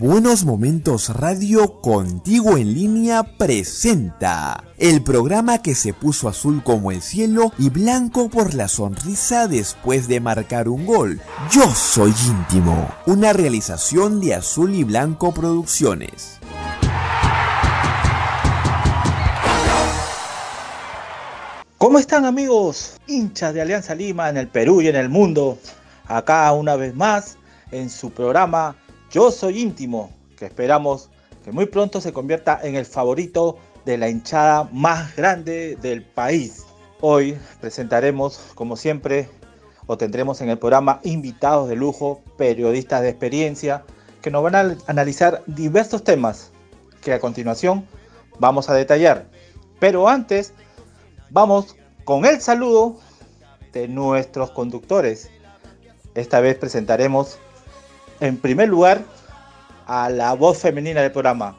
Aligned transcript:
Buenos 0.00 0.44
Momentos 0.44 1.08
Radio 1.08 1.80
Contigo 1.80 2.58
en 2.58 2.74
línea 2.74 3.22
presenta 3.38 4.62
el 4.76 5.02
programa 5.02 5.62
que 5.62 5.74
se 5.74 5.94
puso 5.94 6.28
azul 6.28 6.62
como 6.62 6.92
el 6.92 7.00
cielo 7.00 7.50
y 7.58 7.70
blanco 7.70 8.28
por 8.28 8.52
la 8.52 8.68
sonrisa 8.68 9.48
después 9.48 10.06
de 10.06 10.20
marcar 10.20 10.68
un 10.68 10.84
gol. 10.84 11.20
Yo 11.50 11.62
soy 11.74 12.12
íntimo, 12.28 12.90
una 13.06 13.32
realización 13.32 14.20
de 14.20 14.34
Azul 14.34 14.74
y 14.74 14.84
Blanco 14.84 15.32
Producciones. 15.32 16.40
¿Cómo 21.78 21.98
están 21.98 22.26
amigos, 22.26 22.98
hinchas 23.06 23.54
de 23.54 23.62
Alianza 23.62 23.94
Lima 23.94 24.28
en 24.28 24.36
el 24.36 24.48
Perú 24.48 24.82
y 24.82 24.88
en 24.88 24.96
el 24.96 25.08
mundo? 25.08 25.56
Acá 26.06 26.52
una 26.52 26.76
vez 26.76 26.94
más 26.94 27.38
en 27.70 27.88
su 27.88 28.10
programa 28.10 28.76
Yo 29.16 29.30
Soy 29.30 29.62
Íntimo, 29.62 30.10
que 30.36 30.44
esperamos 30.44 31.08
que 31.42 31.50
muy 31.50 31.64
pronto 31.64 32.02
se 32.02 32.12
convierta 32.12 32.60
en 32.62 32.74
el 32.74 32.84
favorito 32.84 33.56
de 33.86 33.96
la 33.96 34.10
hinchada 34.10 34.68
más 34.72 35.16
grande 35.16 35.76
del 35.76 36.04
país. 36.04 36.66
Hoy 37.00 37.38
presentaremos, 37.58 38.38
como 38.54 38.76
siempre, 38.76 39.30
o 39.86 39.96
tendremos 39.96 40.42
en 40.42 40.50
el 40.50 40.58
programa 40.58 41.00
invitados 41.02 41.66
de 41.66 41.76
lujo, 41.76 42.20
periodistas 42.36 43.00
de 43.00 43.08
experiencia, 43.08 43.84
que 44.20 44.30
nos 44.30 44.42
van 44.42 44.54
a 44.54 44.76
analizar 44.86 45.42
diversos 45.46 46.04
temas 46.04 46.52
que 47.00 47.14
a 47.14 47.18
continuación 47.18 47.86
vamos 48.38 48.68
a 48.68 48.74
detallar. 48.74 49.30
Pero 49.80 50.10
antes 50.10 50.52
Vamos 51.30 51.74
con 52.04 52.26
el 52.26 52.42
saludo 52.42 52.98
de 53.72 53.88
nuestros 53.88 54.50
conductores. 54.50 55.30
Esta 56.14 56.40
vez 56.40 56.58
presentaremos 56.58 57.38
en 58.20 58.36
primer 58.38 58.68
lugar 58.68 59.02
a 59.86 60.08
la 60.08 60.32
voz 60.34 60.58
femenina 60.58 61.02
del 61.02 61.12
programa, 61.12 61.56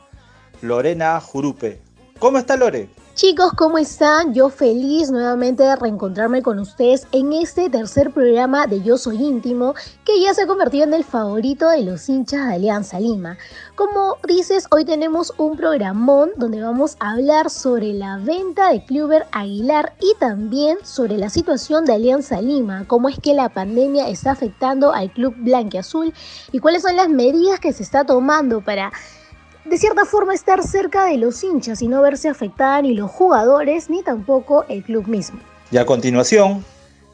Lorena 0.61 1.19
Jurupe. 1.19 1.80
¿Cómo 2.19 2.38
está 2.38 2.58
Lore? 2.58 2.89
Chicos, 3.17 3.53
¿cómo 3.53 3.79
están? 3.79 4.35
Yo 4.35 4.49
feliz 4.49 5.09
nuevamente 5.09 5.63
de 5.63 5.75
reencontrarme 5.75 6.43
con 6.43 6.59
ustedes 6.59 7.07
en 7.11 7.33
este 7.33 7.67
tercer 7.67 8.11
programa 8.11 8.67
de 8.67 8.83
Yo 8.83 8.95
Soy 8.99 9.15
Íntimo, 9.15 9.73
que 10.05 10.21
ya 10.21 10.35
se 10.35 10.43
ha 10.43 10.45
convertido 10.45 10.83
en 10.83 10.93
el 10.93 11.03
favorito 11.03 11.67
de 11.67 11.81
los 11.81 12.07
hinchas 12.09 12.45
de 12.45 12.53
Alianza 12.53 12.99
Lima. 12.99 13.39
Como 13.73 14.17
dices, 14.27 14.67
hoy 14.69 14.85
tenemos 14.85 15.33
un 15.39 15.57
programón 15.57 16.29
donde 16.35 16.61
vamos 16.61 16.95
a 16.99 17.13
hablar 17.13 17.49
sobre 17.49 17.91
la 17.91 18.19
venta 18.19 18.69
de 18.69 18.85
Kluber 18.85 19.25
Aguilar 19.31 19.95
y 19.99 20.13
también 20.19 20.77
sobre 20.83 21.17
la 21.17 21.31
situación 21.31 21.85
de 21.85 21.93
Alianza 21.93 22.39
Lima, 22.39 22.85
cómo 22.85 23.09
es 23.09 23.19
que 23.19 23.33
la 23.33 23.49
pandemia 23.49 24.09
está 24.09 24.29
afectando 24.29 24.93
al 24.93 25.11
club 25.11 25.33
blanqueazul 25.37 26.13
y 26.52 26.59
cuáles 26.59 26.83
son 26.83 26.95
las 26.95 27.09
medidas 27.09 27.59
que 27.59 27.73
se 27.73 27.81
está 27.81 28.03
tomando 28.03 28.61
para 28.61 28.91
de 29.69 29.77
cierta 29.77 30.05
forma 30.05 30.33
estar 30.33 30.63
cerca 30.63 31.05
de 31.05 31.17
los 31.17 31.43
hinchas 31.43 31.81
y 31.81 31.87
no 31.87 32.01
verse 32.01 32.29
afectada 32.29 32.81
ni 32.81 32.93
los 32.93 33.11
jugadores 33.11 33.89
ni 33.89 34.01
tampoco 34.01 34.65
el 34.69 34.83
club 34.83 35.07
mismo. 35.07 35.39
Y 35.71 35.77
a 35.77 35.85
continuación, 35.85 36.63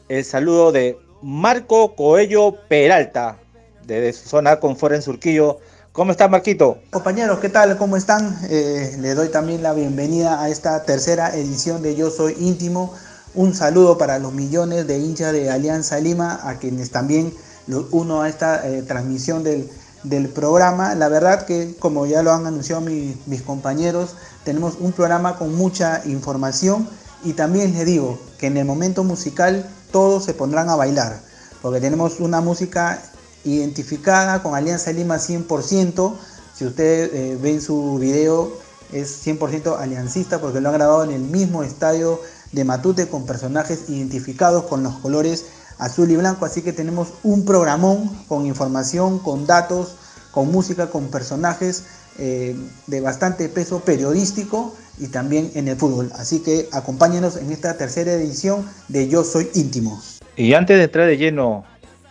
el 0.08 0.24
saludo 0.24 0.70
de 0.70 0.98
Marco 1.22 1.96
Coello 1.96 2.54
Peralta, 2.68 3.38
desde 3.84 4.12
su 4.12 4.28
zona 4.28 4.60
confort 4.60 4.94
en 4.94 5.02
Surquillo. 5.02 5.58
¿Cómo 5.92 6.12
está 6.12 6.28
Marquito? 6.28 6.78
Compañeros, 6.90 7.38
¿qué 7.38 7.48
tal? 7.48 7.76
¿Cómo 7.76 7.96
están? 7.96 8.36
Eh, 8.48 8.96
le 9.00 9.14
doy 9.14 9.28
también 9.28 9.62
la 9.62 9.72
bienvenida 9.74 10.42
a 10.42 10.48
esta 10.48 10.84
tercera 10.84 11.34
edición 11.34 11.82
de 11.82 11.96
Yo 11.96 12.10
Soy 12.10 12.36
Íntimo. 12.38 12.94
Un 13.34 13.54
saludo 13.54 13.98
para 13.98 14.18
los 14.18 14.32
millones 14.32 14.86
de 14.86 14.98
hinchas 14.98 15.32
de 15.32 15.50
Alianza 15.50 15.98
Lima, 15.98 16.40
a 16.42 16.58
quienes 16.58 16.90
también 16.90 17.32
los 17.66 17.86
uno 17.90 18.22
a 18.22 18.28
esta 18.28 18.68
eh, 18.68 18.82
transmisión 18.82 19.42
del 19.42 19.68
del 20.04 20.28
programa. 20.28 20.94
La 20.94 21.08
verdad 21.08 21.44
que, 21.44 21.74
como 21.78 22.06
ya 22.06 22.22
lo 22.22 22.32
han 22.32 22.46
anunciado 22.46 22.82
mis 22.82 23.42
compañeros, 23.42 24.14
tenemos 24.44 24.76
un 24.78 24.92
programa 24.92 25.36
con 25.36 25.54
mucha 25.54 26.02
información 26.04 26.88
y 27.24 27.32
también 27.32 27.72
les 27.72 27.86
digo 27.86 28.18
que 28.38 28.46
en 28.46 28.56
el 28.58 28.64
momento 28.64 29.02
musical 29.02 29.66
todos 29.90 30.24
se 30.24 30.34
pondrán 30.34 30.68
a 30.68 30.76
bailar, 30.76 31.20
porque 31.62 31.80
tenemos 31.80 32.20
una 32.20 32.40
música 32.40 33.02
identificada 33.44 34.42
con 34.42 34.54
Alianza 34.54 34.92
Lima 34.92 35.16
100%. 35.16 36.14
Si 36.54 36.66
ustedes 36.66 37.10
eh, 37.12 37.38
ven 37.40 37.60
su 37.60 37.98
video, 37.98 38.52
es 38.92 39.26
100% 39.26 39.78
aliancista 39.78 40.40
porque 40.40 40.60
lo 40.60 40.68
han 40.68 40.74
grabado 40.74 41.04
en 41.04 41.10
el 41.10 41.22
mismo 41.22 41.62
estadio 41.62 42.20
de 42.52 42.64
Matute 42.64 43.08
con 43.08 43.26
personajes 43.26 43.88
identificados 43.88 44.64
con 44.64 44.82
los 44.82 44.94
colores 44.96 45.46
azul 45.84 46.10
y 46.10 46.16
blanco, 46.16 46.46
así 46.46 46.62
que 46.62 46.72
tenemos 46.72 47.14
un 47.22 47.44
programón 47.44 48.08
con 48.26 48.46
información, 48.46 49.18
con 49.18 49.46
datos, 49.46 49.96
con 50.30 50.50
música, 50.50 50.88
con 50.88 51.08
personajes 51.10 51.84
eh, 52.18 52.56
de 52.86 53.00
bastante 53.00 53.48
peso 53.48 53.80
periodístico 53.80 54.74
y 54.98 55.08
también 55.08 55.50
en 55.54 55.68
el 55.68 55.76
fútbol. 55.76 56.10
Así 56.16 56.42
que 56.42 56.68
acompáñenos 56.72 57.36
en 57.36 57.52
esta 57.52 57.76
tercera 57.76 58.12
edición 58.12 58.68
de 58.88 59.08
Yo 59.08 59.24
Soy 59.24 59.50
Íntimo. 59.54 60.00
Y 60.36 60.54
antes 60.54 60.78
de 60.78 60.84
entrar 60.84 61.06
de 61.06 61.16
lleno 61.16 61.64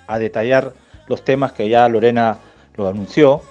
a 0.07 0.19
detallar 0.19 0.73
los 1.07 1.25
temas 1.25 1.53
que 1.53 1.67
ya 1.67 1.88
Lorena 1.89 2.38
lo 2.75 2.88
anunció, 2.88 3.41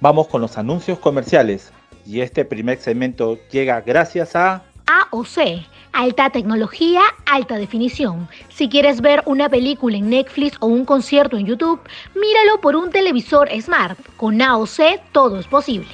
vamos 0.00 0.28
con 0.28 0.40
los 0.40 0.56
anuncios 0.56 0.98
comerciales. 0.98 1.70
Y 2.06 2.20
este 2.20 2.44
primer 2.44 2.80
segmento 2.80 3.38
llega 3.50 3.80
gracias 3.80 4.36
a 4.36 4.62
AOC 4.86 5.38
Alta 5.96 6.28
tecnología, 6.28 7.02
alta 7.24 7.54
definición. 7.54 8.28
Si 8.48 8.68
quieres 8.68 9.00
ver 9.00 9.22
una 9.26 9.48
película 9.48 9.96
en 9.96 10.10
Netflix 10.10 10.56
o 10.58 10.66
un 10.66 10.84
concierto 10.84 11.36
en 11.36 11.46
YouTube, 11.46 11.80
míralo 12.16 12.60
por 12.60 12.74
un 12.74 12.90
televisor 12.90 13.48
smart. 13.62 13.96
Con 14.16 14.42
AOC 14.42 15.00
todo 15.12 15.38
es 15.38 15.46
posible. 15.46 15.86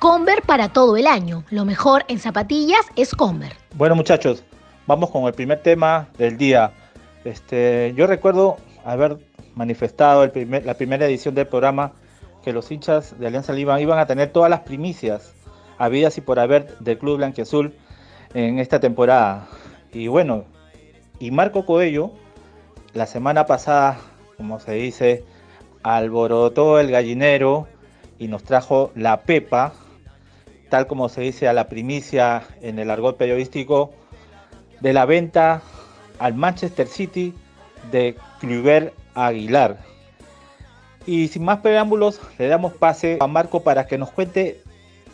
Conver 0.00 0.42
para 0.42 0.70
todo 0.70 0.96
el 0.96 1.06
año. 1.06 1.44
Lo 1.50 1.64
mejor 1.64 2.04
en 2.08 2.18
zapatillas 2.18 2.80
es 2.96 3.14
Conver. 3.14 3.52
Bueno 3.76 3.94
muchachos, 3.94 4.42
vamos 4.88 5.10
con 5.10 5.22
el 5.26 5.32
primer 5.32 5.62
tema 5.62 6.08
del 6.18 6.36
día. 6.36 6.72
Este, 7.24 7.94
yo 7.96 8.08
recuerdo 8.08 8.56
haber 8.84 9.16
manifestado 9.54 10.24
el 10.24 10.32
primer, 10.32 10.66
la 10.66 10.74
primera 10.74 11.06
edición 11.06 11.36
del 11.36 11.46
programa 11.46 11.92
que 12.42 12.52
los 12.52 12.68
hinchas 12.72 13.16
de 13.20 13.28
Alianza 13.28 13.52
Lima 13.52 13.80
iban 13.80 14.00
a 14.00 14.06
tener 14.06 14.32
todas 14.32 14.50
las 14.50 14.60
primicias 14.60 15.34
habidas 15.78 16.18
y 16.18 16.20
por 16.20 16.40
haber 16.40 16.76
del 16.78 16.98
Club 16.98 17.18
Blanquiazul 17.18 17.72
en 18.34 18.58
esta 18.58 18.80
temporada. 18.80 19.48
Y 19.92 20.08
bueno, 20.08 20.44
y 21.18 21.30
Marco 21.30 21.64
Coello, 21.64 22.12
la 22.92 23.06
semana 23.06 23.46
pasada, 23.46 23.98
como 24.36 24.60
se 24.60 24.72
dice, 24.72 25.24
alborotó 25.82 26.78
el 26.78 26.90
gallinero 26.90 27.68
y 28.18 28.28
nos 28.28 28.42
trajo 28.44 28.90
la 28.94 29.22
pepa, 29.22 29.72
tal 30.68 30.86
como 30.86 31.08
se 31.08 31.22
dice 31.22 31.48
a 31.48 31.52
la 31.52 31.68
primicia 31.68 32.42
en 32.60 32.78
el 32.78 32.90
argot 32.90 33.16
periodístico, 33.16 33.92
de 34.80 34.92
la 34.92 35.06
venta 35.06 35.62
al 36.18 36.34
Manchester 36.34 36.86
City 36.86 37.34
de 37.90 38.16
Kluber 38.40 38.92
Aguilar. 39.14 39.78
Y 41.06 41.28
sin 41.28 41.44
más 41.44 41.60
preámbulos, 41.60 42.20
le 42.38 42.48
damos 42.48 42.74
pase 42.74 43.18
a 43.20 43.26
Marco 43.26 43.62
para 43.62 43.86
que 43.86 43.96
nos 43.96 44.10
cuente 44.10 44.60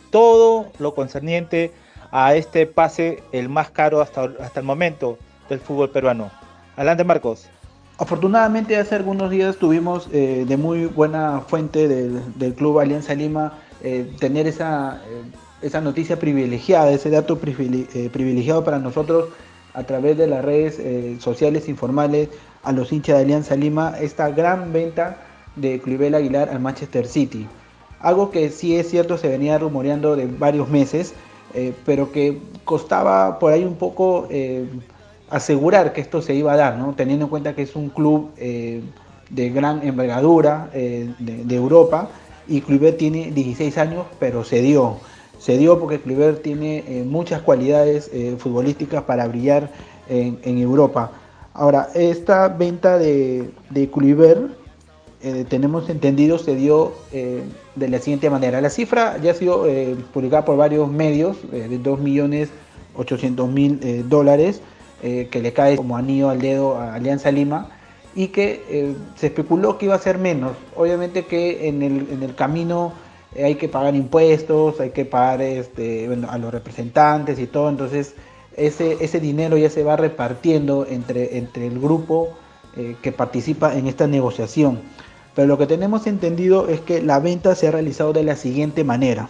todo 0.09 0.71
lo 0.79 0.95
concerniente 0.95 1.71
a 2.15 2.35
este 2.35 2.67
pase 2.67 3.23
el 3.31 3.49
más 3.49 3.71
caro 3.71 3.99
hasta, 3.99 4.31
hasta 4.39 4.59
el 4.59 4.65
momento 4.67 5.17
del 5.49 5.59
fútbol 5.59 5.89
peruano. 5.89 6.29
Adelante 6.77 7.03
Marcos. 7.03 7.49
Afortunadamente 7.97 8.77
hace 8.77 8.93
algunos 8.93 9.31
días 9.31 9.57
tuvimos 9.57 10.07
eh, 10.13 10.45
de 10.47 10.55
muy 10.55 10.85
buena 10.85 11.41
fuente 11.41 11.87
del, 11.87 12.53
Club 12.53 12.79
Alianza 12.79 13.15
Lima 13.15 13.53
eh, 13.81 14.11
tener 14.19 14.45
esa, 14.45 15.01
eh, 15.09 15.23
esa 15.63 15.81
noticia 15.81 16.19
privilegiada, 16.19 16.91
ese 16.91 17.09
dato 17.09 17.39
privilegiado 17.39 18.63
para 18.63 18.77
nosotros 18.77 19.29
a 19.73 19.81
través 19.83 20.15
de 20.15 20.27
las 20.27 20.45
redes 20.45 20.79
sociales 21.19 21.67
informales 21.67 22.29
a 22.61 22.71
los 22.71 22.91
hinchas 22.91 23.17
de 23.17 23.23
Alianza 23.23 23.55
Lima, 23.55 23.95
esta 23.99 24.29
gran 24.29 24.71
venta 24.71 25.17
de 25.55 25.81
Clubel 25.81 26.13
Aguilar 26.13 26.49
al 26.49 26.59
Manchester 26.59 27.07
City. 27.07 27.47
Algo 27.99 28.29
que 28.29 28.51
sí 28.51 28.75
es 28.75 28.87
cierto 28.91 29.17
se 29.17 29.29
venía 29.29 29.57
rumoreando 29.57 30.15
de 30.15 30.27
varios 30.27 30.69
meses, 30.69 31.15
eh, 31.53 31.73
pero 31.85 32.11
que 32.11 32.39
costaba 32.63 33.37
por 33.37 33.53
ahí 33.53 33.63
un 33.63 33.75
poco 33.75 34.27
eh, 34.31 34.65
asegurar 35.29 35.93
que 35.93 36.01
esto 36.01 36.21
se 36.21 36.33
iba 36.33 36.53
a 36.53 36.57
dar, 36.57 36.95
teniendo 36.95 37.25
en 37.25 37.29
cuenta 37.29 37.53
que 37.53 37.61
es 37.61 37.75
un 37.75 37.89
club 37.89 38.31
eh, 38.37 38.81
de 39.29 39.49
gran 39.49 39.85
envergadura 39.85 40.69
de, 40.73 41.55
Europa 41.55 42.09
y 42.47 42.61
Kluivert 42.61 42.97
tiene 42.97 43.31
16 43.31 43.77
años, 43.77 44.05
pero 44.19 44.43
se 44.43 44.61
dio. 44.61 44.97
Se 45.39 45.57
dio 45.57 45.79
porque 45.79 45.99
Kluivert 45.99 46.41
tiene 46.41 47.03
muchas 47.05 47.41
cualidades 47.41 48.11
futbolísticas 48.37 49.03
para 49.03 49.27
brillar 49.27 49.71
en, 50.07 50.57
Europa. 50.57 51.11
Ahora, 51.53 51.89
esta 51.95 52.47
venta 52.47 52.97
de, 52.97 53.49
de 53.71 53.89
eh, 55.25 55.45
tenemos 55.47 55.89
entendido, 55.89 56.37
se 56.37 56.53
dio 56.53 56.91
eh, 57.13 57.43
de 57.75 57.87
la 57.87 57.99
siguiente 57.99 58.29
manera. 58.29 58.59
La 58.59 58.69
cifra 58.69 59.17
ya 59.19 59.31
ha 59.31 59.33
sido 59.33 59.69
eh, 59.69 59.95
publicada 60.13 60.43
por 60.43 60.57
varios 60.57 60.91
medios, 60.91 61.37
de 61.49 61.79
2.800.000 61.79 64.03
dólares, 64.03 64.59
que 65.01 65.41
le 65.41 65.51
cae 65.51 65.75
como 65.75 65.97
anillo 65.97 66.29
al 66.29 66.39
dedo 66.39 66.77
a 66.77 66.93
Alianza 66.95 67.29
Lima, 67.31 67.69
y 68.15 68.29
que 68.29 68.95
se 69.15 69.27
especuló 69.27 69.77
que 69.77 69.85
iba 69.85 69.95
a 69.95 69.99
ser 69.99 70.17
menos. 70.17 70.53
Obviamente 70.75 71.25
que 71.25 71.67
en 71.67 71.81
el, 71.81 72.35
camino 72.35 72.93
eh, 73.35 73.43
hay 73.45 73.55
que 73.55 73.67
pagar 73.67 73.95
impuestos, 73.95 74.79
hay 74.79 74.91
que 74.91 75.03
pagar 75.03 75.41
este, 75.41 76.07
a 76.29 76.37
los 76.37 76.53
representantes 76.53 77.37
y 77.39 77.47
todo, 77.47 77.67
entonces 77.69 78.15
ese, 78.55 78.97
ese 79.01 79.19
dinero 79.19 79.57
ya 79.57 79.69
se 79.69 79.83
va 79.83 79.97
repartiendo 79.97 80.85
entre, 80.89 81.37
entre 81.37 81.67
el 81.67 81.79
grupo 81.79 82.29
que 83.03 83.11
participa 83.11 83.77
en 83.77 83.85
esta 83.85 84.07
negociación. 84.07 84.79
Pero 85.35 85.47
lo 85.47 85.57
que 85.57 85.67
tenemos 85.67 86.07
entendido 86.07 86.67
es 86.67 86.79
que 86.81 87.01
la 87.01 87.19
venta 87.19 87.55
se 87.55 87.67
ha 87.67 87.71
realizado 87.71 88.13
de 88.13 88.23
la 88.23 88.35
siguiente 88.35 88.83
manera. 88.83 89.29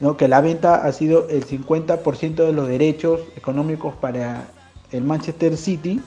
¿no? 0.00 0.16
que 0.16 0.28
la 0.28 0.40
venta 0.40 0.76
ha 0.86 0.92
sido 0.92 1.28
el 1.28 1.44
50% 1.44 2.34
de 2.34 2.52
los 2.52 2.68
derechos 2.68 3.20
económicos 3.36 3.94
para 3.94 4.48
el 4.92 5.02
Manchester 5.02 5.56
City. 5.56 6.00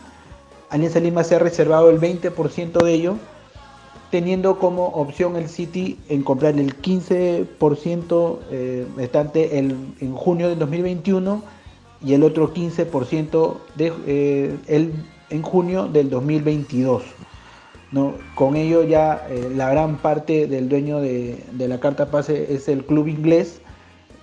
Alianza 0.70 1.00
Lima 1.00 1.24
se 1.24 1.36
ha 1.36 1.40
reservado 1.40 1.90
el 1.90 2.00
20% 2.00 2.84
de 2.84 2.94
ello, 2.94 3.16
teniendo 4.10 4.60
como 4.60 4.88
opción 4.88 5.36
el 5.36 5.50
City 5.50 6.00
en 6.08 6.24
comprar 6.24 6.58
el 6.58 6.82
15% 6.82 8.40
eh, 8.50 8.88
restante 8.96 9.58
en 9.58 10.16
junio 10.16 10.50
del 10.50 10.60
2021 10.60 11.44
y 12.04 12.14
el 12.14 12.24
otro 12.24 12.54
15% 12.54 13.58
de, 13.76 13.94
eh, 14.08 14.58
en 15.30 15.42
junio 15.42 15.88
del 15.88 16.10
2022. 16.10 17.04
¿No? 17.92 18.16
Con 18.36 18.56
ello 18.56 18.84
ya 18.84 19.26
eh, 19.30 19.52
la 19.56 19.70
gran 19.70 19.98
parte 19.98 20.48
del 20.48 20.70
dueño 20.70 21.00
de, 21.00 21.44
la 21.58 21.80
carta 21.80 22.12
pase 22.12 22.54
es 22.54 22.68
el 22.68 22.86
club 22.86 23.08
inglés, 23.08 23.62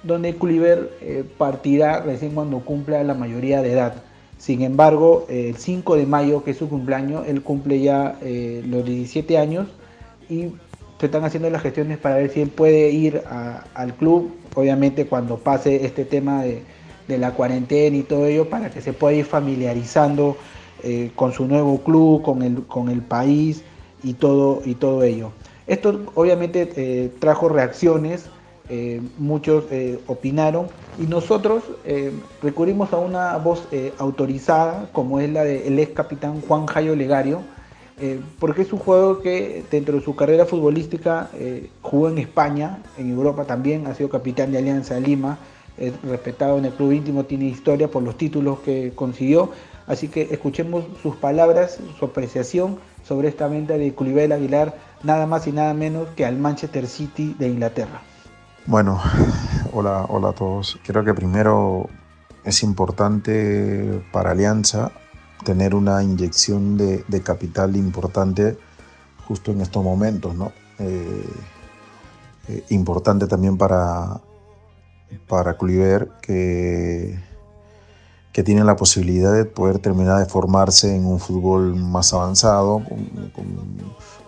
donde 0.03 0.35
Culliver 0.35 0.91
eh, 1.00 1.25
partirá 1.38 2.00
recién 2.00 2.32
cuando 2.32 2.61
cumpla 2.61 3.03
la 3.05 3.15
mayoría 3.15 3.62
de 3.62 3.73
edad. 3.73 3.94
Sin 4.38 4.62
embargo, 4.62 5.26
el 5.29 5.56
5 5.56 5.97
de 5.97 6.06
mayo, 6.06 6.44
que 6.44 6.53
es 6.53 6.59
su 6.59 6.69
cumpleaños, 6.69 7.26
él 7.26 7.43
cumple 7.43 7.81
ya 7.81 8.17
los 8.23 8.85
17 8.85 9.37
años 9.37 9.67
y 10.31 10.53
se 11.00 11.06
están 11.06 11.25
haciendo 11.25 11.50
las 11.50 11.61
gestiones 11.61 11.99
para 11.99 12.17
ver 12.17 12.31
si 12.31 12.43
él 12.43 12.49
puede 12.49 12.91
ir 12.91 13.23
al 13.75 13.94
club, 13.94 14.31
obviamente 14.55 15.06
cuando 15.06 15.38
pase 15.38 15.85
este 15.85 16.05
tema 16.05 16.44
de, 16.44 16.62
de 17.09 17.19
la 17.19 17.32
cuarentena 17.32 17.97
y 17.97 18.03
todo 18.03 18.26
ello 18.26 18.49
para 18.49 18.71
que 18.71 18.82
se 18.82 18.93
pueda 18.93 19.17
ir 19.17 19.25
familiarizando 19.25 20.37
eh, 20.83 21.11
con 21.17 21.33
su 21.33 21.47
nuevo 21.47 21.79
club, 21.83 22.23
con 22.23 22.43
el, 22.43 22.63
con 22.67 22.89
el 22.89 23.03
país 23.03 23.63
y 24.03 24.15
todo, 24.15 24.63
y 24.65 24.75
todo 24.75 25.03
ello. 25.03 25.33
Esto 25.67 26.01
obviamente 26.15 26.71
eh, 26.77 27.11
trajo 27.19 27.49
reacciones, 27.49 28.27
eh, 28.71 29.01
muchos 29.19 29.65
opinaron 30.07 30.67
y 30.99 31.07
nosotros 31.07 31.65
recurrimos 32.43 32.93
a 32.93 32.99
una 32.99 33.37
voz 33.39 33.67
autorizada 33.99 34.91
como 34.93 35.21
es 35.21 35.31
la 35.31 35.43
del 35.43 35.79
ex 35.79 35.95
capitán 35.95 36.43
Juan 36.43 36.67
Jayo 36.67 36.95
Legario, 36.95 37.41
porque 38.39 38.63
es 38.63 38.73
un 38.73 38.79
jugador 38.79 39.23
que 39.23 39.65
dentro 39.71 39.97
de 39.97 40.05
su 40.05 40.15
carrera 40.15 40.45
futbolística 40.45 41.31
jugó 41.81 42.11
en 42.11 42.19
España, 42.19 42.83
en 42.99 43.11
Europa 43.11 43.45
también, 43.45 43.87
ha 43.87 43.95
sido 43.95 44.11
capitán 44.11 44.53
de 44.53 44.59
Alianza 44.59 45.01
Lima, 45.01 45.39
es 45.79 45.93
respetado 46.03 46.59
en 46.59 46.67
el 46.67 46.73
club 46.73 46.93
íntimo, 46.93 47.25
tiene 47.25 47.47
historia 47.47 47.89
por 47.89 48.03
los 48.03 48.17
títulos 48.19 48.61
que 48.61 48.93
consiguió. 48.95 49.51
Así 49.88 50.08
que 50.08 50.29
escuchemos 50.31 50.85
sus 51.02 51.17
palabras, 51.17 51.79
su 51.99 52.05
apreciación 52.05 52.79
sobre 53.02 53.29
esta 53.29 53.49
venta 53.49 53.79
de 53.79 53.94
Culibel 53.94 54.32
Aguilar, 54.32 54.76
nada 55.02 55.26
más 55.26 55.46
y 55.46 55.52
nada 55.52 55.73
menos 55.73 56.08
que 56.14 56.26
al 56.26 56.37
Manchester 56.37 56.87
City 56.87 57.35
de 57.38 57.49
Inglaterra. 57.49 58.02
Bueno, 58.67 59.00
hola, 59.73 60.05
hola 60.11 60.29
a 60.29 60.32
todos. 60.32 60.79
Creo 60.87 61.02
que 61.02 61.14
primero 61.14 61.88
es 62.44 62.62
importante 62.62 64.02
para 64.12 64.32
Alianza 64.32 64.93
tener 65.44 65.75
una 65.75 66.02
inyección 66.02 66.76
de, 66.76 67.23
capital 67.23 67.76
importante 67.76 68.58
justo 69.26 69.52
en 69.52 69.62
estos 69.62 69.82
momentos, 69.82 70.35
¿no? 70.35 70.52
Eh, 70.79 71.29
eh, 72.49 72.64
importante 72.70 73.26
también 73.26 73.56
para, 73.56 74.20
para 75.26 75.56
que, 76.23 77.19
que 78.38 78.44
tiene 78.44 78.62
la 78.62 78.76
posibilidad 78.76 79.35
de 79.35 79.46
poder 79.46 79.81
terminar 79.81 80.20
de 80.20 80.26
formarse 80.26 80.94
en 80.94 81.06
un 81.06 81.19
fútbol 81.19 81.75
más 81.75 82.12
avanzado, 82.12 82.85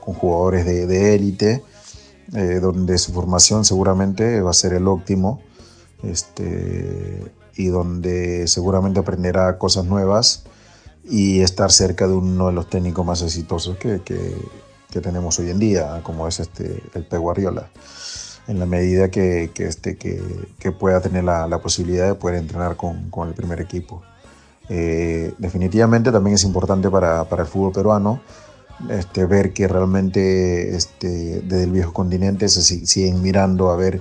con, 0.00 0.14
jugadores 0.16 0.66
de 0.66 1.14
élite, 1.14 1.62
eh, 2.34 2.58
donde 2.60 2.98
su 2.98 3.12
formación 3.12 3.64
seguramente 3.64 4.40
va 4.40 4.50
a 4.50 4.52
ser 4.52 4.72
el 4.72 4.88
óptimo 4.88 5.40
este, 6.02 7.32
y 7.54 7.66
donde 7.66 8.48
seguramente 8.48 8.98
aprenderá 8.98 9.58
cosas 9.58 9.84
nuevas 9.84 10.42
y 11.04 11.42
estar 11.42 11.70
cerca 11.70 12.08
de 12.08 12.14
uno 12.14 12.48
de 12.48 12.52
los 12.52 12.68
técnicos 12.68 13.06
más 13.06 13.22
exitosos 13.22 13.76
que, 13.76 14.02
que, 14.02 14.36
que 14.90 15.00
tenemos 15.00 15.38
hoy 15.38 15.50
en 15.50 15.60
día, 15.60 16.00
como 16.02 16.26
es 16.26 16.40
este, 16.40 16.82
el 16.94 17.06
P. 17.06 17.16
Guardiola 17.16 17.70
en 18.50 18.58
la 18.58 18.67
medida 18.67 19.11
que, 19.12 19.52
que 19.55 19.69
este, 19.69 19.97
que, 19.97 20.20
que, 20.58 20.73
pueda 20.73 21.00
tener 21.00 21.23
la, 21.23 21.47
la, 21.47 21.58
posibilidad 21.61 22.08
de 22.08 22.14
poder 22.17 22.37
entrenar 22.37 22.75
con, 22.75 23.08
con 23.08 23.29
el 23.29 23.35
primer 23.35 23.61
equipo. 23.61 24.02
Eh, 24.69 25.32
definitivamente 25.38 26.11
también 26.11 26.35
es 26.35 26.43
importante 26.43 26.91
para, 26.91 27.25
para 27.25 27.43
el 27.43 27.49
fútbol 27.49 27.73
peruano 27.73 28.20
este, 28.88 29.25
ver 29.26 29.52
que 29.52 29.69
realmente 29.69 30.75
este, 30.75 31.43
desde 31.43 31.64
el 31.64 31.70
viejo 31.70 31.93
continente 31.93 32.49
se 32.49 32.62
siguen 32.62 33.23
mirando 33.23 33.70
a 33.70 33.76
ver 33.76 34.00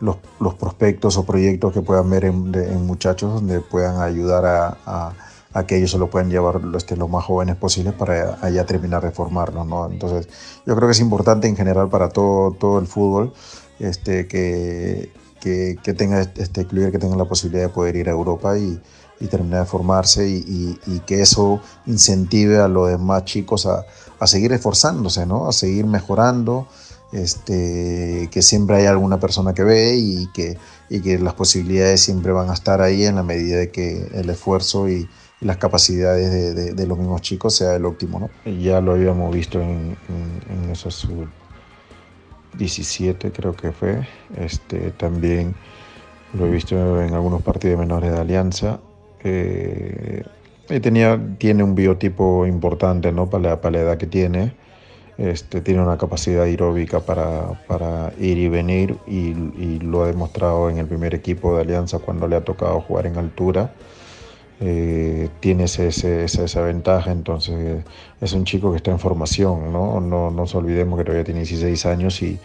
los, 0.00 0.16
los 0.40 0.54
prospectos 0.54 1.16
o 1.16 1.24
proyectos 1.24 1.72
que 1.72 1.80
puedan 1.80 2.10
ver 2.10 2.26
en, 2.26 2.54
en 2.54 2.84
muchachos 2.84 3.32
donde 3.32 3.60
puedan 3.60 4.02
ayudar 4.02 4.44
a, 4.44 4.76
a, 4.84 5.12
a, 5.54 5.66
que 5.66 5.78
ellos 5.78 5.92
se 5.92 5.98
lo 5.98 6.10
puedan 6.10 6.28
llevar 6.28 6.60
este, 6.76 6.96
lo 6.96 7.08
más 7.08 7.24
jóvenes 7.24 7.56
posibles 7.56 7.94
para 7.94 8.38
allá 8.42 8.66
terminar 8.66 9.02
de 9.02 9.10
formarlos. 9.10 9.66
¿no? 9.66 9.90
Entonces 9.90 10.28
yo 10.66 10.76
creo 10.76 10.86
que 10.86 10.92
es 10.92 11.00
importante 11.00 11.48
en 11.48 11.56
general 11.56 11.88
para 11.88 12.10
todo, 12.10 12.50
todo 12.52 12.78
el 12.78 12.86
fútbol 12.86 13.32
este, 13.78 14.26
que, 14.26 15.10
que, 15.40 15.94
tenga 15.94 16.22
este 16.22 16.66
club 16.66 16.90
que 16.90 16.98
tenga 16.98 17.16
la 17.16 17.24
posibilidad 17.24 17.64
de 17.64 17.68
poder 17.68 17.96
ir 17.96 18.08
a 18.08 18.12
Europa 18.12 18.58
y, 18.58 18.80
terminar 19.30 19.60
de 19.60 19.66
formarse 19.66 20.28
y, 20.28 21.00
que 21.06 21.22
eso 21.22 21.60
incentive 21.86 22.58
a 22.58 22.68
los 22.68 22.88
demás 22.88 23.24
chicos 23.24 23.66
a, 23.66 23.84
seguir 24.26 24.52
esforzándose, 24.52 25.26
¿no? 25.26 25.48
a 25.48 25.52
seguir 25.52 25.86
mejorando, 25.86 26.66
este, 27.12 28.28
que 28.32 28.42
siempre 28.42 28.76
hay 28.76 28.86
alguna 28.86 29.20
persona 29.20 29.54
que 29.54 29.62
ve 29.62 29.96
y 29.96 30.26
que, 30.32 30.58
que 30.88 31.18
las 31.18 31.34
posibilidades 31.34 32.00
siempre 32.00 32.32
van 32.32 32.50
a 32.50 32.54
estar 32.54 32.80
ahí 32.80 33.04
en 33.04 33.16
la 33.16 33.22
medida 33.22 33.58
de 33.58 33.70
que 33.70 34.08
el 34.14 34.30
esfuerzo 34.30 34.88
y, 34.88 35.08
las 35.38 35.58
capacidades 35.58 36.74
de, 36.74 36.86
los 36.86 36.96
mismos 36.96 37.20
chicos 37.20 37.54
sea 37.54 37.76
el 37.76 37.84
óptimo. 37.84 38.18
¿no? 38.18 38.30
Ya 38.50 38.80
lo 38.80 38.92
habíamos 38.92 39.34
visto 39.34 39.60
en, 39.60 39.94
en, 40.08 40.64
en 40.64 40.70
esos 40.70 41.06
17 42.56 43.32
creo 43.32 43.54
que 43.54 43.72
fue. 43.72 44.06
Este, 44.36 44.90
también 44.92 45.54
lo 46.32 46.46
he 46.46 46.50
visto 46.50 47.02
en 47.02 47.14
algunos 47.14 47.42
partidos 47.42 47.78
menores 47.78 48.12
de 48.12 48.18
Alianza. 48.18 48.80
Eh, 49.24 50.22
tenía, 50.82 51.20
tiene 51.38 51.62
un 51.62 51.74
biotipo 51.74 52.46
importante 52.46 53.12
¿no? 53.12 53.28
para, 53.28 53.50
la, 53.50 53.60
para 53.60 53.78
la 53.78 53.82
edad 53.82 53.98
que 53.98 54.06
tiene. 54.06 54.52
Este, 55.18 55.62
tiene 55.62 55.82
una 55.82 55.96
capacidad 55.96 56.42
aeróbica 56.42 57.00
para, 57.00 57.64
para 57.66 58.12
ir 58.20 58.36
y 58.36 58.48
venir 58.48 58.98
y, 59.06 59.30
y, 59.30 59.78
lo 59.80 60.02
ha 60.02 60.08
demostrado 60.08 60.68
en 60.68 60.76
el 60.76 60.86
primer 60.86 61.14
equipo 61.14 61.54
de 61.54 61.62
Alianza 61.62 62.00
cuando 62.00 62.28
le 62.28 62.36
ha 62.36 62.44
tocado 62.44 62.82
jugar 62.82 63.06
en 63.06 63.16
altura. 63.16 63.72
Eh, 64.58 65.28
tiene 65.40 65.64
esa, 65.64 66.62
ventaja, 66.62 67.12
entonces 67.12 67.84
es 68.22 68.32
un 68.32 68.44
chico 68.46 68.70
que 68.70 68.78
está 68.78 68.90
en 68.90 68.98
formación, 68.98 69.70
¿no? 69.70 70.00
No 70.00 70.30
nos 70.30 70.54
olvidemos 70.54 70.98
que 70.98 71.04
todavía 71.04 71.24
tiene 71.24 71.40
16 71.40 71.86
años 71.86 72.22
y, 72.22 72.38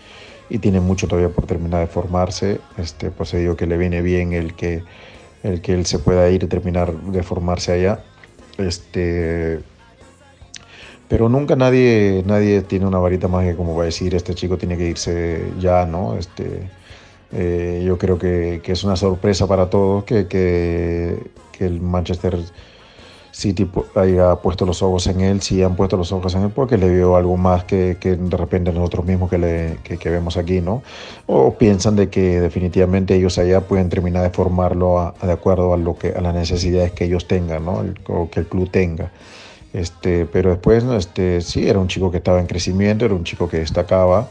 tiene 0.60 0.82
mucho 0.82 1.08
todavía 1.08 1.30
por 1.30 1.46
terminar 1.46 1.80
de 1.80 1.88
formarse, 1.88 2.60
este, 2.78 3.10
pues 3.10 3.32
digo 3.32 3.56
que 3.56 3.66
le 3.66 3.78
viene 3.78 4.02
bien 4.02 4.34
el 4.34 4.54
que, 4.54 4.84
el 5.44 5.62
que 5.62 5.74
él 5.74 5.86
se 5.86 5.98
pueda 6.00 6.30
ir 6.30 6.44
y 6.44 6.48
terminar 6.48 6.94
de 6.94 7.24
formarse 7.24 7.72
allá. 7.72 8.04
Este, 8.58 9.62
pero 11.08 11.30
nunca 11.30 11.56
nadie, 11.56 12.24
nadie 12.26 12.62
tiene 12.64 12.86
una 12.86 13.00
varita 13.00 13.30
mágica 13.30 13.56
como 13.56 13.76
va 13.76 13.84
a 13.84 13.86
decir, 13.86 14.14
este 14.14 14.36
chico 14.36 14.58
tiene 14.58 14.78
que 14.78 14.90
irse 14.90 15.42
ya, 15.60 15.86
¿no? 15.86 16.18
Este, 16.18 16.70
eh, 17.34 17.84
yo 17.86 17.98
creo 17.98 18.18
que, 18.18 18.62
que, 18.64 18.74
es 18.74 18.84
una 18.84 18.96
sorpresa 18.96 19.48
para 19.48 19.70
todos 19.70 20.04
que, 20.04 20.28
que, 20.28 21.32
que 21.52 21.66
el 21.66 21.82
Manchester 21.82 22.38
City 23.32 23.70
haya 23.96 24.36
puesto 24.36 24.66
los 24.66 24.84
ojos 24.84 25.08
en 25.08 25.22
él, 25.22 25.42
si 25.42 25.64
han 25.64 25.76
puesto 25.76 25.96
los 25.96 26.12
ojos 26.12 26.36
en 26.36 26.44
él, 26.44 26.52
porque 26.54 26.78
le 26.78 26.90
vio 26.90 27.16
algo 27.16 27.38
más 27.38 27.64
que, 27.64 27.96
de 27.96 28.38
repente 28.38 28.72
nosotros 28.74 29.06
mismos 29.06 29.30
que, 29.30 29.38
le, 29.38 29.78
que, 29.84 30.10
vemos 30.10 30.36
aquí, 30.38 30.60
¿no? 30.60 30.84
O 31.28 31.54
piensan 31.54 31.96
de 31.96 32.10
que 32.10 32.42
definitivamente 32.42 33.16
ellos 33.16 33.38
allá 33.38 33.62
pueden 33.62 33.90
terminar 33.90 34.24
de 34.24 34.30
formarlo 34.32 35.14
de 35.22 35.32
acuerdo 35.32 35.74
a, 35.74 35.78
lo 35.78 35.98
que, 35.98 36.10
a 36.10 36.22
las 36.22 36.36
necesidades 36.36 36.92
que 36.92 37.06
ellos 37.06 37.28
tengan, 37.28 37.66
¿no? 37.66 37.84
o 38.08 38.30
que 38.30 38.42
el 38.42 38.48
club 38.48 38.70
tenga. 38.70 39.12
Este, 39.74 40.26
pero 40.26 40.50
después, 40.50 40.84
este, 40.84 41.40
sí, 41.40 41.68
era 41.70 41.80
un 41.80 41.88
chico 41.88 42.12
que 42.12 42.18
estaba 42.18 42.42
en 42.42 42.48
crecimiento, 42.48 43.06
era 43.06 43.14
un 43.14 43.24
chico 43.24 43.48
que 43.48 43.60
destacaba 43.60 44.28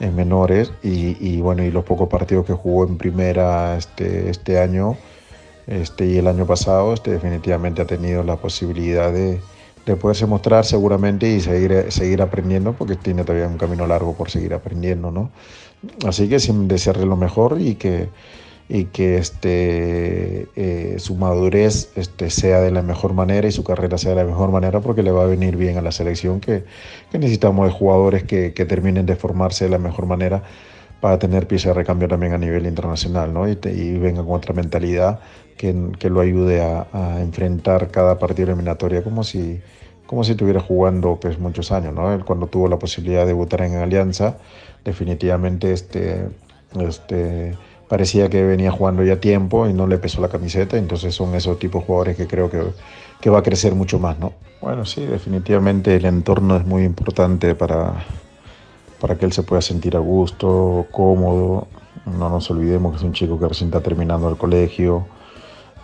en 0.00 0.14
menores 0.14 0.72
y, 0.82 1.16
y 1.20 1.40
bueno, 1.40 1.64
y 1.64 1.70
los 1.70 1.84
pocos 1.84 2.08
partidos 2.08 2.46
que 2.46 2.52
jugó 2.52 2.86
en 2.86 2.98
primera 2.98 3.76
este, 3.76 4.30
este 4.30 4.58
año 4.58 4.96
este, 5.66 6.06
y 6.06 6.18
el 6.18 6.26
año 6.26 6.46
pasado 6.46 6.92
este, 6.92 7.12
definitivamente 7.12 7.82
ha 7.82 7.86
tenido 7.86 8.22
la 8.22 8.36
posibilidad 8.36 9.12
de, 9.12 9.40
de 9.84 9.96
poderse 9.96 10.26
mostrar 10.26 10.64
seguramente 10.64 11.28
y 11.28 11.40
seguir, 11.40 11.86
seguir 11.90 12.22
aprendiendo, 12.22 12.72
porque 12.72 12.96
tiene 12.96 13.24
todavía 13.24 13.48
un 13.48 13.58
camino 13.58 13.86
largo 13.86 14.14
por 14.14 14.30
seguir 14.30 14.54
aprendiendo, 14.54 15.10
¿no? 15.10 15.30
Así 16.06 16.28
que 16.28 16.40
sin 16.40 16.68
desearle 16.68 17.06
lo 17.06 17.16
mejor 17.16 17.60
y 17.60 17.76
que, 17.76 18.08
y 18.68 18.86
que 18.86 19.18
este, 19.18 20.48
eh, 20.56 20.96
su 20.98 21.14
madurez 21.14 21.90
este, 21.94 22.30
sea 22.30 22.60
de 22.60 22.72
la 22.72 22.82
mejor 22.82 23.12
manera 23.14 23.46
y 23.46 23.52
su 23.52 23.62
carrera 23.62 23.96
sea 23.96 24.10
de 24.10 24.16
la 24.16 24.24
mejor 24.24 24.50
manera 24.50 24.80
porque 24.80 25.02
le 25.02 25.12
va 25.12 25.22
a 25.22 25.26
venir 25.26 25.56
bien 25.56 25.78
a 25.78 25.82
la 25.82 25.92
selección 25.92 26.40
que, 26.40 26.64
que 27.12 27.18
necesitamos 27.18 27.66
de 27.66 27.72
jugadores 27.72 28.24
que, 28.24 28.52
que, 28.54 28.64
terminen 28.64 29.06
de 29.06 29.14
formarse 29.14 29.66
de 29.66 29.70
la 29.70 29.78
mejor 29.78 30.06
manera 30.06 30.42
para 31.00 31.18
tener 31.18 31.46
pieza 31.46 31.68
de 31.68 31.74
recambio 31.74 32.08
también 32.08 32.32
a 32.32 32.38
nivel 32.38 32.66
internacional 32.66 33.32
¿no? 33.32 33.48
y, 33.48 33.54
te, 33.54 33.72
y 33.72 33.98
venga 33.98 34.24
con 34.24 34.34
otra 34.34 34.52
mentalidad 34.52 35.20
que, 35.56 35.74
que 35.98 36.10
lo 36.10 36.20
ayude 36.20 36.62
a, 36.62 36.88
a, 36.92 37.20
enfrentar 37.20 37.90
cada 37.90 38.18
partido 38.18 38.48
eliminatoria 38.48 39.04
como 39.04 39.22
si, 39.22 39.60
como 40.06 40.24
si 40.24 40.32
estuviera 40.32 40.60
jugando 40.60 41.18
pues, 41.20 41.38
muchos 41.38 41.70
años. 41.70 41.94
¿no? 41.94 42.12
Él 42.12 42.24
cuando 42.24 42.48
tuvo 42.48 42.68
la 42.68 42.78
posibilidad 42.78 43.20
de 43.20 43.28
debutar 43.28 43.62
en 43.62 43.76
Alianza 43.76 44.38
definitivamente 44.84 45.72
este, 45.72 46.28
este, 46.80 47.54
parecía 47.88 48.28
que 48.28 48.42
venía 48.44 48.70
jugando 48.70 49.04
ya 49.04 49.20
tiempo 49.20 49.68
y 49.68 49.72
no 49.72 49.86
le 49.86 49.98
pesó 49.98 50.20
la 50.20 50.28
camiseta, 50.28 50.76
entonces 50.76 51.14
son 51.14 51.34
esos 51.34 51.58
tipos 51.58 51.82
de 51.82 51.86
jugadores 51.86 52.16
que 52.16 52.26
creo 52.26 52.50
que, 52.50 52.62
que 53.20 53.30
va 53.30 53.40
a 53.40 53.42
crecer 53.42 53.74
mucho 53.74 53.98
más, 53.98 54.18
¿no? 54.18 54.32
Bueno, 54.60 54.84
sí, 54.84 55.04
definitivamente 55.04 55.94
el 55.96 56.06
entorno 56.06 56.56
es 56.56 56.66
muy 56.66 56.84
importante 56.84 57.54
para, 57.54 58.04
para 59.00 59.16
que 59.16 59.26
él 59.26 59.32
se 59.32 59.42
pueda 59.42 59.62
sentir 59.62 59.96
a 59.96 60.00
gusto, 60.00 60.86
cómodo. 60.90 61.68
No 62.06 62.30
nos 62.30 62.50
olvidemos 62.50 62.92
que 62.92 62.98
es 62.98 63.02
un 63.04 63.12
chico 63.12 63.38
que 63.38 63.48
recién 63.48 63.68
está 63.68 63.80
terminando 63.80 64.28
el 64.28 64.36
colegio. 64.36 65.06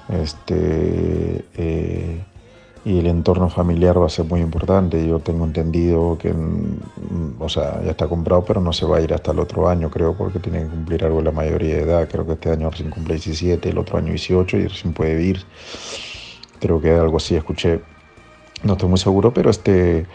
Este, 0.08 1.44
eh, 1.54 2.24
y 2.84 2.98
el 2.98 3.06
entorno 3.06 3.48
familiar 3.48 4.00
va 4.00 4.06
a 4.06 4.08
ser 4.08 4.24
muy 4.24 4.40
importante. 4.40 5.06
Yo 5.06 5.20
tengo 5.20 5.44
entendido 5.44 6.18
que, 6.18 6.34
o 7.38 7.48
sea, 7.48 7.82
ya 7.84 7.92
está 7.92 8.08
comprado, 8.08 8.44
pero 8.44 8.60
no 8.60 8.72
se 8.72 8.86
va 8.86 8.96
a 8.98 9.00
ir 9.00 9.14
hasta 9.14 9.30
el 9.30 9.38
otro 9.38 9.68
año, 9.68 9.90
creo, 9.90 10.14
porque 10.14 10.40
tiene 10.40 10.62
que 10.62 10.68
cumplir 10.68 11.04
algo 11.04 11.22
la 11.22 11.30
mayoría 11.30 11.76
de 11.76 11.82
edad. 11.82 12.08
Creo 12.10 12.26
que 12.26 12.32
este 12.32 12.50
año 12.50 12.70
recién 12.70 12.90
cumple 12.90 13.14
17, 13.14 13.68
el 13.68 13.78
otro 13.78 13.98
año 13.98 14.08
18 14.08 14.56
y 14.56 14.66
recién 14.66 14.92
puede 14.92 15.22
ir. 15.22 15.44
Creo 16.58 16.80
que 16.80 16.92
algo 16.92 17.18
así 17.18 17.36
escuché. 17.36 17.80
No 18.64 18.72
estoy 18.72 18.88
muy 18.88 18.98
seguro, 18.98 19.32
pero 19.32 19.50
este 19.50 20.06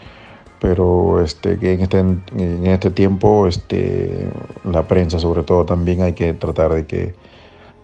pero 0.60 1.22
este 1.22 1.56
que 1.58 1.74
en 1.74 1.80
este 1.82 1.98
en 1.98 2.66
este 2.66 2.90
tiempo 2.90 3.46
este 3.46 4.28
la 4.64 4.88
prensa 4.88 5.18
sobre 5.20 5.44
todo 5.44 5.64
también 5.64 6.02
hay 6.02 6.14
que 6.14 6.34
tratar 6.34 6.72
de 6.72 6.84
que 6.84 7.14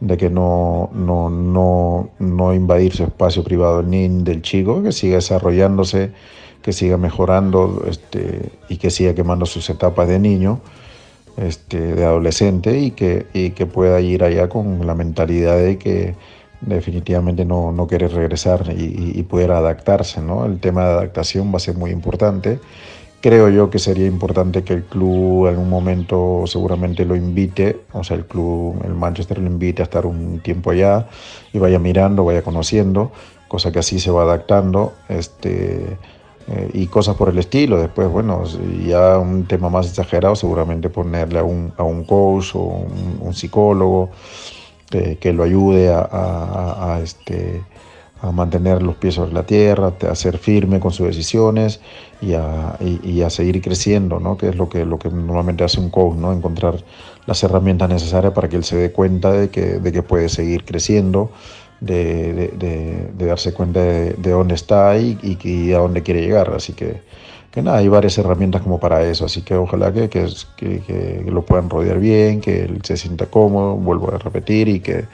de 0.00 0.16
que 0.16 0.30
no, 0.30 0.90
no, 0.92 1.30
no, 1.30 2.10
no 2.18 2.54
invadir 2.54 2.94
su 2.94 3.04
espacio 3.04 3.42
privado 3.44 3.82
ni 3.82 4.08
del 4.08 4.42
chico, 4.42 4.82
que 4.82 4.92
siga 4.92 5.16
desarrollándose, 5.16 6.12
que 6.62 6.72
siga 6.72 6.96
mejorando 6.96 7.84
este, 7.88 8.50
y 8.68 8.76
que 8.76 8.90
siga 8.90 9.14
quemando 9.14 9.46
sus 9.46 9.68
etapas 9.70 10.08
de 10.08 10.18
niño, 10.18 10.60
este, 11.36 11.94
de 11.94 12.04
adolescente 12.04 12.78
y 12.78 12.90
que, 12.92 13.26
y 13.32 13.50
que 13.50 13.66
pueda 13.66 14.00
ir 14.00 14.24
allá 14.24 14.48
con 14.48 14.86
la 14.86 14.94
mentalidad 14.94 15.58
de 15.58 15.78
que 15.78 16.14
definitivamente 16.60 17.44
no, 17.44 17.72
no 17.72 17.86
quiere 17.86 18.08
regresar 18.08 18.72
y, 18.76 19.12
y, 19.18 19.22
poder 19.24 19.50
adaptarse. 19.52 20.20
¿no? 20.20 20.46
El 20.46 20.60
tema 20.60 20.84
de 20.84 20.90
adaptación 20.92 21.52
va 21.52 21.56
a 21.56 21.60
ser 21.60 21.76
muy 21.76 21.90
importante 21.90 22.60
Creo 23.24 23.48
yo 23.48 23.70
que 23.70 23.78
sería 23.78 24.06
importante 24.06 24.64
que 24.64 24.74
el 24.74 24.84
club 24.84 25.46
en 25.46 25.56
un 25.56 25.70
momento 25.70 26.44
seguramente 26.46 27.06
lo 27.06 27.16
invite, 27.16 27.80
o 27.94 28.04
sea, 28.04 28.18
el 28.18 28.26
club, 28.26 28.82
el 28.84 28.92
Manchester 28.92 29.38
lo 29.38 29.46
invite 29.46 29.80
a 29.80 29.84
estar 29.84 30.04
un 30.04 30.40
tiempo 30.40 30.72
allá 30.72 31.08
y 31.50 31.58
vaya 31.58 31.78
mirando, 31.78 32.22
vaya 32.26 32.42
conociendo, 32.42 33.12
cosa 33.48 33.72
que 33.72 33.78
así 33.78 33.98
se 33.98 34.10
va 34.10 34.24
adaptando, 34.24 34.92
este, 35.08 35.96
eh, 36.48 36.70
y 36.74 36.86
cosas 36.88 37.16
por 37.16 37.30
el 37.30 37.38
estilo. 37.38 37.78
Después, 37.78 38.10
bueno, 38.10 38.44
ya 38.86 39.18
un 39.18 39.46
tema 39.46 39.70
más 39.70 39.88
exagerado, 39.88 40.36
seguramente 40.36 40.90
ponerle 40.90 41.38
a 41.38 41.44
un, 41.44 41.72
a 41.78 41.82
un 41.82 42.04
coach 42.04 42.54
o 42.54 42.84
un, 43.22 43.32
psicólogo 43.32 44.10
eh, 44.92 45.16
que 45.18 45.32
lo 45.32 45.44
ayude 45.44 45.90
a, 45.90 46.08
a 46.12 47.00
este 47.02 47.62
a 48.24 48.32
mantener 48.32 48.82
los 48.82 48.96
pies 48.96 49.14
sobre 49.14 49.34
la 49.34 49.44
tierra, 49.44 49.92
a 50.10 50.14
ser 50.14 50.38
firme 50.38 50.80
con 50.80 50.92
sus 50.92 51.06
decisiones 51.08 51.80
y 52.22 52.32
a, 52.32 53.28
seguir 53.28 53.60
creciendo, 53.60 54.18
¿no? 54.18 54.38
que 54.38 54.48
es 54.48 54.56
lo 54.56 54.68
que, 54.70 54.86
lo 54.86 54.98
que 54.98 55.10
normalmente 55.10 55.62
hace 55.62 55.78
un 55.78 55.90
coach, 55.90 56.16
¿no? 56.16 56.32
encontrar 56.32 56.82
las 57.26 57.42
herramientas 57.42 57.90
necesarias 57.90 58.32
para 58.32 58.48
que 58.48 58.56
él 58.56 58.64
se 58.64 58.76
dé 58.76 58.92
cuenta 58.92 59.30
de 59.30 59.50
que, 59.50 59.78
de 59.78 59.92
que 59.92 60.02
puede 60.02 60.30
seguir 60.30 60.64
creciendo, 60.64 61.30
de, 61.80 62.32
de, 62.32 62.48
de, 62.48 63.08
de 63.14 63.26
darse 63.26 63.52
cuenta 63.52 63.80
de, 63.80 64.14
dónde 64.14 64.54
está 64.54 64.96
y, 64.96 65.18
y, 65.42 65.72
a 65.74 65.78
dónde 65.78 66.02
quiere 66.02 66.22
llegar. 66.22 66.50
Así 66.56 66.72
que, 66.72 67.02
que 67.50 67.60
nada, 67.60 67.78
hay 67.78 67.88
varias 67.88 68.16
herramientas 68.16 68.62
como 68.62 68.80
para 68.80 69.02
eso, 69.02 69.26
así 69.26 69.42
que 69.42 69.54
ojalá 69.54 69.92
que, 69.92 70.08
que, 70.08 70.28
que 70.56 71.24
lo 71.26 71.44
puedan 71.44 71.68
rodear 71.68 71.98
bien, 71.98 72.40
que 72.40 72.62
él 72.64 72.80
se 72.84 72.96
sienta 72.96 73.26
cómodo, 73.26 73.74
vuelvo 73.74 74.14
a 74.14 74.18
repetir, 74.18 74.68
y 74.68 74.80
que 74.80 75.04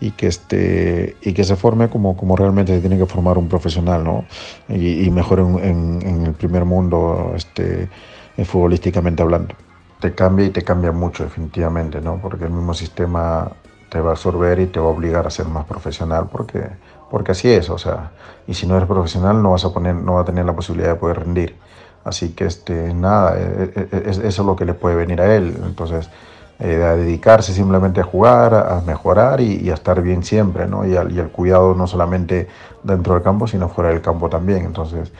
y 0.00 0.10
que, 0.12 0.26
este, 0.26 1.16
y 1.22 1.32
que 1.32 1.44
se 1.44 1.56
forme 1.56 1.88
como, 1.88 2.16
como 2.16 2.36
realmente 2.36 2.74
se 2.74 2.80
tiene 2.80 2.98
que 2.98 3.06
formar 3.06 3.38
un 3.38 3.48
profesional, 3.48 4.04
¿no? 4.04 4.24
Y, 4.68 5.04
y 5.06 5.10
mejor 5.10 5.40
en, 5.40 5.58
en, 5.58 6.06
en, 6.06 6.26
el 6.26 6.34
primer 6.34 6.64
mundo, 6.64 7.32
este, 7.34 7.88
eh, 8.36 8.44
futbolísticamente 8.44 9.22
hablando. 9.22 9.54
Te 10.00 10.14
cambia 10.14 10.46
y 10.46 10.50
te 10.50 10.62
cambia 10.62 10.92
mucho, 10.92 11.24
definitivamente, 11.24 12.00
¿no? 12.00 12.20
Porque 12.20 12.44
el 12.44 12.50
mismo 12.50 12.74
sistema 12.74 13.50
te 13.88 14.00
va 14.00 14.10
a 14.10 14.12
absorber 14.12 14.60
y 14.60 14.66
te 14.66 14.78
va 14.80 14.86
a 14.86 14.90
obligar 14.90 15.26
a 15.26 15.30
ser 15.30 15.46
más 15.46 15.64
profesional, 15.64 16.28
porque, 16.30 16.62
porque 17.10 17.32
así 17.32 17.50
es, 17.50 17.70
o 17.70 17.78
sea, 17.78 18.10
y 18.46 18.54
si 18.54 18.66
no 18.66 18.76
eres 18.76 18.88
profesional 18.88 19.42
no 19.42 19.52
vas 19.52 19.64
a, 19.64 19.72
poner, 19.72 19.94
no 19.94 20.14
vas 20.14 20.22
a 20.22 20.26
tener 20.26 20.44
la 20.44 20.54
posibilidad 20.54 20.90
de 20.90 20.96
poder 20.96 21.20
rendir. 21.20 21.56
Así 22.04 22.30
que, 22.34 22.44
este, 22.44 22.94
nada, 22.94 23.34
eh, 23.36 23.72
eh, 23.74 24.02
eso 24.12 24.22
es 24.22 24.38
lo 24.38 24.54
que 24.54 24.64
le 24.64 24.74
puede 24.74 24.94
venir 24.94 25.20
a 25.20 25.34
él. 25.34 25.56
Entonces, 25.64 26.08
eh, 26.58 26.82
a 26.82 26.96
dedicarse 26.96 27.52
simplemente 27.52 28.00
a 28.00 28.04
jugar, 28.04 28.54
a 28.54 28.80
mejorar 28.80 29.42
y, 29.42 29.68
a 29.68 29.74
estar 29.74 30.00
bien 30.00 30.24
siempre, 30.24 30.66
¿no? 30.66 30.86
Y 30.86 30.96
al, 30.96 31.28
cuidado 31.28 31.74
no 31.74 31.86
solamente 31.86 32.48
dentro 32.82 33.12
del 33.12 33.22
campo, 33.22 33.46
sino 33.46 33.68
fuera 33.68 33.90
del 33.90 34.00
campo 34.00 34.30
también. 34.30 34.64
Entonces, 34.64 35.12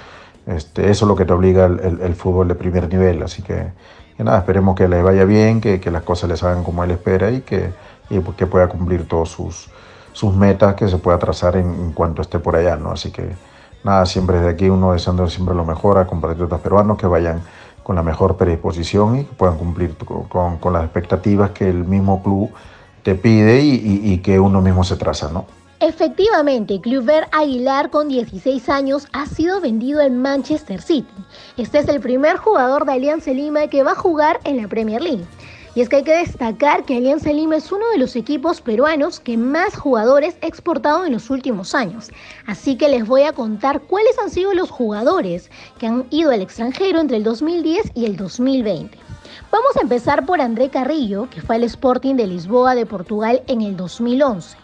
este, 0.46 0.90
eso 0.90 1.04
es 1.04 1.08
lo 1.08 1.14
que 1.14 1.26
te 1.26 1.34
obliga 1.34 1.66
el, 1.66 2.14
fútbol 2.14 2.48
de 2.48 2.54
primer 2.54 2.88
nivel. 2.88 3.22
Así 3.22 3.42
que, 3.42 3.70
nada, 4.16 4.38
esperemos 4.38 4.74
que 4.76 4.88
le 4.88 5.02
vaya 5.02 5.26
bien, 5.26 5.60
que, 5.60 5.78
las 5.90 6.04
cosas 6.04 6.30
le 6.30 6.38
salgan 6.38 6.64
como 6.64 6.82
él 6.84 6.92
espera 6.92 7.30
y 7.30 7.42
que, 7.42 7.70
y 8.08 8.18
que 8.20 8.46
pueda 8.46 8.68
cumplir 8.68 9.06
todos 9.06 9.28
sus, 9.28 9.68
sus 10.12 10.34
metas 10.34 10.74
que 10.74 10.88
se 10.88 10.96
pueda 10.96 11.18
trazar 11.18 11.56
en, 11.56 11.66
en, 11.66 11.92
cuanto 11.92 12.22
esté 12.22 12.38
por 12.38 12.56
allá, 12.56 12.76
¿no? 12.76 12.92
Así 12.92 13.10
que, 13.10 13.28
nada, 13.84 14.06
siempre 14.06 14.38
desde 14.38 14.52
aquí 14.52 14.70
uno 14.70 14.92
deseando 14.92 15.28
siempre 15.28 15.54
lo 15.54 15.66
mejor 15.66 15.98
a 15.98 16.06
compatriotas 16.06 16.60
peruanos 16.60 16.96
que 16.96 17.06
vayan 17.06 17.42
con 17.86 17.94
la 17.94 18.02
mejor 18.02 18.36
predisposición 18.36 19.20
y 19.20 19.24
que 19.24 19.32
puedan 19.32 19.56
cumplir 19.56 19.94
con, 19.96 20.56
con, 20.56 20.72
las 20.72 20.82
expectativas 20.82 21.52
que 21.52 21.68
el 21.68 21.84
mismo 21.84 22.20
club 22.20 22.50
te 23.04 23.14
pide 23.14 23.60
y, 23.60 24.00
y, 24.02 24.18
que 24.18 24.40
uno 24.40 24.60
mismo 24.60 24.82
se 24.82 24.96
traza, 24.96 25.30
¿no? 25.30 25.44
Efectivamente, 25.78 26.80
Kluivert 26.80 27.32
Aguilar 27.32 27.90
con 27.90 28.08
16 28.08 28.68
años 28.70 29.06
ha 29.12 29.26
sido 29.26 29.60
vendido 29.60 30.00
en 30.00 30.20
Manchester 30.20 30.82
City. 30.82 31.06
Este 31.56 31.78
es 31.78 31.88
el 31.88 32.00
primer 32.00 32.38
jugador 32.38 32.86
de 32.86 32.94
Alianza 32.94 33.30
Lima 33.30 33.68
que 33.68 33.84
va 33.84 33.92
a 33.92 33.94
jugar 33.94 34.40
en 34.42 34.56
la 34.56 34.66
Premier 34.66 35.00
League. 35.00 35.24
Y 35.76 35.82
es 35.82 35.90
que 35.90 35.96
hay 35.96 36.04
que 36.04 36.16
destacar 36.16 36.86
que 36.86 36.96
Alianza 36.96 37.30
Lima 37.30 37.56
es 37.56 37.70
uno 37.70 37.86
de 37.90 37.98
los 37.98 38.16
equipos 38.16 38.62
peruanos 38.62 39.20
que 39.20 39.36
más 39.36 39.76
jugadores 39.76 40.38
ha 40.40 40.46
exportado 40.46 41.04
en 41.04 41.12
los 41.12 41.28
últimos 41.28 41.74
años. 41.74 42.10
Así 42.46 42.78
que 42.78 42.88
les 42.88 43.06
voy 43.06 43.24
a 43.24 43.34
contar 43.34 43.82
cuáles 43.82 44.18
han 44.18 44.30
sido 44.30 44.54
los 44.54 44.70
jugadores 44.70 45.50
que 45.78 45.86
han 45.86 46.06
ido 46.08 46.30
al 46.30 46.40
extranjero 46.40 46.98
entre 46.98 47.18
el 47.18 47.24
2010 47.24 47.90
y 47.94 48.06
el 48.06 48.16
2020. 48.16 48.96
Vamos 49.52 49.76
a 49.76 49.82
empezar 49.82 50.24
por 50.24 50.40
André 50.40 50.70
Carrillo, 50.70 51.28
que 51.28 51.42
fue 51.42 51.56
al 51.56 51.64
Sporting 51.64 52.14
de 52.14 52.26
Lisboa 52.26 52.74
de 52.74 52.86
Portugal 52.86 53.42
en 53.46 53.60
el 53.60 53.76
2011. 53.76 54.56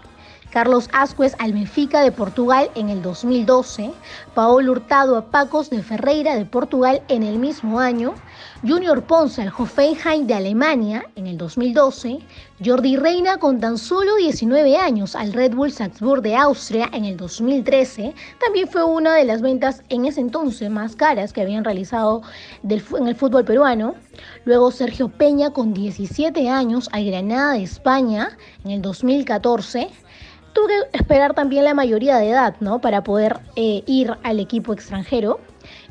Carlos 0.53 0.91
Ascuez 0.93 1.35
al 1.39 1.55
Benfica 1.55 2.03
de 2.03 2.13
Portugal 2.13 2.71
en 2.75 2.91
el 2.91 3.01
2012, 3.01 3.91
Paolo 4.35 4.73
Hurtado 4.73 5.17
a 5.17 5.31
Pacos 5.31 5.71
de 5.71 5.83
Ferreira 5.83 6.37
de 6.37 6.45
Portugal 6.45 7.01
en 7.09 7.23
el 7.23 7.39
mismo 7.39 7.81
año, 7.81 8.15
Junior 8.61 9.03
Ponce 9.03 9.41
al 9.41 9.49
Hoffenheim 9.49 10.27
de 10.27 10.35
Alemania 10.35 11.07
en 11.17 11.27
el 11.27 11.39
2012, 11.39 12.19
Jordi 12.63 12.97
Reina 12.97 13.39
con 13.39 13.61
tan 13.61 13.79
solo 13.79 14.17
19 14.17 14.77
años 14.77 15.17
al 15.17 15.33
Red 15.33 15.55
Bull 15.55 15.73
Salzburg 15.73 16.21
de 16.21 16.37
Austria 16.37 16.91
en 16.93 17.07
el 17.07 17.17
2013, 17.17 18.15
también 18.39 18.69
fue 18.69 18.85
una 18.85 19.15
de 19.15 19.25
las 19.25 19.41
ventas 19.41 19.83
en 19.89 20.05
ese 20.05 20.21
entonces 20.21 20.69
más 20.69 20.95
caras 20.97 21.33
que 21.33 21.41
habían 21.41 21.65
realizado 21.65 22.21
en 22.63 23.09
el 23.09 23.17
fútbol 23.17 23.47
peruano. 23.47 23.95
Luego 24.45 24.71
Sergio 24.71 25.09
Peña 25.09 25.51
con 25.51 25.73
17 25.73 26.51
años 26.51 26.91
al 26.93 27.07
Granada 27.07 27.55
de 27.55 27.63
España 27.63 28.37
en 28.65 28.73
el 28.73 28.83
2014 28.83 29.89
tuve 30.53 30.73
que 30.91 30.99
esperar 30.99 31.35
también 31.35 31.65
la 31.65 31.75
mayoría 31.75 32.17
de 32.17 32.31
edad, 32.31 32.55
¿no? 32.61 32.81
Para 32.81 33.03
poder 33.03 33.41
eh, 33.57 33.83
ir 33.87 34.17
al 34.23 34.41
equipo 34.41 34.73
extranjero. 34.73 35.41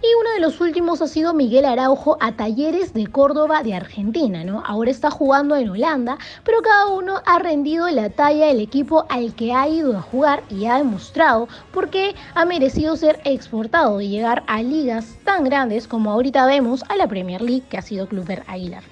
Y 0.01 0.07
uno 0.19 0.31
de 0.33 0.39
los 0.39 0.59
últimos 0.59 1.01
ha 1.01 1.07
sido 1.07 1.33
Miguel 1.33 1.63
Araujo 1.63 2.17
a 2.19 2.33
Talleres 2.33 2.93
de 2.93 3.07
Córdoba 3.07 3.63
de 3.63 3.73
Argentina, 3.73 4.43
¿no? 4.43 4.63
Ahora 4.65 4.91
está 4.91 5.11
jugando 5.11 5.55
en 5.55 5.69
Holanda, 5.69 6.17
pero 6.43 6.61
cada 6.61 6.87
uno 6.87 7.21
ha 7.25 7.39
rendido 7.39 7.87
la 7.89 8.09
talla 8.09 8.47
del 8.47 8.59
equipo 8.59 9.05
al 9.09 9.33
que 9.35 9.53
ha 9.53 9.67
ido 9.67 9.95
a 9.95 10.01
jugar 10.01 10.43
y 10.49 10.65
ha 10.65 10.77
demostrado 10.77 11.47
por 11.71 11.89
qué 11.89 12.15
ha 12.33 12.45
merecido 12.45 12.97
ser 12.97 13.19
exportado 13.23 14.01
y 14.01 14.09
llegar 14.09 14.43
a 14.47 14.61
ligas 14.61 15.05
tan 15.23 15.43
grandes 15.43 15.87
como 15.87 16.11
ahorita 16.11 16.45
vemos 16.47 16.83
a 16.89 16.95
la 16.95 17.07
Premier 17.07 17.41
League 17.41 17.63
que 17.69 17.77
ha 17.77 17.81
sido 17.81 18.07
Cluber 18.07 18.43
Aguilar. 18.47 18.83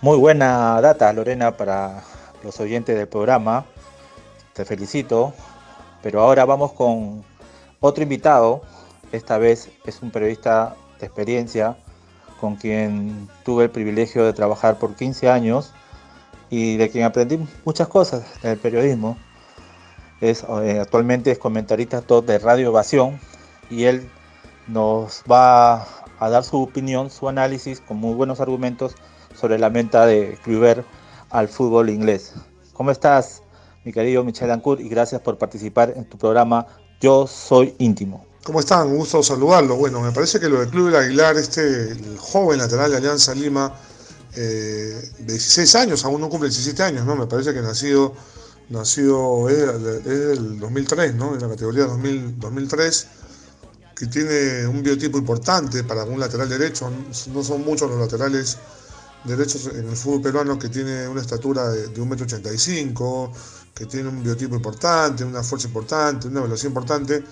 Muy 0.00 0.18
buena 0.18 0.80
data, 0.80 1.12
Lorena, 1.12 1.56
para 1.56 2.04
los 2.44 2.60
oyentes 2.60 2.96
del 2.96 3.08
programa. 3.08 3.64
Te 4.58 4.64
felicito. 4.64 5.32
Pero 6.02 6.20
ahora 6.20 6.44
vamos 6.44 6.72
con 6.72 7.22
otro 7.78 8.02
invitado. 8.02 8.62
Esta 9.12 9.38
vez 9.38 9.70
es 9.86 10.02
un 10.02 10.10
periodista 10.10 10.74
de 10.98 11.06
experiencia 11.06 11.76
con 12.40 12.56
quien 12.56 13.28
tuve 13.44 13.64
el 13.64 13.70
privilegio 13.70 14.24
de 14.24 14.32
trabajar 14.32 14.80
por 14.80 14.96
15 14.96 15.30
años 15.30 15.72
y 16.50 16.76
de 16.76 16.90
quien 16.90 17.04
aprendí 17.04 17.38
muchas 17.64 17.86
cosas 17.86 18.24
del 18.42 18.58
periodismo. 18.58 19.16
Es, 20.20 20.44
eh, 20.64 20.80
actualmente 20.80 21.30
es 21.30 21.38
comentarista 21.38 22.00
de 22.00 22.38
Radio 22.40 22.66
Evasión 22.66 23.20
y 23.70 23.84
él 23.84 24.10
nos 24.66 25.22
va 25.30 25.86
a 26.18 26.28
dar 26.30 26.42
su 26.42 26.60
opinión, 26.60 27.10
su 27.10 27.28
análisis 27.28 27.80
con 27.80 27.98
muy 27.98 28.14
buenos 28.14 28.40
argumentos 28.40 28.96
sobre 29.36 29.56
la 29.56 29.70
meta 29.70 30.04
de 30.04 30.36
Kluivert 30.42 30.84
al 31.30 31.46
fútbol 31.46 31.90
inglés. 31.90 32.34
¿Cómo 32.72 32.90
estás, 32.90 33.42
mi 33.88 33.92
querido 33.94 34.22
Michel 34.22 34.50
Ancourt? 34.50 34.82
Y 34.82 34.88
gracias 34.90 35.22
por 35.22 35.38
participar 35.38 35.94
en 35.96 36.04
tu 36.04 36.18
programa 36.18 36.66
Yo 37.00 37.26
Soy 37.26 37.74
Íntimo. 37.78 38.26
¿Cómo 38.44 38.60
están? 38.60 38.86
Un 38.88 38.98
gusto 38.98 39.22
saludarlo. 39.22 39.76
Bueno, 39.76 40.02
me 40.02 40.12
parece 40.12 40.38
que 40.38 40.46
lo 40.46 40.60
de 40.60 40.68
Club 40.68 40.94
Aguilar, 40.94 41.38
este 41.38 41.96
joven 42.18 42.58
lateral 42.58 42.90
de 42.90 42.98
Alianza 42.98 43.34
Lima, 43.34 43.74
eh, 44.36 45.10
de 45.20 45.32
16 45.32 45.74
años, 45.76 46.04
aún 46.04 46.20
no 46.20 46.28
cumple 46.28 46.50
17 46.50 46.82
años, 46.82 47.06
¿no? 47.06 47.16
Me 47.16 47.26
parece 47.26 47.54
que 47.54 47.62
nacido, 47.62 48.12
nacido 48.68 49.48
es, 49.48 50.04
del 50.04 50.60
2003, 50.60 51.14
¿no? 51.14 51.32
En 51.34 51.40
la 51.40 51.48
categoría 51.48 51.86
2000, 51.86 52.38
2003, 52.38 53.06
que 53.96 54.06
tiene 54.06 54.66
un 54.66 54.82
biotipo 54.82 55.16
importante 55.16 55.82
para 55.82 56.04
un 56.04 56.20
lateral 56.20 56.50
derecho. 56.50 56.92
No 57.32 57.42
son 57.42 57.64
muchos 57.64 57.90
los 57.90 57.98
laterales 57.98 58.58
derechos 59.24 59.70
en 59.74 59.88
el 59.88 59.96
fútbol 59.96 60.22
peruano 60.22 60.58
que 60.58 60.68
tiene 60.68 61.08
una 61.08 61.20
estatura 61.20 61.68
de, 61.70 61.88
de 61.88 62.00
1,85m, 62.00 63.30
que 63.78 63.86
tiene 63.86 64.08
un 64.08 64.24
biotipo 64.24 64.56
importante, 64.56 65.22
una 65.22 65.44
fuerza 65.44 65.68
importante, 65.68 66.26
una 66.26 66.40
velocidad 66.40 66.70
importante. 66.70 67.22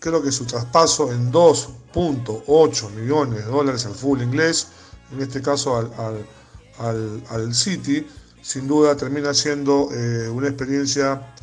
Creo 0.00 0.20
que 0.20 0.32
su 0.32 0.44
traspaso 0.44 1.12
en 1.12 1.30
2.8 1.30 2.90
millones 2.90 3.44
de 3.44 3.50
dólares 3.50 3.86
al 3.86 3.94
fútbol 3.94 4.22
inglés, 4.22 4.66
en 5.12 5.22
este 5.22 5.40
caso 5.40 5.76
al, 5.76 7.54
City, 7.54 8.04
sin 8.42 8.66
duda 8.66 8.96
termina 8.96 9.32
siendo 9.32 9.90
eh, 9.92 10.28
una 10.28 10.48
experiencia 10.48 11.34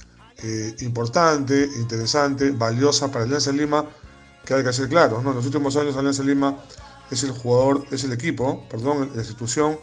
eh, 0.43 0.75
importante, 0.81 1.69
interesante, 1.77 2.51
valiosa 2.51 3.09
para 3.09 3.23
Alianza 3.23 3.53
Lima, 3.53 3.85
que 4.43 4.55
hay 4.55 4.63
que 4.65 4.73
ser 4.73 4.89
claro, 4.89 5.21
¿no? 5.21 5.29
En 5.29 5.37
los 5.37 5.45
últimos 5.45 5.77
años 5.77 5.95
Alianza 5.95 6.23
Lima 6.23 6.57
es 7.09 7.23
el 7.23 7.31
jugador, 7.31 7.85
es 7.91 8.03
el 8.03 8.11
equipo, 8.11 8.67
perdón, 8.69 9.11
la 9.15 9.21
institución 9.21 9.79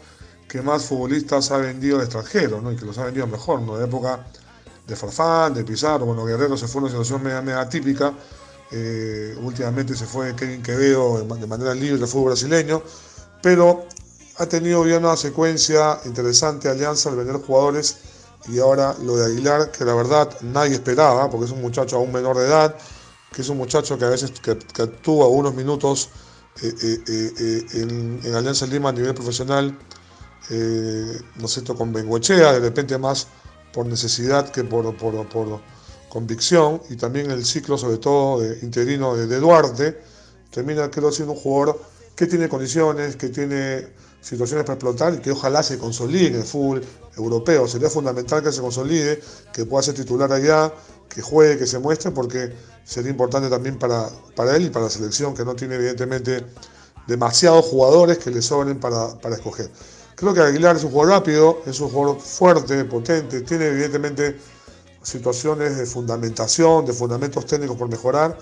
que 0.47 0.61
más 0.61 0.85
futbolistas 0.85 1.49
ha 1.49 1.57
vendido 1.57 1.97
de 1.97 2.03
extranjeros, 2.03 2.61
¿no? 2.61 2.71
Y 2.71 2.75
que 2.75 2.85
los 2.85 2.99
ha 2.99 3.05
vendido 3.05 3.25
mejor, 3.25 3.61
¿no? 3.61 3.75
De 3.75 3.85
época 3.85 4.27
de 4.87 4.95
Farfán, 4.95 5.53
de 5.53 5.63
Pizarro, 5.63 6.05
bueno, 6.05 6.25
Guerrero 6.25 6.57
se 6.57 6.67
fue 6.67 6.81
una 6.81 6.89
situación 6.89 7.21
media, 7.21 7.41
media 7.41 7.67
típica, 7.67 8.13
eh, 8.71 9.37
últimamente 9.41 9.95
se 9.95 10.05
fue 10.05 10.35
Kevin 10.35 10.63
Quevedo 10.63 11.19
de 11.19 11.47
manera 11.47 11.73
libre 11.73 11.99
del 11.99 12.07
fútbol 12.07 12.27
brasileño, 12.27 12.81
pero 13.41 13.85
ha 14.37 14.45
tenido 14.45 14.85
ya 14.87 14.97
una 14.97 15.17
secuencia 15.17 15.99
interesante 16.05 16.69
Alianza 16.69 17.09
de 17.11 17.17
vender 17.17 17.37
jugadores 17.37 17.97
y 18.47 18.59
ahora 18.59 18.95
lo 19.03 19.17
de 19.17 19.25
Aguilar, 19.25 19.71
que 19.71 19.83
la 19.83 19.93
verdad 19.93 20.29
nadie 20.41 20.75
esperaba, 20.75 21.29
porque 21.29 21.45
es 21.45 21.51
un 21.51 21.61
muchacho 21.61 21.97
aún 21.97 22.11
menor 22.11 22.37
de 22.37 22.45
edad, 22.45 22.75
que 23.33 23.41
es 23.41 23.49
un 23.49 23.57
muchacho 23.57 23.97
que 23.97 24.05
a 24.05 24.09
veces 24.09 24.31
que, 24.39 24.57
que 24.57 24.89
unos 25.05 25.53
minutos 25.53 26.09
eh, 26.61 26.73
eh, 26.81 27.33
eh, 27.37 27.65
en, 28.23 28.35
Alianza 28.35 28.65
Lima 28.65 28.89
a 28.89 28.91
nivel 28.91 29.13
profesional, 29.13 29.77
no 31.35 31.47
sé, 31.47 31.63
con 31.63 31.91
Bengochea, 31.91 32.53
de 32.53 32.59
repente 32.59 32.97
más 32.97 33.27
por 33.73 33.85
necesidad 33.85 34.49
que 34.49 34.63
por, 34.63 34.95
por, 34.97 35.27
por 35.29 35.61
convicción, 36.09 36.81
y 36.89 36.95
también 36.95 37.31
el 37.31 37.45
ciclo, 37.45 37.77
sobre 37.77 37.97
todo 37.97 38.43
interino 38.61 39.15
de, 39.15 39.39
Duarte, 39.39 40.01
termina, 40.51 40.89
creo, 40.89 41.11
siendo 41.11 41.33
un 41.33 41.39
jugador 41.39 41.81
que 42.15 42.25
tiene 42.25 42.49
condiciones, 42.49 43.15
que 43.15 43.29
tiene 43.29 43.87
situaciones 44.21 44.65
para 44.65 44.73
explotar 44.75 45.13
y 45.13 45.17
que 45.19 45.31
ojalá 45.31 45.61
se 45.61 45.77
consolide 45.77 46.27
en 46.27 46.35
el 46.35 46.43
fútbol 46.43 46.83
europeo. 47.15 47.67
Sería 47.67 47.89
fundamental 47.89 48.41
que 48.41 48.51
se 48.51 48.61
consolide, 48.61 49.21
que 49.53 49.65
pueda 49.65 49.83
ser 49.83 49.95
titular 49.95 50.31
allá, 50.31 50.73
que 51.07 51.21
juegue, 51.21 51.57
que 51.57 51.67
se 51.67 51.79
muestre, 51.79 52.11
porque 52.11 52.51
sería 52.83 53.11
importante 53.11 53.49
también 53.49 53.77
para, 53.77 54.09
para 54.35 54.55
él 54.55 54.65
y 54.65 54.69
para 54.69 54.85
la 54.85 54.91
selección, 54.91 55.35
que 55.35 55.45
no 55.45 55.55
tiene 55.55 55.75
evidentemente 55.75 56.43
demasiados 57.07 57.65
jugadores 57.65 58.17
que 58.17 58.31
le 58.31 58.41
sobren 58.41 58.79
para, 58.79 59.17
para 59.19 59.35
escoger. 59.35 59.69
Creo 60.17 60.33
que 60.33 60.41
Aguilar 60.41 60.75
es 60.75 60.83
un 60.83 60.89
jugador 60.89 61.13
rápido, 61.13 61.61
es 61.67 61.79
un 61.79 61.89
jugador 61.89 62.19
fuerte, 62.19 62.83
potente, 62.85 63.41
tiene 63.41 63.67
evidentemente 63.67 64.39
situaciones 65.03 65.77
de 65.77 65.85
fundamentación, 65.85 66.87
de 66.87 66.93
fundamentos 66.93 67.45
técnicos 67.45 67.77
por 67.77 67.87
mejorar, 67.87 68.35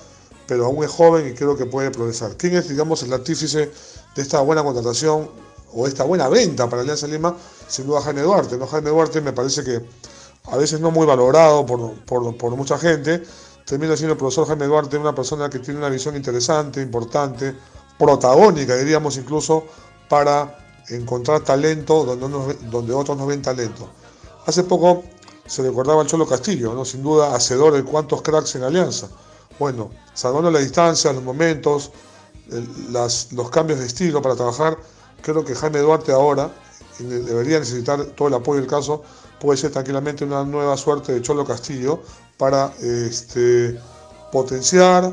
pero 0.47 0.67
aún 0.67 0.85
es 0.85 0.89
joven 0.89 1.27
y 1.27 1.33
creo 1.33 1.57
que 1.57 1.65
puede 1.65 1.91
progresar. 1.91 2.37
¿Quién 2.37 2.55
es, 2.55 2.69
digamos, 2.69 3.03
el 3.03 3.11
artífice 3.11 3.73
de 4.15 4.21
esta 4.21 4.39
buena 4.39 4.63
contratación 4.63 5.29
o 5.73 5.85
esta 5.85 6.05
buena 6.05 6.29
venta 6.29 6.69
para 6.69 6.81
Alianza 6.81 7.07
Lima? 7.07 7.35
Sin 7.67 7.87
duda 7.87 7.99
Jaime 8.03 8.21
Duarte. 8.21 8.57
¿no? 8.57 8.67
Jaime 8.67 8.91
Duarte 8.91 9.19
me 9.19 9.33
parece 9.33 9.61
que 9.61 9.81
a 10.45 10.55
veces 10.55 10.79
no 10.79 10.91
muy 10.91 11.05
valorado 11.05 11.65
por, 11.65 12.55
mucha 12.55 12.77
gente, 12.77 13.21
termina 13.65 13.97
siendo 13.97 14.13
el 14.13 14.17
profesor 14.17 14.47
Jaime 14.47 14.65
Duarte 14.65 14.97
una 14.97 15.13
persona 15.13 15.49
que 15.49 15.59
tiene 15.59 15.81
una 15.81 15.89
visión 15.89 16.15
interesante, 16.15 16.81
importante, 16.81 17.53
protagónica, 17.99 18.77
diríamos 18.77 19.17
incluso, 19.17 19.65
para 20.07 20.64
encontrar 20.89 21.41
talento 21.41 22.05
donde, 22.05 22.93
otros 22.93 23.17
no 23.17 23.25
ven 23.25 23.41
talento. 23.41 23.89
Hace 24.45 24.63
poco 24.63 25.03
se 25.45 25.63
recordaba 25.63 26.01
al 26.01 26.07
Cholo 26.07 26.27
Castillo, 26.27 26.73
¿no? 26.73 26.85
sin 26.85 27.03
duda 27.03 27.35
hacedor 27.35 27.73
de 27.73 27.83
cuantos 27.83 28.21
cracks 28.21 28.55
en 28.55 28.63
Alianza. 28.63 29.07
Bueno, 29.59 29.91
salvando 30.13 30.51
la 30.51 30.59
distancia, 30.59 31.13
los 31.13 31.23
momentos, 31.23 31.91
los 33.31 33.49
cambios 33.49 33.79
de 33.79 33.85
estilo 33.85 34.21
para 34.21 34.35
trabajar, 34.35 34.77
creo 35.21 35.43
que 35.43 35.55
Jaime 35.55 35.79
Duarte 35.79 36.11
ahora 36.11 36.51
debería 36.99 37.59
necesitar 37.59 38.03
todo 38.05 38.27
el 38.27 38.33
apoyo 38.33 38.59
del 38.59 38.69
caso 38.69 39.03
puede 39.39 39.57
ser 39.57 39.71
tranquilamente 39.71 40.23
una 40.23 40.43
nueva 40.43 40.77
suerte 40.77 41.13
de 41.13 41.21
Cholo 41.21 41.45
Castillo 41.45 42.01
para 42.37 42.73
este, 42.81 43.79
potenciar, 44.31 45.11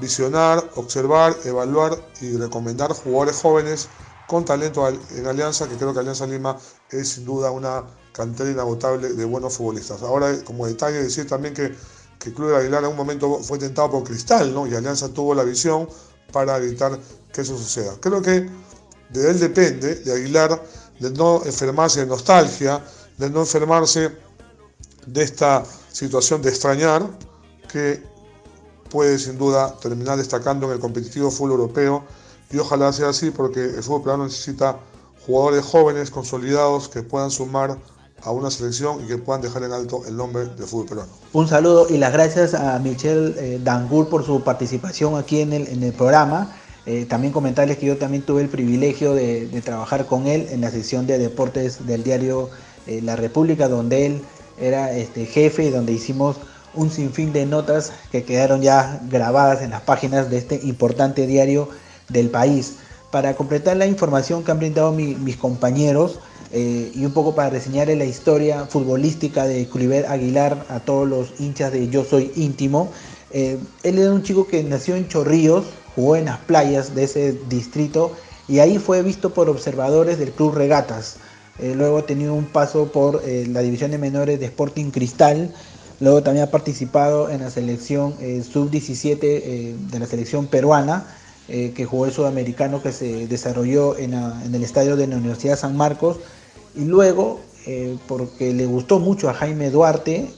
visionar, 0.00 0.70
observar, 0.76 1.36
evaluar 1.44 1.96
y 2.20 2.36
recomendar 2.36 2.92
jugadores 2.92 3.40
jóvenes 3.40 3.88
con 4.26 4.44
talento 4.44 4.88
en 4.88 5.26
Alianza, 5.26 5.68
que 5.68 5.76
creo 5.76 5.92
que 5.92 6.00
Alianza 6.00 6.26
Lima 6.26 6.56
es 6.90 7.08
sin 7.08 7.24
duda 7.24 7.50
una 7.50 7.84
cantera 8.12 8.50
inagotable 8.50 9.12
de 9.12 9.24
buenos 9.24 9.54
futbolistas. 9.54 10.02
Ahora, 10.02 10.36
como 10.44 10.66
detalle, 10.66 11.02
decir 11.02 11.26
también 11.26 11.54
que, 11.54 11.74
que 12.18 12.32
Club 12.32 12.50
de 12.50 12.56
Aguilar 12.56 12.84
en 12.84 12.90
un 12.90 12.96
momento 12.96 13.38
fue 13.40 13.58
tentado 13.58 13.90
por 13.90 14.04
Cristal, 14.04 14.52
¿no? 14.52 14.66
Y 14.66 14.74
Alianza 14.74 15.08
tuvo 15.10 15.34
la 15.34 15.44
visión 15.44 15.88
para 16.32 16.56
evitar 16.56 16.98
que 17.32 17.42
eso 17.42 17.56
suceda. 17.56 17.94
Creo 18.00 18.20
que 18.22 18.48
de 19.10 19.30
él 19.30 19.38
depende, 19.38 19.96
de 19.96 20.12
Aguilar, 20.12 20.60
de 20.98 21.10
no 21.10 21.42
enfermarse 21.44 22.00
de 22.00 22.06
nostalgia, 22.06 22.82
de 23.18 23.30
no 23.30 23.40
enfermarse 23.40 24.10
de 25.06 25.22
esta 25.22 25.62
situación 25.92 26.42
de 26.42 26.48
extrañar 26.48 27.06
que 27.70 28.02
puede 28.90 29.18
sin 29.18 29.38
duda 29.38 29.76
terminar 29.78 30.16
destacando 30.16 30.66
en 30.66 30.72
el 30.72 30.80
competitivo 30.80 31.30
fútbol 31.30 31.52
europeo 31.52 32.04
y 32.50 32.58
ojalá 32.58 32.92
sea 32.92 33.08
así 33.08 33.30
porque 33.30 33.60
el 33.60 33.82
fútbol 33.82 34.02
peruano 34.02 34.24
necesita 34.24 34.76
jugadores 35.26 35.64
jóvenes, 35.64 36.10
consolidados, 36.10 36.88
que 36.88 37.02
puedan 37.02 37.30
sumar 37.30 37.76
a 38.22 38.30
una 38.30 38.50
selección 38.50 39.04
y 39.04 39.08
que 39.08 39.18
puedan 39.18 39.42
dejar 39.42 39.62
en 39.64 39.72
alto 39.72 40.02
el 40.06 40.16
nombre 40.16 40.46
del 40.46 40.66
fútbol 40.66 40.86
peruano. 40.86 41.12
Un 41.32 41.48
saludo 41.48 41.86
y 41.88 41.98
las 41.98 42.12
gracias 42.12 42.54
a 42.54 42.78
Michel 42.78 43.34
eh, 43.38 43.60
Dangur 43.62 44.08
por 44.08 44.24
su 44.24 44.42
participación 44.42 45.16
aquí 45.16 45.40
en 45.40 45.52
el, 45.52 45.68
en 45.68 45.82
el 45.82 45.92
programa. 45.92 46.56
Eh, 46.86 47.04
también 47.04 47.32
comentarles 47.32 47.78
que 47.78 47.86
yo 47.86 47.98
también 47.98 48.22
tuve 48.22 48.42
el 48.42 48.48
privilegio 48.48 49.12
de, 49.12 49.48
de, 49.48 49.60
trabajar 49.60 50.06
con 50.06 50.28
él 50.28 50.46
en 50.50 50.60
la 50.60 50.70
sección 50.70 51.06
de 51.06 51.18
deportes 51.18 51.84
del 51.84 52.04
diario 52.04 52.48
eh, 52.86 53.00
la 53.02 53.16
República, 53.16 53.68
donde 53.68 54.06
él 54.06 54.22
era 54.58 54.92
este, 54.92 55.26
jefe 55.26 55.64
y 55.64 55.70
donde 55.70 55.92
hicimos 55.92 56.36
un 56.74 56.90
sinfín 56.90 57.32
de 57.32 57.44
notas 57.44 57.92
que 58.12 58.22
quedaron 58.22 58.62
ya 58.62 59.00
grabadas 59.10 59.62
en 59.62 59.70
las 59.70 59.80
páginas 59.80 60.30
de 60.30 60.38
este 60.38 60.60
importante 60.62 61.26
diario 61.26 61.68
del 62.08 62.30
país. 62.30 62.76
Para 63.10 63.34
completar 63.34 63.76
la 63.76 63.86
información 63.86 64.44
que 64.44 64.50
han 64.50 64.58
brindado 64.58 64.92
mis 64.92 65.36
compañeros 65.36 66.18
eh, 66.52 66.92
y 66.94 67.04
un 67.04 67.12
poco 67.12 67.34
para 67.34 67.50
reseñar 67.50 67.88
la 67.88 68.04
historia 68.04 68.66
futbolística 68.66 69.46
de 69.46 69.66
Cliver 69.68 70.06
Aguilar 70.06 70.64
a 70.68 70.80
todos 70.80 71.08
los 71.08 71.40
hinchas 71.40 71.72
de 71.72 71.88
Yo 71.88 72.04
Soy 72.04 72.32
Íntimo, 72.36 72.90
eh, 73.32 73.58
él 73.82 73.98
era 73.98 74.12
un 74.12 74.22
chico 74.22 74.46
que 74.46 74.62
nació 74.62 74.94
en 74.96 75.08
Chorrillos, 75.08 75.64
jugó 75.94 76.16
en 76.16 76.26
las 76.26 76.38
playas 76.38 76.94
de 76.94 77.04
ese 77.04 77.38
distrito 77.48 78.12
y 78.48 78.60
ahí 78.60 78.78
fue 78.78 79.02
visto 79.02 79.34
por 79.34 79.48
observadores 79.48 80.18
del 80.18 80.30
Club 80.30 80.54
Regatas. 80.54 81.16
Eh, 81.58 81.74
luego 81.76 81.98
ha 81.98 82.06
tenido 82.06 82.34
un 82.34 82.44
paso 82.44 82.92
por 82.92 83.22
la 83.24 83.60
división 83.60 83.90
de 83.90 83.98
menores 83.98 84.38
de 84.38 84.46
Sporting 84.46 84.90
Cristal. 84.90 85.52
Luego 86.00 86.22
también 86.22 86.46
ha 86.46 86.50
participado 86.50 87.30
en 87.30 87.40
la 87.40 87.50
selección 87.50 88.14
eh, 88.20 88.44
sub-17 88.48 89.18
de 89.74 89.98
la 89.98 90.06
selección 90.06 90.46
peruana, 90.46 91.06
que 91.46 91.84
jugó 91.84 92.06
el 92.06 92.12
sudamericano 92.12 92.82
que 92.82 92.90
se 92.92 93.28
desarrolló 93.28 93.96
en, 93.96 94.14
el 94.14 94.62
estadio 94.64 94.96
de 94.96 95.06
la 95.06 95.16
Universidad 95.16 95.56
San 95.56 95.76
Marcos. 95.76 96.18
Y 96.74 96.84
luego, 96.84 97.40
porque 98.08 98.52
le 98.52 98.66
gustó 98.66 98.98
mucho 98.98 99.30
a 99.30 99.34
Jaime 99.34 99.70
Duarte, 99.70 100.28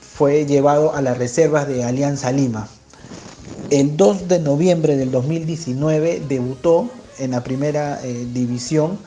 fue 0.00 0.46
llevado 0.46 0.94
a 0.94 1.00
las 1.00 1.16
reservas 1.16 1.68
de 1.68 1.84
Alianza 1.84 2.32
Lima. 2.32 2.68
El 3.70 3.96
2 3.96 4.26
de 4.26 4.40
noviembre 4.40 4.96
del 4.96 5.12
2019 5.12 6.22
debutó 6.28 6.90
en 7.18 7.30
la 7.30 7.44
primera 7.44 8.00
división 8.02 8.98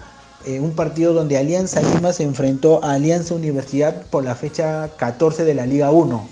eh, 0.45 0.59
un 0.59 0.71
partido 0.71 1.13
donde 1.13 1.37
Alianza 1.37 1.81
Lima 1.81 2.13
se 2.13 2.23
enfrentó 2.23 2.83
a 2.83 2.93
Alianza 2.93 3.35
Universidad 3.35 4.05
por 4.07 4.23
la 4.23 4.33
fecha 4.33 4.89
14 4.97 5.43
de 5.45 5.53
la 5.53 5.67
Liga 5.67 5.91
1 5.91 6.27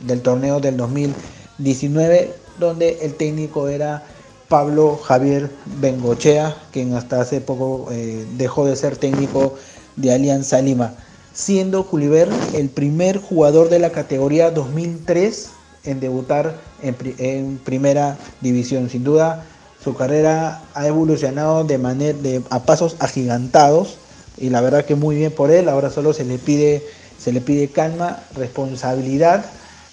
del 0.00 0.20
torneo 0.20 0.60
del 0.60 0.76
2019, 0.76 2.34
donde 2.58 2.98
el 3.02 3.14
técnico 3.14 3.68
era 3.68 4.02
Pablo 4.48 4.96
Javier 4.96 5.50
Bengochea, 5.80 6.56
quien 6.72 6.94
hasta 6.94 7.20
hace 7.20 7.40
poco 7.40 7.88
eh, 7.90 8.24
dejó 8.36 8.64
de 8.64 8.76
ser 8.76 8.96
técnico 8.96 9.54
de 9.96 10.12
Alianza 10.12 10.60
Lima, 10.60 10.94
siendo 11.32 11.86
Culiver 11.86 12.28
el 12.54 12.68
primer 12.68 13.18
jugador 13.20 13.68
de 13.68 13.78
la 13.78 13.90
categoría 13.90 14.50
2003 14.50 15.50
en 15.84 16.00
debutar 16.00 16.56
en, 16.82 16.96
en 17.18 17.58
primera 17.58 18.16
división. 18.40 18.88
Sin 18.88 19.04
duda, 19.04 19.44
su 19.82 19.94
carrera 19.94 20.62
ha 20.74 20.86
evolucionado 20.86 21.64
de 21.64 21.78
manera 21.78 22.18
de, 22.18 22.42
a 22.50 22.62
pasos 22.64 22.96
agigantados 23.00 23.98
y 24.36 24.50
la 24.50 24.60
verdad 24.60 24.84
que 24.84 24.94
muy 24.94 25.16
bien 25.16 25.32
por 25.32 25.50
él. 25.50 25.68
Ahora 25.68 25.90
solo 25.90 26.12
se 26.12 26.24
le 26.24 26.38
pide, 26.38 26.84
se 27.18 27.32
le 27.32 27.40
pide 27.40 27.68
calma, 27.68 28.20
responsabilidad 28.34 29.44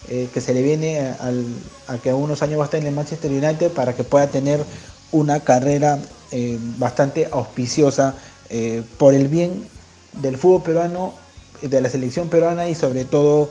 eh, 0.10 0.28
que 0.34 0.42
se 0.42 0.54
le 0.54 0.62
viene 0.62 1.00
a 1.00 1.98
que 1.98 2.14
unos 2.14 2.42
años 2.42 2.60
va 2.60 2.64
a 2.64 2.66
estar 2.66 2.80
en 2.80 2.88
el 2.88 2.94
Manchester 2.94 3.32
United 3.32 3.72
para 3.72 3.94
que 3.94 4.04
pueda 4.04 4.28
tener 4.28 4.64
una 5.12 5.40
carrera 5.40 6.00
eh, 6.32 6.58
bastante 6.78 7.30
auspiciosa 7.32 8.16
eh, 8.50 8.84
por 8.98 9.14
el 9.14 9.28
bien 9.30 9.68
del 10.14 10.38
fútbol 10.38 10.64
peruano, 10.64 11.14
de 11.62 11.80
la 11.80 11.90
selección 11.90 12.28
peruana 12.28 12.68
y 12.68 12.76
sobre 12.76 13.06
todo 13.06 13.50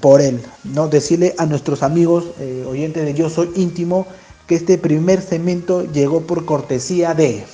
por 0.00 0.20
él. 0.20 0.40
¿no? 0.62 0.86
Decirle 0.86 1.34
a 1.38 1.46
nuestros 1.46 1.82
amigos 1.82 2.26
oyentes 2.68 3.04
de 3.04 3.14
Yo 3.14 3.28
Soy 3.28 3.50
Íntimo 3.56 4.06
que 4.46 4.54
este 4.54 4.78
primer 4.78 5.20
cemento 5.20 5.82
llegó 5.90 6.20
por 6.20 6.44
cortesía 6.44 7.14
de 7.14 7.44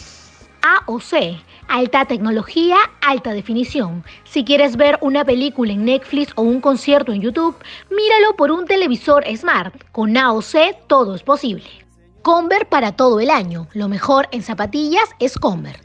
AOC, 0.61 1.41
alta 1.69 2.05
tecnología, 2.05 2.77
alta 3.01 3.33
definición. 3.33 4.05
Si 4.25 4.45
quieres 4.45 4.77
ver 4.77 4.99
una 5.01 5.25
película 5.25 5.73
en 5.73 5.85
Netflix 5.85 6.33
o 6.37 6.43
un 6.43 6.61
concierto 6.61 7.13
en 7.13 7.21
YouTube, 7.21 7.57
míralo 7.91 8.37
por 8.37 8.51
un 8.51 8.67
televisor 8.67 9.25
smart. 9.37 9.75
Con 9.93 10.17
AOC 10.17 10.87
todo 10.87 11.15
es 11.15 11.23
posible. 11.23 11.65
Conver 12.23 12.69
para 12.69 12.93
todo 12.93 13.21
el 13.21 13.31
año. 13.31 13.67
Lo 13.73 13.89
mejor 13.89 14.29
en 14.33 14.43
zapatillas 14.43 15.09
es 15.19 15.39
Conver. 15.39 15.77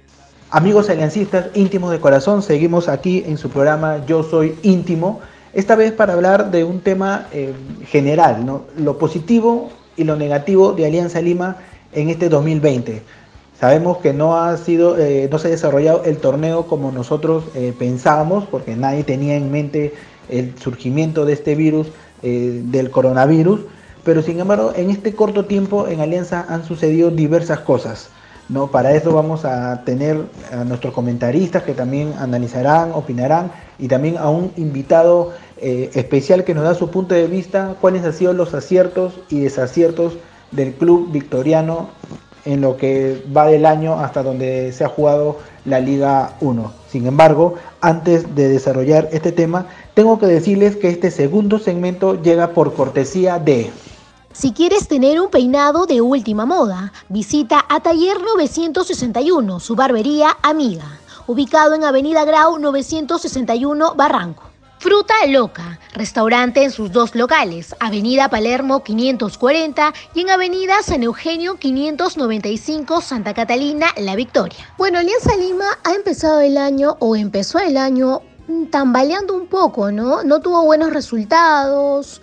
Amigos 0.50 0.90
aliancistas 0.90 1.48
íntimos 1.56 1.92
de 1.92 2.00
corazón, 2.00 2.42
seguimos 2.42 2.88
aquí 2.88 3.24
en 3.26 3.38
su 3.38 3.50
programa 3.50 4.06
Yo 4.06 4.24
Soy 4.24 4.56
Íntimo. 4.64 5.20
Esta 5.54 5.76
vez 5.76 5.92
para 5.92 6.14
hablar 6.14 6.52
de 6.52 6.64
un 6.64 6.80
tema 6.80 7.28
eh, 7.34 7.54
general, 7.88 8.46
¿no? 8.46 8.66
lo 8.78 8.98
positivo 8.98 9.72
y 9.98 10.04
lo 10.04 10.16
negativo 10.16 10.72
de 10.72 10.86
Alianza 10.86 11.22
Lima 11.22 11.58
en 11.92 12.10
este 12.10 12.30
2020. 12.30 13.02
Sabemos 13.60 13.98
que 13.98 14.14
no 14.14 14.38
ha 14.38 14.56
sido, 14.58 15.00
eh, 15.00 15.28
no 15.32 15.40
se 15.40 15.48
ha 15.48 15.52
desarrollado 15.52 16.04
el 16.04 16.18
torneo 16.18 16.68
como 16.68 16.92
nosotros 16.92 17.46
eh, 17.56 17.74
pensábamos, 17.78 18.46
porque 18.46 18.76
nadie 18.76 19.04
tenía 19.04 19.36
en 19.36 19.52
mente 19.52 19.96
el 20.30 20.56
surgimiento 20.60 21.26
de 21.26 21.34
este 21.34 21.56
virus, 21.56 21.88
eh, 22.22 22.62
del 22.66 22.92
coronavirus. 22.92 23.62
Pero 24.04 24.22
sin 24.22 24.40
embargo, 24.40 24.74
en 24.76 24.92
este 24.92 25.16
corto 25.16 25.46
tiempo 25.46 25.88
en 25.88 26.02
Alianza 26.02 26.46
han 26.48 26.66
sucedido 26.66 27.10
diversas 27.10 27.62
cosas. 27.62 28.10
¿no? 28.48 28.68
Para 28.68 28.94
eso 28.94 29.12
vamos 29.12 29.44
a 29.44 29.84
tener 29.84 30.22
a 30.52 30.64
nuestros 30.64 30.94
comentaristas 30.94 31.64
que 31.64 31.74
también 31.74 32.14
analizarán, 32.20 32.92
opinarán 32.94 33.52
y 33.80 33.88
también 33.88 34.18
a 34.18 34.30
un 34.30 34.52
invitado 34.56 35.34
especial 35.60 36.44
que 36.44 36.54
nos 36.54 36.64
da 36.64 36.76
su 36.76 36.92
punto 36.92 37.16
de 37.16 37.26
vista, 37.26 37.76
cuáles 37.82 38.06
han 38.06 38.14
sido 38.14 38.32
los 38.32 38.54
aciertos 38.54 39.20
y 39.30 39.40
desaciertos 39.40 40.14
del 40.52 40.74
club 40.76 41.12
victoriano 41.12 41.90
en 42.48 42.62
lo 42.62 42.78
que 42.78 43.22
va 43.36 43.46
del 43.46 43.66
año 43.66 44.00
hasta 44.00 44.24
donde 44.24 44.72
se 44.72 44.86
ha 44.86 44.90
jugado 44.90 45.38
la 45.66 45.80
Liga 45.80 46.36
1. 46.40 46.72
Sin 46.90 47.06
embargo, 47.06 47.56
antes 47.82 48.34
de 48.36 48.48
desarrollar 48.48 49.10
este 49.12 49.32
tema, 49.34 49.68
tengo 49.94 50.18
que 50.18 50.26
decirles 50.28 50.78
que 50.78 50.90
este 50.90 51.12
segundo 51.12 51.60
segmento 51.60 52.22
llega 52.22 52.52
por 52.52 52.74
cortesía 52.74 53.38
de... 53.38 53.70
Si 54.32 54.54
quieres 54.54 54.88
tener 54.88 55.20
un 55.20 55.30
peinado 55.30 55.86
de 55.86 56.00
última 56.00 56.46
moda, 56.46 56.94
visita 57.10 57.66
a 57.68 57.82
Taller 57.82 58.22
961, 58.22 59.60
su 59.60 59.76
barbería 59.76 60.38
amiga, 60.42 61.00
ubicado 61.26 61.74
en 61.74 61.84
Avenida 61.84 62.24
Grau 62.24 62.60
961 62.60 63.96
Barranco. 63.96 64.47
Fruta 64.88 65.16
Loca, 65.28 65.82
restaurante 65.92 66.64
en 66.64 66.72
sus 66.72 66.94
dos 66.94 67.14
locales, 67.14 67.76
Avenida 67.82 68.30
Palermo 68.30 68.86
540 68.86 69.94
y 70.14 70.22
en 70.22 70.30
Avenida 70.30 70.76
San 70.82 71.04
Eugenio 71.04 71.56
595 71.56 73.02
Santa 73.02 73.34
Catalina, 73.34 73.88
La 73.98 74.16
Victoria. 74.16 74.74
Bueno, 74.78 75.00
Alianza 75.00 75.36
Lima 75.36 75.66
ha 75.84 75.92
empezado 75.92 76.40
el 76.40 76.58
año 76.58 76.96
o 77.02 77.18
empezó 77.18 77.60
el 77.60 77.76
año 77.76 78.22
mm, 78.48 78.68
tambaleando 78.68 79.34
un 79.34 79.48
poco, 79.48 79.92
¿no? 79.92 80.24
No 80.24 80.40
tuvo 80.40 80.64
buenos 80.64 80.94
resultados. 80.94 82.22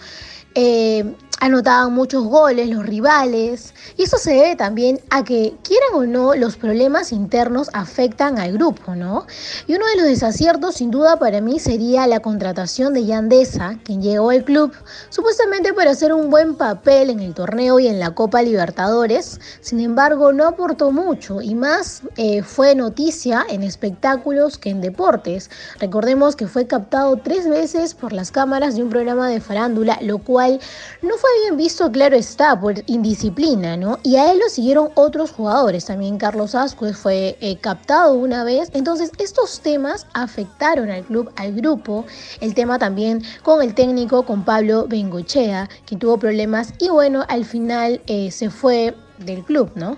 Eh, 0.54 1.04
anotaban 1.40 1.92
muchos 1.92 2.24
goles 2.24 2.68
los 2.68 2.86
rivales 2.86 3.74
y 3.96 4.04
eso 4.04 4.18
se 4.18 4.32
debe 4.34 4.56
también 4.56 5.00
a 5.10 5.24
que 5.24 5.54
quieran 5.62 5.90
o 5.94 6.04
no 6.04 6.34
los 6.34 6.56
problemas 6.56 7.12
internos 7.12 7.70
afectan 7.72 8.38
al 8.38 8.52
grupo, 8.52 8.94
¿no? 8.94 9.26
Y 9.66 9.74
uno 9.74 9.86
de 9.86 9.96
los 9.96 10.06
desaciertos 10.06 10.76
sin 10.76 10.90
duda 10.90 11.18
para 11.18 11.40
mí 11.40 11.58
sería 11.58 12.06
la 12.06 12.20
contratación 12.20 12.94
de 12.94 13.04
Yandesa, 13.04 13.78
quien 13.84 14.02
llegó 14.02 14.30
al 14.30 14.44
club 14.44 14.72
supuestamente 15.10 15.72
para 15.72 15.90
hacer 15.90 16.12
un 16.12 16.30
buen 16.30 16.54
papel 16.54 17.10
en 17.10 17.20
el 17.20 17.34
torneo 17.34 17.78
y 17.78 17.88
en 17.88 17.98
la 17.98 18.14
Copa 18.14 18.42
Libertadores, 18.42 19.40
sin 19.60 19.80
embargo 19.80 20.32
no 20.32 20.46
aportó 20.46 20.90
mucho 20.92 21.40
y 21.40 21.54
más 21.54 22.02
eh, 22.16 22.42
fue 22.42 22.74
noticia 22.74 23.44
en 23.48 23.62
espectáculos 23.62 24.58
que 24.58 24.70
en 24.70 24.80
deportes. 24.80 25.50
Recordemos 25.78 26.36
que 26.36 26.46
fue 26.46 26.66
captado 26.66 27.16
tres 27.16 27.48
veces 27.48 27.94
por 27.94 28.12
las 28.12 28.30
cámaras 28.30 28.76
de 28.76 28.82
un 28.82 28.90
programa 28.90 29.28
de 29.28 29.40
farándula, 29.40 29.98
lo 30.00 30.18
cual 30.18 30.60
no 31.02 31.16
fue 31.18 31.23
bien 31.42 31.56
visto, 31.56 31.90
claro 31.90 32.16
está, 32.16 32.58
por 32.58 32.74
indisciplina, 32.86 33.76
¿no? 33.76 33.98
Y 34.02 34.16
a 34.16 34.32
él 34.32 34.38
lo 34.38 34.48
siguieron 34.48 34.90
otros 34.94 35.30
jugadores, 35.30 35.84
también 35.86 36.18
Carlos 36.18 36.54
Ascuez 36.54 36.96
fue 36.96 37.36
eh, 37.40 37.56
captado 37.58 38.14
una 38.14 38.44
vez, 38.44 38.70
entonces 38.74 39.10
estos 39.18 39.60
temas 39.60 40.06
afectaron 40.14 40.90
al 40.90 41.04
club, 41.04 41.30
al 41.36 41.54
grupo, 41.54 42.04
el 42.40 42.54
tema 42.54 42.78
también 42.78 43.22
con 43.42 43.62
el 43.62 43.74
técnico, 43.74 44.24
con 44.24 44.44
Pablo 44.44 44.86
Bengochea, 44.88 45.68
quien 45.86 46.00
tuvo 46.00 46.18
problemas 46.18 46.72
y 46.78 46.88
bueno, 46.88 47.24
al 47.28 47.44
final 47.44 48.00
eh, 48.06 48.30
se 48.30 48.50
fue 48.50 48.94
del 49.18 49.44
club, 49.44 49.70
¿no? 49.74 49.96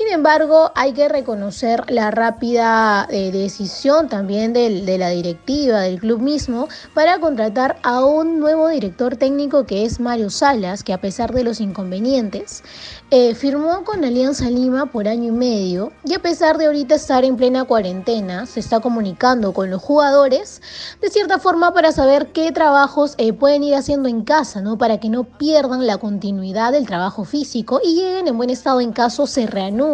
Sin 0.00 0.08
embargo, 0.08 0.72
hay 0.76 0.94
que 0.94 1.10
reconocer 1.10 1.84
la 1.90 2.10
rápida 2.10 3.06
eh, 3.10 3.30
decisión 3.32 4.08
también 4.08 4.54
de 4.54 4.96
la 4.96 5.10
directiva 5.10 5.80
del 5.80 6.00
club 6.00 6.20
mismo 6.20 6.68
para 6.94 7.20
contratar 7.20 7.76
a 7.82 8.02
un 8.02 8.40
nuevo 8.40 8.68
director 8.68 9.16
técnico 9.16 9.66
que 9.66 9.84
es 9.84 10.00
Mario 10.00 10.30
Salas, 10.30 10.84
que 10.84 10.94
a 10.94 11.02
pesar 11.02 11.34
de 11.34 11.44
los 11.44 11.60
inconvenientes, 11.60 12.62
eh, 13.10 13.34
firmó 13.34 13.84
con 13.84 14.02
Alianza 14.02 14.48
Lima 14.48 14.86
por 14.86 15.06
año 15.06 15.28
y 15.28 15.36
medio 15.36 15.92
y 16.02 16.14
a 16.14 16.22
pesar 16.22 16.56
de 16.56 16.66
ahorita 16.66 16.94
estar 16.94 17.22
en 17.22 17.36
plena 17.36 17.64
cuarentena, 17.64 18.46
se 18.46 18.60
está 18.60 18.80
comunicando 18.80 19.52
con 19.52 19.68
los 19.68 19.82
jugadores 19.82 20.62
de 21.02 21.10
cierta 21.10 21.38
forma 21.38 21.74
para 21.74 21.92
saber 21.92 22.28
qué 22.28 22.52
trabajos 22.52 23.16
eh, 23.18 23.34
pueden 23.34 23.64
ir 23.64 23.74
haciendo 23.74 24.08
en 24.08 24.22
casa, 24.22 24.62
¿no? 24.62 24.78
Para 24.78 24.98
que 24.98 25.10
no 25.10 25.24
pierdan 25.24 25.86
la 25.86 25.98
continuidad 25.98 26.72
del 26.72 26.86
trabajo 26.86 27.24
físico 27.24 27.82
y 27.84 27.96
lleguen 27.96 28.28
en 28.28 28.38
buen 28.38 28.48
estado 28.48 28.80
en 28.80 28.92
caso 28.92 29.26
se 29.26 29.46
reanude 29.46 29.89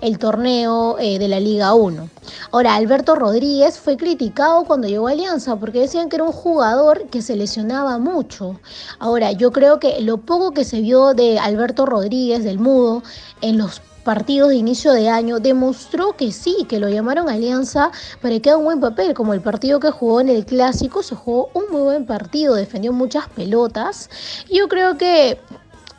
el 0.00 0.18
torneo 0.18 0.96
eh, 0.98 1.18
de 1.18 1.26
la 1.26 1.40
Liga 1.40 1.74
1. 1.74 2.08
Ahora, 2.52 2.76
Alberto 2.76 3.16
Rodríguez 3.16 3.78
fue 3.78 3.96
criticado 3.96 4.64
cuando 4.64 4.86
llegó 4.86 5.08
a 5.08 5.10
Alianza 5.10 5.56
porque 5.56 5.80
decían 5.80 6.08
que 6.08 6.16
era 6.16 6.24
un 6.24 6.32
jugador 6.32 7.06
que 7.08 7.20
se 7.20 7.34
lesionaba 7.34 7.98
mucho. 7.98 8.60
Ahora, 9.00 9.32
yo 9.32 9.50
creo 9.50 9.80
que 9.80 10.00
lo 10.00 10.18
poco 10.18 10.52
que 10.52 10.64
se 10.64 10.80
vio 10.80 11.14
de 11.14 11.38
Alberto 11.38 11.84
Rodríguez 11.84 12.44
del 12.44 12.60
Mudo 12.60 13.02
en 13.40 13.58
los 13.58 13.80
partidos 14.04 14.50
de 14.50 14.56
inicio 14.56 14.92
de 14.92 15.08
año 15.08 15.40
demostró 15.40 16.12
que 16.12 16.30
sí, 16.30 16.66
que 16.68 16.78
lo 16.78 16.88
llamaron 16.88 17.28
Alianza 17.28 17.90
para 18.20 18.38
que 18.38 18.50
haga 18.50 18.58
un 18.58 18.66
buen 18.66 18.80
papel, 18.80 19.14
como 19.14 19.34
el 19.34 19.40
partido 19.40 19.80
que 19.80 19.90
jugó 19.90 20.20
en 20.20 20.28
el 20.28 20.44
clásico, 20.44 21.02
se 21.02 21.16
jugó 21.16 21.48
un 21.54 21.64
muy 21.72 21.82
buen 21.82 22.06
partido, 22.06 22.54
defendió 22.54 22.92
muchas 22.92 23.28
pelotas. 23.30 24.10
Yo 24.52 24.68
creo 24.68 24.96
que 24.96 25.40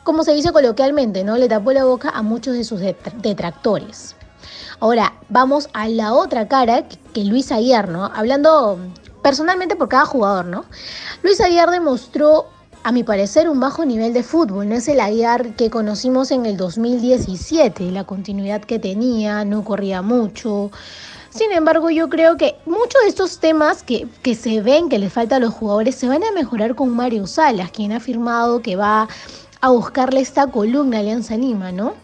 como 0.06 0.22
se 0.22 0.32
dice 0.32 0.52
coloquialmente, 0.52 1.24
¿no? 1.24 1.36
Le 1.36 1.48
tapó 1.48 1.72
la 1.72 1.84
boca 1.84 2.10
a 2.10 2.22
muchos 2.22 2.54
de 2.54 2.62
sus 2.62 2.80
detractores. 2.80 4.14
Ahora, 4.78 5.14
vamos 5.28 5.68
a 5.72 5.88
la 5.88 6.14
otra 6.14 6.46
cara 6.46 6.84
que 7.12 7.24
Luis 7.24 7.50
Aguiar, 7.50 7.88
¿no? 7.88 8.04
Hablando 8.04 8.78
personalmente 9.20 9.74
por 9.74 9.88
cada 9.88 10.06
jugador, 10.06 10.44
¿no? 10.44 10.64
Luis 11.24 11.40
Aguiar 11.40 11.70
demostró 11.70 12.46
a 12.84 12.92
mi 12.92 13.02
parecer, 13.02 13.48
un 13.48 13.58
bajo 13.58 13.84
nivel 13.84 14.12
de 14.12 14.22
fútbol. 14.22 14.68
No 14.68 14.76
es 14.76 14.86
el 14.86 15.00
Aguiar 15.00 15.56
que 15.56 15.70
conocimos 15.70 16.30
en 16.30 16.46
el 16.46 16.56
2017, 16.56 17.90
la 17.90 18.04
continuidad 18.04 18.62
que 18.62 18.78
tenía, 18.78 19.44
no 19.44 19.64
corría 19.64 20.02
mucho. 20.02 20.70
Sin 21.30 21.50
embargo, 21.50 21.90
yo 21.90 22.08
creo 22.08 22.36
que 22.36 22.54
muchos 22.64 23.02
de 23.02 23.08
estos 23.08 23.40
temas 23.40 23.82
que, 23.82 24.06
que 24.22 24.36
se 24.36 24.60
ven 24.62 24.88
que 24.88 25.00
les 25.00 25.12
falta 25.12 25.36
a 25.36 25.40
los 25.40 25.52
jugadores 25.52 25.96
se 25.96 26.06
van 26.06 26.22
a 26.22 26.30
mejorar 26.30 26.76
con 26.76 26.90
Mario 26.90 27.26
Salas, 27.26 27.72
quien 27.72 27.90
ha 27.90 27.96
afirmado 27.96 28.62
que 28.62 28.76
va 28.76 29.08
a 29.60 29.70
buscarle 29.70 30.20
esta 30.20 30.46
columna 30.48 30.98
Alianza 30.98 31.36
Lima, 31.36 31.72
¿no? 31.72 31.94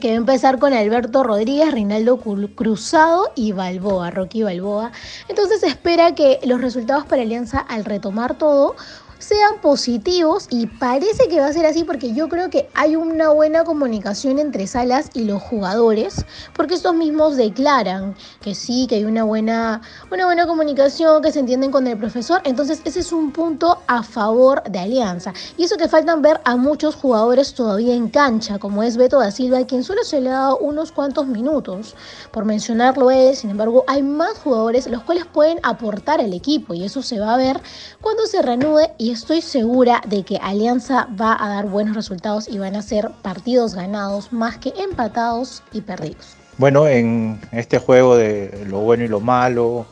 que 0.00 0.08
va 0.08 0.14
a 0.14 0.16
empezar 0.16 0.58
con 0.58 0.72
Alberto 0.72 1.22
Rodríguez, 1.22 1.70
Reinaldo 1.70 2.18
Cruzado 2.18 3.30
y 3.34 3.52
Balboa, 3.52 4.10
Rocky 4.10 4.42
Balboa. 4.42 4.90
Entonces 5.28 5.62
espera 5.62 6.14
que 6.14 6.40
los 6.44 6.60
resultados 6.60 7.04
para 7.04 7.22
Alianza 7.22 7.58
al 7.58 7.84
retomar 7.84 8.38
todo 8.38 8.74
sean 9.22 9.60
positivos 9.60 10.48
y 10.50 10.66
parece 10.66 11.28
que 11.28 11.38
va 11.38 11.46
a 11.46 11.52
ser 11.52 11.64
así 11.64 11.84
porque 11.84 12.12
yo 12.12 12.28
creo 12.28 12.50
que 12.50 12.68
hay 12.74 12.96
una 12.96 13.28
buena 13.30 13.62
comunicación 13.62 14.40
entre 14.40 14.66
Salas 14.66 15.10
y 15.14 15.22
los 15.24 15.40
jugadores, 15.40 16.26
porque 16.54 16.74
estos 16.74 16.94
mismos 16.94 17.36
declaran 17.36 18.16
que 18.40 18.56
sí, 18.56 18.86
que 18.88 18.96
hay 18.96 19.04
una 19.04 19.22
buena, 19.22 19.80
una 20.10 20.26
buena 20.26 20.46
comunicación, 20.48 21.22
que 21.22 21.30
se 21.30 21.38
entienden 21.38 21.70
con 21.70 21.86
el 21.86 21.96
profesor, 21.96 22.40
entonces 22.44 22.82
ese 22.84 22.98
es 22.98 23.12
un 23.12 23.30
punto 23.30 23.78
a 23.86 24.02
favor 24.02 24.64
de 24.64 24.80
Alianza. 24.80 25.32
Y 25.56 25.64
eso 25.64 25.76
que 25.76 25.86
faltan 25.86 26.20
ver 26.20 26.40
a 26.44 26.56
muchos 26.56 26.96
jugadores 26.96 27.54
todavía 27.54 27.94
en 27.94 28.08
cancha, 28.08 28.58
como 28.58 28.82
es 28.82 28.96
Beto 28.96 29.20
da 29.20 29.30
Silva, 29.30 29.64
quien 29.66 29.84
solo 29.84 30.02
se 30.02 30.20
le 30.20 30.30
ha 30.30 30.32
dado 30.32 30.58
unos 30.58 30.90
cuantos 30.90 31.28
minutos, 31.28 31.94
por 32.32 32.44
mencionarlo 32.44 33.12
es, 33.12 33.38
sin 33.38 33.50
embargo, 33.50 33.84
hay 33.86 34.02
más 34.02 34.36
jugadores 34.38 34.88
los 34.88 35.04
cuales 35.04 35.26
pueden 35.26 35.60
aportar 35.62 36.20
al 36.20 36.32
equipo 36.32 36.74
y 36.74 36.82
eso 36.82 37.02
se 37.02 37.20
va 37.20 37.34
a 37.34 37.36
ver 37.36 37.60
cuando 38.00 38.26
se 38.26 38.42
reanude 38.42 38.92
estoy 39.12 39.42
segura 39.42 40.00
de 40.06 40.24
que 40.24 40.38
Alianza 40.38 41.06
va 41.20 41.36
a 41.38 41.48
dar 41.48 41.66
buenos 41.66 41.94
resultados 41.94 42.48
y 42.48 42.58
van 42.58 42.76
a 42.76 42.82
ser 42.82 43.10
partidos 43.22 43.74
ganados 43.74 44.32
más 44.32 44.58
que 44.58 44.72
empatados 44.76 45.62
y 45.72 45.82
perdidos. 45.82 46.36
Bueno, 46.58 46.88
en 46.88 47.40
este 47.52 47.78
juego 47.78 48.16
de 48.16 48.64
lo 48.66 48.80
bueno 48.80 49.04
y 49.04 49.08
lo 49.08 49.20
malo, 49.20 49.86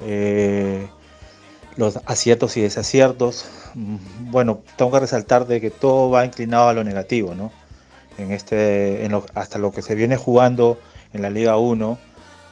eh, 0.00 0.88
los 1.76 1.98
aciertos 2.06 2.56
y 2.56 2.62
desaciertos, 2.62 3.46
mm, 3.74 3.96
bueno, 4.30 4.60
tengo 4.76 4.92
que 4.92 5.00
resaltar 5.00 5.46
de 5.46 5.60
que 5.60 5.70
todo 5.70 6.10
va 6.10 6.24
inclinado 6.24 6.68
a 6.68 6.72
lo 6.72 6.84
negativo, 6.84 7.34
¿no? 7.34 7.52
En 8.18 8.30
este, 8.30 9.08
hasta 9.34 9.58
lo 9.58 9.72
que 9.72 9.82
se 9.82 9.96
viene 9.96 10.16
jugando 10.16 10.78
en 11.12 11.22
la 11.22 11.30
Liga 11.30 11.56
1, 11.56 11.98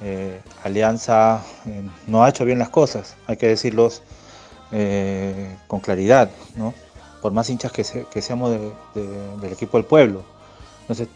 eh, 0.02 0.40
Alianza 0.64 1.42
eh, 1.66 1.82
no 2.08 2.24
ha 2.24 2.28
hecho 2.28 2.44
bien 2.44 2.58
las 2.58 2.70
cosas, 2.70 3.14
hay 3.28 3.36
que 3.36 3.46
decirlos 3.46 4.02
eh, 4.72 5.56
con 5.66 5.80
claridad, 5.80 6.30
¿no? 6.56 6.72
por 7.22 7.32
más 7.32 7.48
hinchas 7.48 7.70
que, 7.70 7.84
seamos 7.84 8.50
del 8.50 9.52
equipo 9.52 9.78
del 9.78 9.86
pueblo. 9.86 10.24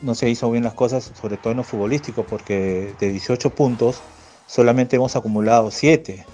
No 0.01 0.15
se, 0.15 0.31
hizo 0.31 0.51
bien 0.51 0.63
las 0.63 0.73
cosas, 0.73 1.13
sobre 1.21 1.37
todo 1.37 1.51
en 1.51 1.57
lo 1.59 1.65
futbolístico, 1.65 2.23
porque 2.23 2.95
de 3.01 3.09
18 3.11 3.51
puntos 3.51 4.01
solamente 4.47 4.97
hemos 4.97 5.17
acumulado 5.17 5.73
7, 5.73 6.25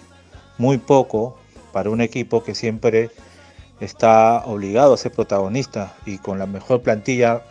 muy 0.58 0.76
poco 0.76 1.38
para 1.72 1.88
un 1.88 2.02
equipo 2.02 2.44
que 2.44 2.54
siempre 2.54 3.10
está 3.80 4.44
obligado 4.44 4.92
a 4.92 4.98
ser 4.98 5.10
protagonista 5.10 5.94
y 6.04 6.18
con 6.18 6.38
la 6.38 6.46
mejor 6.46 6.82
plantilla 6.82 7.42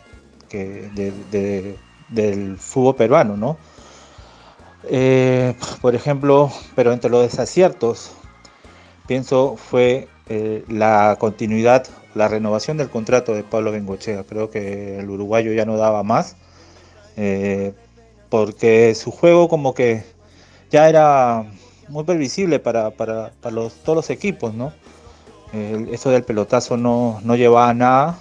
del 0.49 2.57
fútbol 2.59 2.95
peruano, 2.95 3.35
¿no? 3.35 3.57
Eh, 4.83 5.55
por 5.81 5.95
ejemplo, 5.95 6.51
pero 6.75 6.93
entre 6.93 7.09
los 7.09 7.23
desaciertos, 7.23 8.11
pienso 9.11 9.57
fue 9.57 10.07
eh, 10.29 10.63
la 10.69 11.17
continuidad, 11.19 11.85
la 12.15 12.29
renovación 12.29 12.77
del 12.77 12.89
contrato 12.89 13.33
de 13.33 13.43
Pablo 13.43 13.73
Bengochea. 13.73 14.23
Creo 14.23 14.49
que 14.49 14.99
el 14.99 15.09
uruguayo 15.09 15.51
ya 15.51 15.65
no 15.65 15.75
daba 15.75 16.01
más, 16.01 16.37
eh, 17.17 17.73
porque 18.29 18.95
su 18.95 19.11
juego 19.11 19.49
como 19.49 19.73
que 19.73 20.05
ya 20.69 20.87
era 20.87 21.43
muy 21.89 22.05
previsible 22.05 22.59
para, 22.59 22.93
los, 23.51 23.73
todos 23.83 23.97
los 23.97 24.09
equipos, 24.09 24.53
¿no? 24.53 24.71
eso 25.51 26.09
del 26.09 26.23
pelotazo 26.23 26.77
no, 26.77 27.19
no 27.25 27.35
llevaba 27.35 27.71
a 27.71 27.73
nada. 27.73 28.17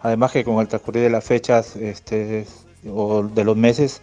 Además 0.00 0.32
que 0.32 0.42
con 0.42 0.58
el 0.60 0.68
transcurrir 0.68 1.02
de 1.02 1.10
las 1.10 1.24
fechas 1.24 1.76
este, 1.76 2.46
o 2.90 3.24
de 3.24 3.44
los 3.44 3.58
meses, 3.58 4.00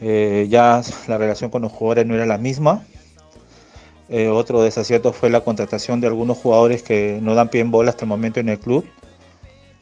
eh, 0.00 0.46
ya 0.48 0.80
la 1.06 1.18
relación 1.18 1.50
con 1.50 1.60
los 1.60 1.70
jugadores 1.70 2.06
no 2.06 2.14
era 2.14 2.24
la 2.24 2.38
misma. 2.38 2.82
Eh, 4.08 4.28
otro 4.28 4.62
desacierto 4.62 5.12
fue 5.12 5.30
la 5.30 5.40
contratación 5.40 6.00
de 6.00 6.08
algunos 6.08 6.36
jugadores 6.36 6.82
que 6.82 7.18
no 7.22 7.34
dan 7.34 7.48
pie 7.48 7.62
en 7.62 7.70
bola 7.70 7.90
hasta 7.90 8.04
el 8.04 8.10
momento 8.10 8.38
en 8.38 8.50
el 8.50 8.58
club, 8.58 8.84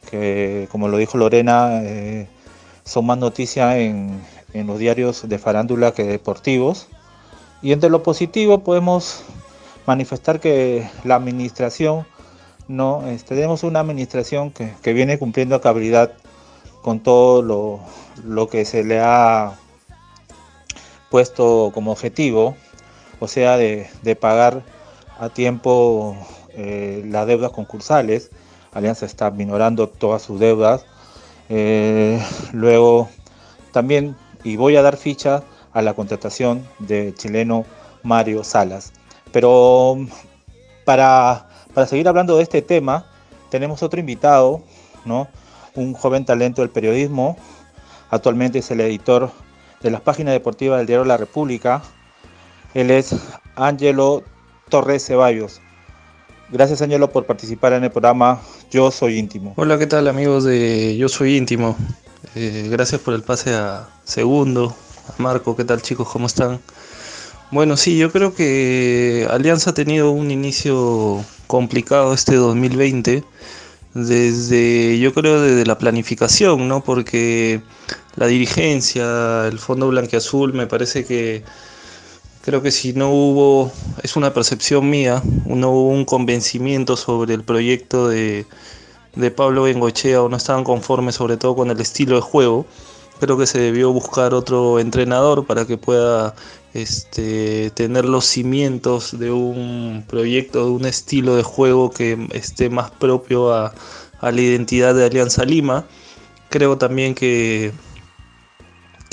que 0.09 0.67
como 0.71 0.87
lo 0.87 0.97
dijo 0.97 1.17
Lorena, 1.17 1.81
eh, 1.83 2.27
son 2.85 3.05
más 3.05 3.17
noticias 3.17 3.75
en, 3.75 4.21
los 4.53 4.79
diarios 4.79 5.27
de 5.27 5.39
farándula 5.39 5.93
que 5.93 6.03
deportivos. 6.03 6.87
Y 7.61 7.71
entre 7.71 7.89
lo 7.89 8.03
positivo 8.03 8.59
podemos 8.59 9.23
manifestar 9.87 10.39
que 10.39 10.87
la 11.03 11.15
administración, 11.15 12.05
no, 12.67 13.07
este, 13.07 13.35
tenemos 13.35 13.63
una 13.63 13.79
administración 13.79 14.51
que, 14.51 14.93
viene 14.93 15.17
cumpliendo 15.17 15.55
a 15.55 15.61
cabalidad 15.61 16.13
con 16.81 16.99
todo 16.99 17.41
lo, 17.41 17.79
lo 18.23 18.47
que 18.47 18.63
se 18.65 18.83
le 18.83 18.99
ha 18.99 19.57
puesto 21.09 21.71
como 21.73 21.91
objetivo 21.91 22.55
o 23.23 23.27
sea, 23.29 23.55
de, 23.55 24.17
pagar 24.19 24.63
a 25.17 25.29
tiempo 25.29 26.13
eh, 26.49 27.05
las 27.07 27.25
deudas 27.25 27.51
concursales. 27.51 28.31
Alianza 28.73 29.05
está 29.05 29.31
minorando 29.31 29.87
todas 29.87 30.23
sus 30.23 30.41
deudas. 30.41 30.85
Eh, 31.47 32.21
luego, 32.51 33.07
también, 33.71 34.17
y 34.43 34.57
voy 34.57 34.75
a 34.75 34.81
dar 34.81 34.97
ficha 34.97 35.41
a 35.71 35.81
la 35.81 35.93
contratación 35.93 36.67
del 36.79 37.15
chileno 37.15 37.63
Mario 38.03 38.43
Salas. 38.43 38.91
Pero 39.31 40.05
para, 40.83 41.47
para 41.73 41.87
seguir 41.87 42.09
hablando 42.09 42.35
de 42.35 42.43
este 42.43 42.61
tema, 42.61 43.05
tenemos 43.49 43.83
otro 43.83 44.01
invitado, 44.01 44.63
¿no? 45.05 45.29
un 45.75 45.93
joven 45.93 46.25
talento 46.25 46.61
del 46.61 46.71
periodismo. 46.71 47.37
Actualmente 48.09 48.59
es 48.59 48.69
el 48.69 48.81
editor 48.81 49.31
de 49.81 49.91
las 49.91 50.01
páginas 50.01 50.33
deportivas 50.33 50.79
del 50.79 50.87
diario 50.87 51.05
La 51.05 51.15
República, 51.15 51.83
él 52.73 52.91
es 52.91 53.15
Ángelo 53.55 54.23
Torres 54.69 55.05
Ceballos. 55.05 55.61
Gracias 56.49 56.81
Ángelo 56.81 57.11
por 57.11 57.25
participar 57.25 57.73
en 57.73 57.83
el 57.83 57.91
programa 57.91 58.41
Yo 58.71 58.91
Soy 58.91 59.17
Íntimo. 59.17 59.53
Hola, 59.57 59.77
¿qué 59.77 59.87
tal 59.87 60.07
amigos 60.07 60.43
de 60.43 60.95
Yo 60.97 61.09
Soy 61.09 61.37
Íntimo? 61.37 61.77
Eh, 62.35 62.67
gracias 62.69 63.01
por 63.01 63.13
el 63.13 63.23
pase 63.23 63.53
a 63.53 63.87
segundo. 64.03 64.75
A 65.07 65.21
Marco, 65.21 65.55
¿qué 65.55 65.65
tal 65.65 65.81
chicos? 65.81 66.07
¿Cómo 66.09 66.27
están? 66.27 66.59
Bueno, 67.51 67.77
sí, 67.77 67.97
yo 67.97 68.11
creo 68.11 68.33
que 68.33 69.27
Alianza 69.29 69.71
ha 69.71 69.73
tenido 69.73 70.11
un 70.11 70.31
inicio 70.31 71.23
complicado 71.47 72.13
este 72.13 72.35
2020 72.35 73.23
desde, 73.93 74.97
yo 74.97 75.13
creo, 75.13 75.41
desde 75.41 75.65
la 75.65 75.77
planificación, 75.77 76.67
¿no? 76.67 76.83
Porque 76.83 77.61
la 78.15 78.25
dirigencia, 78.25 79.45
el 79.47 79.59
Fondo 79.59 79.87
Blanqueazul, 79.89 80.53
me 80.53 80.65
parece 80.65 81.05
que 81.05 81.43
Creo 82.43 82.61
que 82.61 82.71
si 82.71 82.91
no 82.91 83.09
hubo, 83.09 83.71
es 84.01 84.17
una 84.17 84.33
percepción 84.33 84.89
mía, 84.89 85.23
no 85.45 85.71
hubo 85.71 85.87
un 85.87 86.03
convencimiento 86.03 86.97
sobre 86.97 87.33
el 87.35 87.41
proyecto 87.41 88.09
de, 88.09 88.45
Pablo 89.33 89.63
Bengochea 89.63 90.21
o 90.21 90.27
no 90.27 90.35
estaban 90.35 90.65
conformes 90.65 91.15
sobre 91.15 91.37
todo 91.37 91.55
con 91.55 91.71
el 91.71 91.79
estilo 91.79 92.15
de 92.15 92.21
juego, 92.21 92.65
creo 93.21 93.37
que 93.37 93.47
se 93.47 93.59
debió 93.59 93.93
buscar 93.93 94.33
otro 94.33 94.79
entrenador 94.79 95.45
para 95.45 95.65
que 95.65 95.77
pueda 95.77 96.35
este, 96.73 97.71
tener 97.75 98.03
los 98.03 98.25
cimientos 98.25 99.17
de 99.17 99.31
un 99.31 100.03
proyecto, 100.05 100.65
de 100.65 100.71
un 100.71 100.85
estilo 100.85 101.37
de 101.37 101.43
juego 101.43 101.91
que 101.91 102.27
esté 102.33 102.69
más 102.69 102.91
propio 102.91 103.53
a 103.53 103.73
la 104.21 104.41
identidad 104.41 104.93
de 104.93 105.05
Alianza 105.05 105.45
Lima. 105.45 105.85
Creo 106.49 106.77
también 106.77 107.15
que 107.15 107.71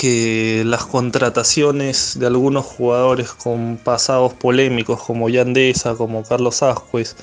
que 0.00 0.62
las 0.64 0.86
contrataciones 0.86 2.18
de 2.18 2.26
algunos 2.26 2.64
jugadores 2.64 3.32
con 3.32 3.76
pasados 3.76 4.32
polémicos 4.32 5.02
como 5.02 5.28
Yandesa, 5.28 5.94
como 5.94 6.22
Carlos 6.22 6.62
Ascuez, 6.62 7.14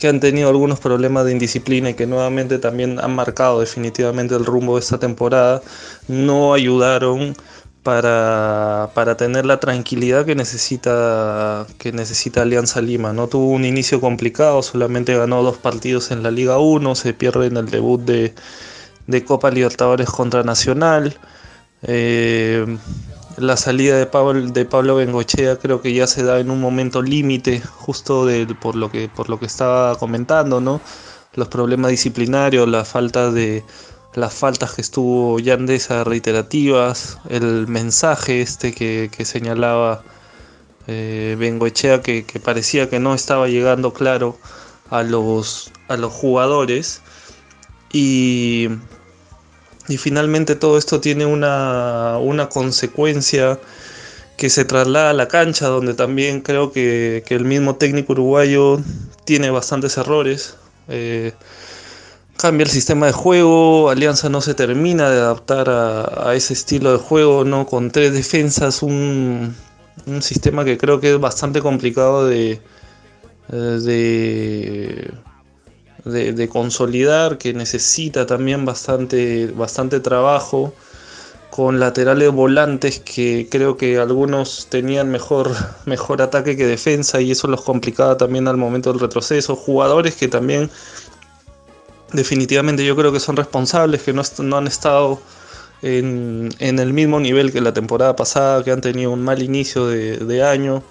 que 0.00 0.08
han 0.08 0.18
tenido 0.18 0.48
algunos 0.48 0.80
problemas 0.80 1.26
de 1.26 1.30
indisciplina 1.30 1.90
y 1.90 1.94
que 1.94 2.08
nuevamente 2.08 2.58
también 2.58 2.98
han 2.98 3.14
marcado 3.14 3.60
definitivamente 3.60 4.34
el 4.34 4.44
rumbo 4.44 4.74
de 4.74 4.80
esta 4.80 4.98
temporada, 4.98 5.62
no 6.08 6.54
ayudaron 6.54 7.36
para, 7.84 8.90
para, 8.94 9.16
tener 9.16 9.46
la 9.46 9.60
tranquilidad 9.60 10.26
que 10.26 10.34
necesita, 10.34 11.68
que 11.78 11.92
necesita 11.92 12.42
Alianza 12.42 12.80
Lima. 12.82 13.12
No 13.12 13.28
tuvo 13.28 13.50
un 13.50 13.64
inicio 13.64 14.00
complicado, 14.00 14.60
solamente 14.64 15.16
ganó 15.16 15.44
dos 15.44 15.58
partidos 15.58 16.10
en 16.10 16.24
la 16.24 16.32
Liga 16.32 16.58
1, 16.58 16.96
se 16.96 17.14
pierde 17.14 17.46
en 17.46 17.58
el 17.58 17.70
debut 17.70 18.00
de, 18.00 18.34
de 19.06 19.24
Copa 19.24 19.52
Libertadores 19.52 20.10
contra 20.10 20.42
Nacional. 20.42 21.16
Eh, 21.82 22.78
la 23.36 23.56
salida 23.56 23.96
de 23.96 24.06
Pablo, 24.06 24.40
de 24.40 24.64
Bengochea 25.04 25.56
creo 25.56 25.80
que 25.80 25.94
ya 25.94 26.06
se 26.06 26.22
da 26.22 26.38
en 26.38 26.50
un 26.50 26.60
momento 26.60 27.02
límite, 27.02 27.60
justo 27.60 28.26
por, 28.60 28.76
lo 28.76 28.90
que, 28.90 29.08
por 29.08 29.28
lo 29.28 29.38
que 29.38 29.46
estaba 29.46 29.96
comentando, 29.96 30.60
¿no? 30.60 30.80
Los 31.34 31.48
problemas 31.48 31.90
disciplinarios, 31.90 32.68
la 32.68 32.84
falta 32.84 33.30
de, 33.30 33.64
las 34.14 34.34
faltas 34.34 34.74
que 34.74 34.82
estuvo 34.82 35.38
Yandesa 35.38 36.04
reiterativas, 36.04 37.18
el 37.28 37.66
mensaje 37.66 38.42
este 38.42 38.72
que, 38.72 39.10
señalaba 39.24 40.02
eh, 40.86 41.36
Bengoechea 41.38 42.02
que, 42.02 42.24
que, 42.24 42.38
parecía 42.38 42.90
que 42.90 43.00
no 43.00 43.14
estaba 43.14 43.48
llegando 43.48 43.92
claro 43.92 44.36
a 44.90 45.02
los, 45.02 45.72
a 45.88 45.96
los 45.96 46.12
jugadores 46.12 47.00
y, 47.92 48.68
y 49.88 49.96
finalmente 49.96 50.54
todo 50.54 50.78
esto 50.78 51.00
tiene 51.00 51.26
una, 51.26 52.18
una, 52.18 52.48
consecuencia 52.48 53.58
que 54.36 54.48
se 54.48 54.64
traslada 54.64 55.10
a 55.10 55.14
la 55.14 55.28
cancha 55.28 55.66
donde 55.66 55.94
también 55.94 56.40
creo 56.40 56.72
que, 56.72 57.22
que 57.26 57.34
el 57.34 57.44
mismo 57.44 57.76
técnico 57.76 58.12
uruguayo 58.12 58.80
tiene 59.24 59.50
bastantes 59.50 59.96
errores. 59.98 60.56
Eh, 60.88 61.32
cambia 62.36 62.64
el 62.64 62.70
sistema 62.70 63.06
de 63.06 63.12
juego, 63.12 63.88
Alianza 63.88 64.28
no 64.28 64.40
se 64.40 64.54
termina 64.54 65.08
de 65.10 65.20
adaptar 65.20 65.70
a, 65.70 66.34
ese 66.34 66.54
estilo 66.54 66.92
de 66.92 66.98
juego, 66.98 67.44
¿no? 67.44 67.66
Con 67.66 67.90
tres 67.90 68.12
defensas, 68.12 68.82
un, 68.82 69.54
sistema 70.20 70.64
que 70.64 70.78
creo 70.78 70.98
que 71.00 71.14
es 71.14 71.20
bastante 71.20 71.60
complicado 71.60 72.26
de, 72.26 72.60
de, 73.48 75.12
de, 76.04 76.48
consolidar, 76.48 77.38
que 77.38 77.54
necesita 77.54 78.26
también 78.26 78.64
bastante, 78.64 79.46
bastante 79.48 80.00
trabajo, 80.00 80.74
con 81.50 81.78
laterales 81.78 82.30
volantes 82.32 83.00
que 83.00 83.46
creo 83.50 83.76
que 83.76 83.98
algunos 83.98 84.68
tenían 84.70 85.10
mejor, 85.10 85.50
mejor 85.86 86.22
ataque 86.22 86.56
que 86.56 86.66
defensa 86.66 87.20
y 87.20 87.30
eso 87.30 87.46
los 87.46 87.62
complicaba 87.62 88.16
también 88.16 88.48
al 88.48 88.56
momento 88.56 88.90
del 88.90 89.00
retroceso, 89.00 89.54
jugadores 89.54 90.14
que 90.16 90.28
también 90.28 90.70
definitivamente 92.12 92.84
yo 92.84 92.96
creo 92.96 93.12
que 93.12 93.20
son 93.20 93.36
responsables, 93.36 94.02
que 94.02 94.12
no, 94.12 94.22
no 94.38 94.56
han 94.56 94.66
estado 94.66 95.20
en, 95.82 96.50
el 96.60 96.92
mismo 96.92 97.20
nivel 97.20 97.52
que 97.52 97.60
la 97.60 97.72
temporada 97.72 98.14
pasada, 98.16 98.62
que 98.62 98.70
han 98.70 98.80
tenido 98.80 99.10
un 99.10 99.22
mal 99.22 99.42
inicio 99.42 99.86
de, 99.86 100.42
año, 100.42 100.82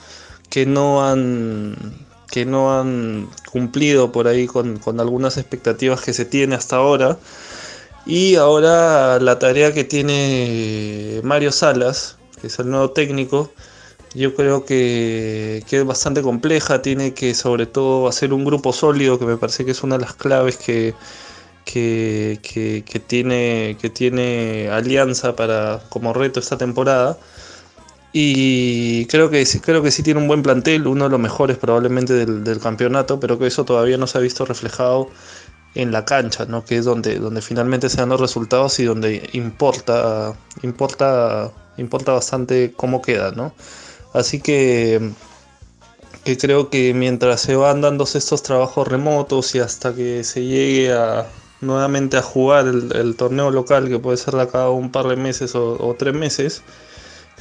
que 0.50 0.66
no 0.66 1.06
han 1.06 1.76
que 2.32 2.46
no 2.46 2.80
han 2.80 3.30
cumplido 3.52 4.12
por 4.12 4.28
ahí 4.28 4.48
con, 4.48 4.80
algunas 5.00 5.38
expectativas 5.38 6.02
que 6.02 6.14
se 6.14 6.26
tiene 6.26 6.56
hasta 6.56 6.78
ahora. 6.78 7.18
Y 8.06 8.36
ahora 8.36 9.20
la 9.20 9.38
tarea 9.38 9.74
que 9.74 9.84
tiene 9.84 11.22
Mario 11.24 11.52
Salas, 11.52 12.18
que 12.40 12.48
es 12.48 12.58
el 12.60 12.70
nuevo 12.70 12.92
técnico, 12.92 13.52
yo 14.14 14.36
creo 14.36 14.66
que, 14.66 15.64
es 15.70 15.86
bastante 15.86 16.22
compleja, 16.22 16.82
tiene 16.82 17.14
que 17.14 17.36
sobre 17.36 17.66
todo 17.66 18.08
hacer 18.08 18.34
un 18.34 18.44
grupo 18.46 18.74
sólido, 18.74 19.20
que 19.20 19.26
me 19.26 19.38
parece 19.38 19.66
que 19.66 19.72
es 19.72 19.84
una 19.84 19.98
de 19.98 20.06
las 20.06 20.14
claves 20.14 20.58
que, 20.58 20.96
que, 21.66 23.04
tiene, 23.08 23.78
que 23.80 23.90
tiene 23.90 24.70
Alianza 24.70 25.36
para, 25.36 25.82
como 25.90 26.14
reto 26.14 26.40
esta 26.40 26.58
temporada. 26.58 27.18
Y 28.14 29.06
creo 29.06 29.30
que, 29.30 29.46
creo 29.62 29.82
que 29.82 29.92
sí 29.92 30.04
tiene 30.04 30.20
un 30.20 30.28
buen 30.28 30.44
plantel, 30.44 30.88
uno 30.88 31.06
de 31.06 31.10
los 31.10 31.20
mejores 31.20 31.58
probablemente 31.58 32.14
del, 32.14 32.60
campeonato, 32.60 33.20
pero 33.20 33.40
que 33.40 33.48
eso 33.48 33.64
todavía 33.64 33.98
no 33.98 34.08
se 34.08 34.18
ha 34.18 34.22
visto 34.22 34.46
reflejado 34.46 35.10
en 35.76 35.94
la 35.94 36.04
cancha, 36.04 36.46
¿no? 36.46 36.66
que 36.66 36.78
es 36.78 36.86
donde, 36.86 37.20
donde 37.20 37.42
finalmente 37.42 37.90
se 37.90 37.98
dan 37.98 38.10
los 38.10 38.20
resultados 38.20 38.78
y 38.80 38.84
donde 38.84 39.30
importa, 39.32 40.34
importa, 40.62 41.52
importa 41.78 42.12
bastante 42.12 42.74
cómo 42.76 43.02
queda. 43.02 43.32
¿no? 43.32 43.54
Así 44.14 44.42
que, 44.42 45.12
que 46.26 46.38
creo 46.38 46.70
que 46.70 46.94
mientras 46.94 47.40
se 47.40 47.56
van 47.56 47.80
dando 47.80 48.04
estos 48.04 48.44
trabajos 48.44 48.88
remotos 48.90 49.56
y 49.56 49.60
hasta 49.60 49.96
que 49.96 50.26
se 50.26 50.44
llegue 50.44 50.92
a 50.92 51.28
nuevamente 51.62 52.18
a 52.18 52.22
jugar 52.22 52.68
el, 52.68 53.16
torneo 53.16 53.52
local, 53.52 53.88
que 53.88 54.00
puede 54.00 54.18
ser 54.18 54.34
de 54.34 54.42
acá 54.42 54.70
un 54.70 54.92
par 54.92 55.08
de 55.08 55.16
meses 55.16 55.56
o, 55.56 55.96
tres 55.98 56.14
meses, 56.14 56.64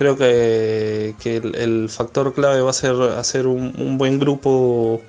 creo 0.01 0.17
que, 0.17 1.15
el, 1.27 1.91
factor 1.91 2.33
clave 2.33 2.63
va 2.63 2.71
a 2.71 2.73
ser 2.73 2.95
hacer 3.19 3.47
un, 3.47 3.99
buen 3.99 4.19
grupo, 4.19 5.03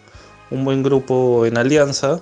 un 0.50 0.66
buen 0.66 0.84
grupo 0.84 1.46
en 1.46 1.58
alianza 1.58 2.22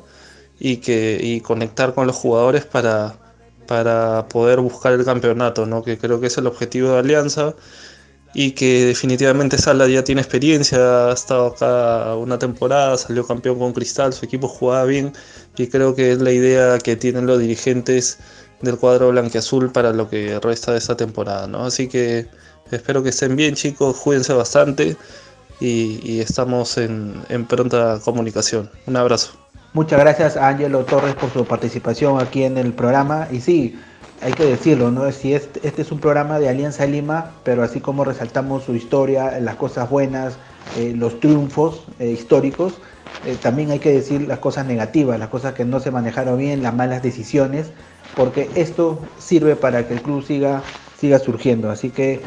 y 0.60 0.78
que 0.78 1.42
conectar 1.44 1.96
con 1.96 2.06
los 2.06 2.16
jugadores 2.16 2.66
para, 2.66 3.18
para 3.66 4.28
poder 4.28 4.60
buscar 4.60 4.94
el 4.94 5.04
campeonato, 5.04 5.66
¿no? 5.66 5.82
que 5.82 5.98
creo 5.98 6.22
que 6.22 6.28
es 6.28 6.38
el 6.38 6.46
objetivo 6.46 6.92
de 6.92 7.00
Alianza 7.00 7.56
y 8.36 8.52
que 8.52 8.86
definitivamente 8.86 9.58
Sala 9.58 9.88
ya 9.88 10.04
tiene 10.04 10.22
experiencia, 10.22 11.10
ha 11.10 11.14
estado 11.14 11.48
acá 11.48 12.16
una 12.18 12.38
temporada, 12.38 12.98
salió 13.00 13.26
campeón 13.26 13.58
con 13.58 13.74
Cristal, 13.74 14.14
su 14.14 14.26
equipo 14.26 14.48
jugaba 14.48 14.86
bien 14.86 15.14
y 15.58 15.68
creo 15.68 15.96
que 15.96 16.12
es 16.12 16.22
la 16.22 16.32
idea 16.32 16.78
que 16.78 16.96
tienen 16.96 17.26
los 17.26 17.40
dirigentes 17.40 18.20
del 18.62 18.78
cuadro 18.78 19.10
blanqueazul 19.10 19.72
para 19.72 19.92
lo 19.92 20.08
que 20.08 20.40
resta 20.40 20.74
de 20.74 20.78
esta 20.78 20.96
temporada, 20.96 21.48
¿no? 21.48 21.66
Así 21.66 21.88
que 21.88 22.28
espero 22.76 23.04
que 23.04 23.10
estén 23.10 23.36
bien 23.36 23.56
chicos, 23.56 23.98
cuídense 23.98 24.34
bastante 24.34 24.96
y, 25.60 26.20
estamos 26.20 26.78
en, 26.78 27.24
pronta 27.48 28.00
comunicación. 28.04 28.70
Un 28.88 28.96
abrazo. 28.96 29.34
Muchas 29.74 30.00
gracias 30.00 30.38
a 30.38 30.48
Angelo 30.48 30.84
Torres 30.86 31.16
por 31.16 31.32
su 31.32 31.46
participación 31.46 32.20
aquí 32.20 32.44
en 32.44 32.58
el 32.58 32.74
programa 32.74 33.28
y 33.32 33.42
sí, 33.42 33.80
hay 34.22 34.34
que 34.34 34.46
decirlo, 34.46 34.92
¿no? 34.92 35.12
Si 35.12 35.34
este, 35.34 35.66
este, 35.68 35.82
es 35.84 35.92
un 35.92 36.00
programa 36.00 36.40
de 36.40 36.50
Alianza 36.50 36.86
Lima, 36.86 37.32
pero 37.44 37.64
así 37.64 37.80
como 37.80 38.04
resaltamos 38.04 38.64
su 38.64 38.76
historia, 38.76 39.40
las 39.40 39.56
cosas 39.56 39.90
buenas, 39.90 40.34
eh, 40.78 40.94
los 40.96 41.20
triunfos 41.20 41.86
eh, 42.00 42.10
históricos, 42.10 42.74
eh, 43.26 43.38
también 43.42 43.72
hay 43.72 43.80
que 43.80 43.92
decir 43.92 44.22
las 44.28 44.40
cosas 44.40 44.66
negativas, 44.66 45.20
las 45.20 45.30
cosas 45.30 45.54
que 45.54 45.66
no 45.66 45.80
se 45.80 45.92
manejaron 45.92 46.38
bien, 46.38 46.64
las 46.64 46.74
malas 46.74 47.02
decisiones, 47.02 47.68
porque 48.16 48.50
esto 48.56 49.00
sirve 49.18 49.56
para 49.56 49.88
que 49.88 49.94
el 49.94 50.02
club 50.02 50.26
siga, 50.26 50.62
siga 51.00 51.20
surgiendo. 51.20 51.70
Así 51.70 51.90
que 51.90 52.22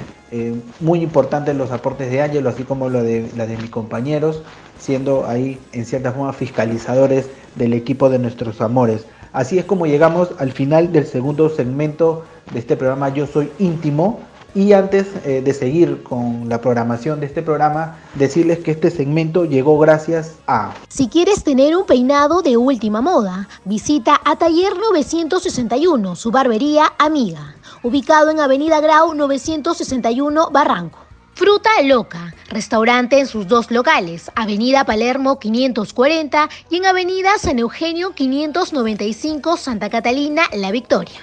muy 0.80 1.02
importantes 1.02 1.54
los 1.54 1.70
aportes 1.70 2.10
de 2.10 2.22
Ángelo, 2.22 2.48
así 2.48 2.64
como 2.64 2.88
lo 2.88 3.02
de, 3.02 3.30
la 3.36 3.46
de 3.46 3.56
mis 3.56 3.70
compañeros, 3.70 4.42
siendo 4.78 5.26
ahí 5.26 5.58
en 5.72 5.84
cierta 5.84 6.12
forma 6.12 6.32
fiscalizadores 6.32 7.28
del 7.56 7.74
equipo 7.74 8.08
de 8.08 8.18
nuestros 8.18 8.60
amores. 8.60 9.04
Así 9.32 9.58
es 9.58 9.64
como 9.64 9.86
llegamos 9.86 10.30
al 10.38 10.52
final 10.52 10.92
del 10.92 11.06
segundo 11.06 11.48
segmento 11.48 12.24
de 12.52 12.58
este 12.58 12.76
programa 12.76 13.08
Yo 13.08 13.26
Soy 13.26 13.50
Íntimo. 13.58 14.20
Y 14.54 14.74
antes 14.74 15.06
eh, 15.24 15.40
de 15.42 15.54
seguir 15.54 16.02
con 16.02 16.46
la 16.50 16.60
programación 16.60 17.20
de 17.20 17.26
este 17.26 17.40
programa, 17.40 17.96
decirles 18.16 18.58
que 18.58 18.72
este 18.72 18.90
segmento 18.90 19.46
llegó 19.46 19.78
gracias 19.78 20.34
a... 20.46 20.74
Si 20.90 21.08
quieres 21.08 21.42
tener 21.42 21.74
un 21.74 21.86
peinado 21.86 22.42
de 22.42 22.58
última 22.58 23.00
moda, 23.00 23.48
visita 23.64 24.20
a 24.22 24.36
Taller 24.36 24.76
961, 24.76 26.16
su 26.16 26.30
barbería 26.30 26.92
amiga, 26.98 27.54
ubicado 27.82 28.30
en 28.30 28.40
Avenida 28.40 28.80
Grau 28.80 29.14
961 29.14 30.50
Barranco. 30.50 30.98
Fruta 31.34 31.70
Loca, 31.82 32.34
restaurante 32.48 33.18
en 33.18 33.26
sus 33.26 33.48
dos 33.48 33.70
locales, 33.70 34.30
Avenida 34.34 34.84
Palermo 34.84 35.38
540 35.38 36.48
y 36.68 36.76
en 36.76 36.86
Avenida 36.86 37.30
San 37.38 37.58
Eugenio 37.58 38.12
595 38.14 39.56
Santa 39.56 39.88
Catalina, 39.88 40.42
La 40.52 40.70
Victoria. 40.70 41.20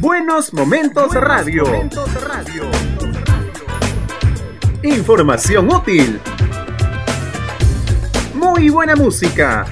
Buenos 0.00 0.54
Momentos 0.54 1.12
Radio. 1.12 1.64
Información 4.82 5.70
útil. 5.70 6.20
Muy 8.34 8.70
buena 8.70 8.96
música. 8.96 9.66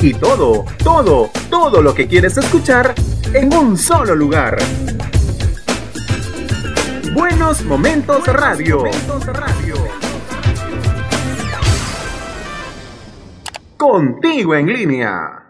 Y 0.00 0.14
todo, 0.14 0.64
todo, 0.84 1.30
todo 1.48 1.82
lo 1.82 1.94
que 1.94 2.06
quieres 2.06 2.36
escuchar 2.36 2.94
en 3.34 3.52
un 3.52 3.76
solo 3.76 4.14
lugar. 4.14 4.56
Buenos 7.12 7.64
Momentos 7.64 8.26
Radio. 8.28 8.84
Contigo 13.76 14.54
en 14.54 14.66
línea. 14.72 15.42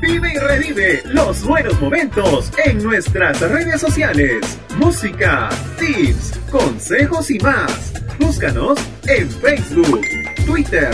Vive 0.00 0.32
y 0.32 0.38
revive 0.38 1.02
los 1.12 1.44
buenos 1.44 1.78
momentos 1.78 2.50
en 2.64 2.82
nuestras 2.82 3.38
redes 3.42 3.82
sociales. 3.82 4.58
Música, 4.78 5.50
tips, 5.78 6.40
consejos 6.50 7.30
y 7.30 7.38
más. 7.38 7.92
Búscanos 8.18 8.78
en 9.08 9.30
Facebook, 9.30 10.02
Twitter, 10.46 10.90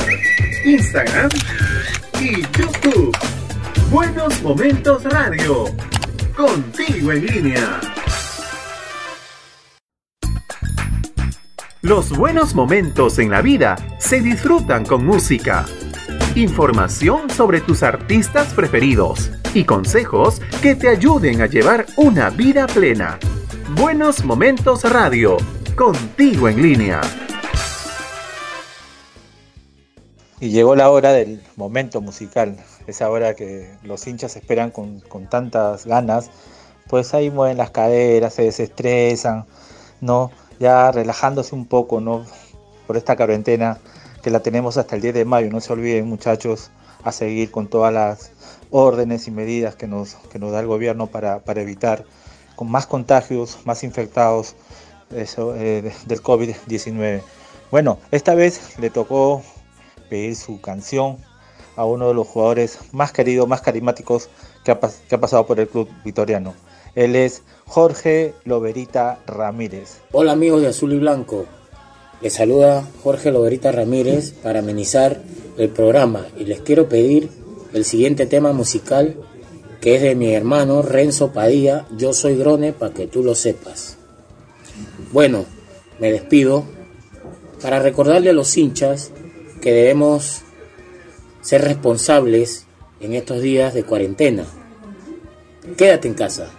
Instagram 0.65 1.31
Buenos 3.91 4.43
Momentos 4.43 5.05
Radio. 5.05 5.65
Contigo 6.37 7.13
en 7.13 7.27
línea. 7.27 7.81
Los 11.81 12.17
buenos 12.17 12.55
momentos 12.55 13.19
en 13.19 13.31
la 13.31 13.43
vida 13.43 13.77
se 13.99 14.21
disfrutan 14.21 14.85
con 14.85 15.05
música. 15.05 15.65
Información 16.35 17.29
sobre 17.31 17.61
tus 17.61 17.83
artistas 17.83 18.55
preferidos 18.55 19.31
y 19.55 19.65
consejos 19.65 20.41
que 20.63 20.75
te 20.75 20.89
ayuden 20.89 21.43
a 21.43 21.47
llevar 21.47 21.87
una 21.97 22.31
vida 22.31 22.67
plena. 22.67 23.19
Buenos 23.77 24.25
Momentos 24.25 24.85
Radio, 24.85 25.37
contigo 25.77 26.49
en 26.49 26.63
línea. 26.63 27.01
Y 30.43 30.51
llegó 30.51 30.75
la 30.75 30.91
hora 30.91 31.13
del 31.13 31.41
momento 31.55 32.01
musical, 32.01 32.57
esa 32.89 33.09
hora 33.09 33.35
que 33.35 33.71
los 33.85 34.05
hinchas 34.09 34.35
esperan 34.35 34.73
con, 34.73 34.99
con 34.99 35.31
tantas 35.31 35.87
ganas, 35.87 36.31
pues 36.89 37.15
ahí 37.15 37.31
mueven 37.31 37.59
las 37.59 37.71
caderas, 37.71 38.35
se 38.35 38.43
desestresan, 38.43 39.47
¿no? 40.01 40.33
Ya 40.59 40.91
relajándose 40.91 41.55
un 41.55 41.67
poco, 41.67 42.01
¿no? 42.01 42.27
Por 42.89 42.97
esta 42.97 43.15
cuarentena 43.15 43.79
que 44.21 44.31
la 44.31 44.41
tenemos 44.41 44.79
hasta 44.79 44.97
el 44.97 45.03
10 45.03 45.15
de 45.15 45.25
mayo, 45.25 45.49
no 45.49 45.61
se 45.61 45.73
olviden 45.73 46.09
muchachos 46.09 46.73
a 47.05 47.13
seguir 47.13 47.53
con 47.53 47.69
todas 47.69 47.95
las 47.95 48.33
órdenes 48.73 49.29
y 49.29 49.31
medidas 49.31 49.77
que 49.77 49.87
nos, 49.87 50.17
que 50.33 50.41
nos 50.41 50.51
da 50.51 50.59
el 50.59 50.67
gobierno 50.67 51.07
para, 51.07 51.39
para 51.39 51.63
evitar 51.63 52.05
con 52.57 52.69
más 52.69 52.89
contagios, 52.89 53.61
más 53.65 53.85
infectados 53.85 54.57
eso, 55.15 55.55
eh, 55.55 55.93
del 56.07 56.21
COVID-19. 56.21 57.23
Bueno, 57.71 57.99
esta 58.11 58.35
vez 58.35 58.77
le 58.81 58.91
tocó 58.91 59.45
pedir 60.13 60.37
su 60.37 60.61
canción 60.61 61.17
a 61.75 61.87
uno 61.87 62.09
de 62.09 62.13
los 62.13 62.29
jugadores 62.29 62.79
más 62.93 63.13
queridos, 63.13 63.49
más 63.49 63.63
carismáticos 63.63 64.29
que 64.63 64.71
ha, 64.71 64.79
pasado 64.79 65.47
por 65.47 65.59
el 65.59 65.69
club 65.69 65.89
vitoriano. 66.05 66.53
Él 66.95 67.17
es 67.17 67.43
Jorge 67.65 68.35
Loberita 68.45 69.21
Ramírez. 69.27 70.03
Hola 70.13 70.33
amigos 70.33 70.61
de 70.61 70.69
Azul 70.69 70.93
y 70.93 70.99
Blanco, 70.99 71.47
les 72.21 72.35
saluda 72.35 72.87
Jorge 73.03 73.33
Loberita 73.33 73.73
Ramírez 73.73 74.33
para 74.33 74.59
amenizar 74.59 75.23
el 75.57 75.71
programa 75.71 76.27
y 76.37 76.45
les 76.45 76.61
quiero 76.61 76.91
pedir 76.91 77.31
el 77.73 77.87
siguiente 77.87 78.27
tema 78.27 78.53
musical 78.53 79.17
que 79.81 79.97
es 79.97 80.03
de 80.03 80.15
mi 80.15 80.35
hermano 80.35 80.83
Renzo 80.83 81.33
Padilla, 81.33 81.87
Yo 81.97 82.13
Soy 82.13 82.37
Grone, 82.37 82.75
para 82.75 82.93
que 82.93 83.07
tú 83.07 83.25
lo 83.25 83.35
sepas. 83.35 83.97
Bueno, 85.11 85.47
me 85.99 86.13
despido 86.13 86.65
para 87.63 87.79
recordarle 87.79 88.29
a 88.29 88.35
los 88.35 88.55
hinchas 88.59 89.11
que 89.63 89.73
debemos 89.73 90.43
ser 91.41 91.63
responsables 91.63 92.67
en 93.01 93.15
estos 93.15 93.41
días 93.41 93.73
de 93.73 93.85
cuarentena. 93.85 94.45
Quédate 95.77 96.09
en 96.09 96.15
casa. 96.15 96.51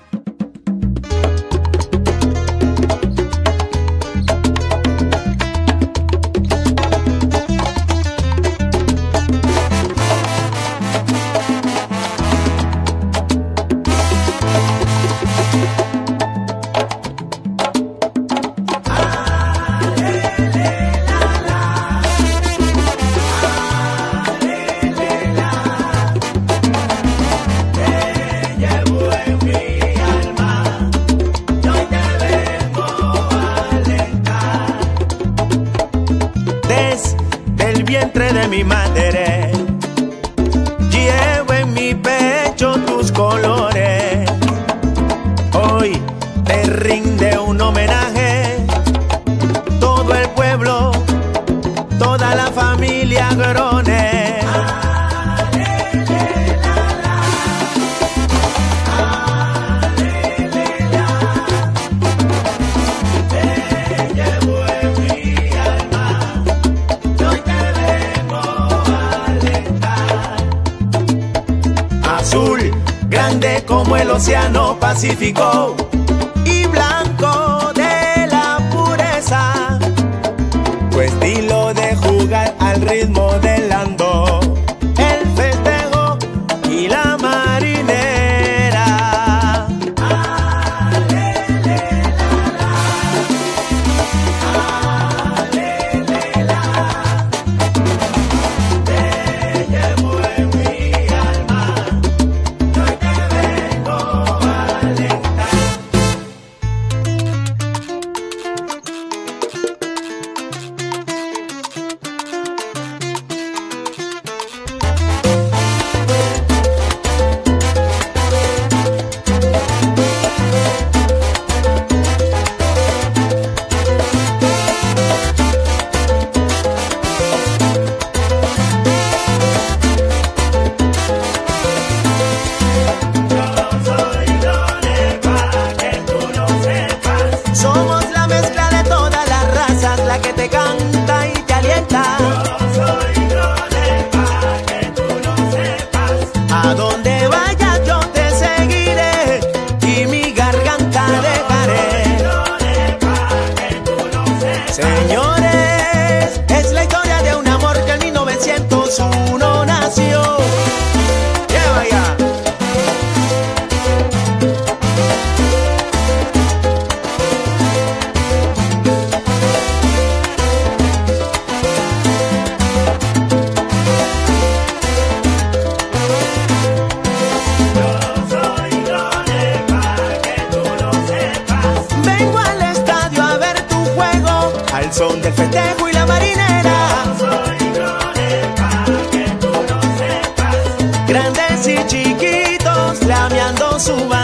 grandes 191.14 191.68
y 191.68 191.78
chiquitos, 191.86 193.04
lameando 193.06 193.80
su 193.80 193.96
mano. 194.06 194.23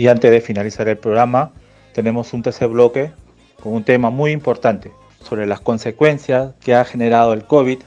Y 0.00 0.08
antes 0.08 0.30
de 0.30 0.40
finalizar 0.40 0.88
el 0.88 0.96
programa, 0.96 1.52
tenemos 1.92 2.32
un 2.32 2.42
tercer 2.42 2.68
bloque 2.68 3.12
con 3.62 3.74
un 3.74 3.84
tema 3.84 4.08
muy 4.08 4.30
importante 4.30 4.92
sobre 5.22 5.46
las 5.46 5.60
consecuencias 5.60 6.54
que 6.60 6.74
ha 6.74 6.86
generado 6.86 7.34
el 7.34 7.44
COVID 7.44 7.80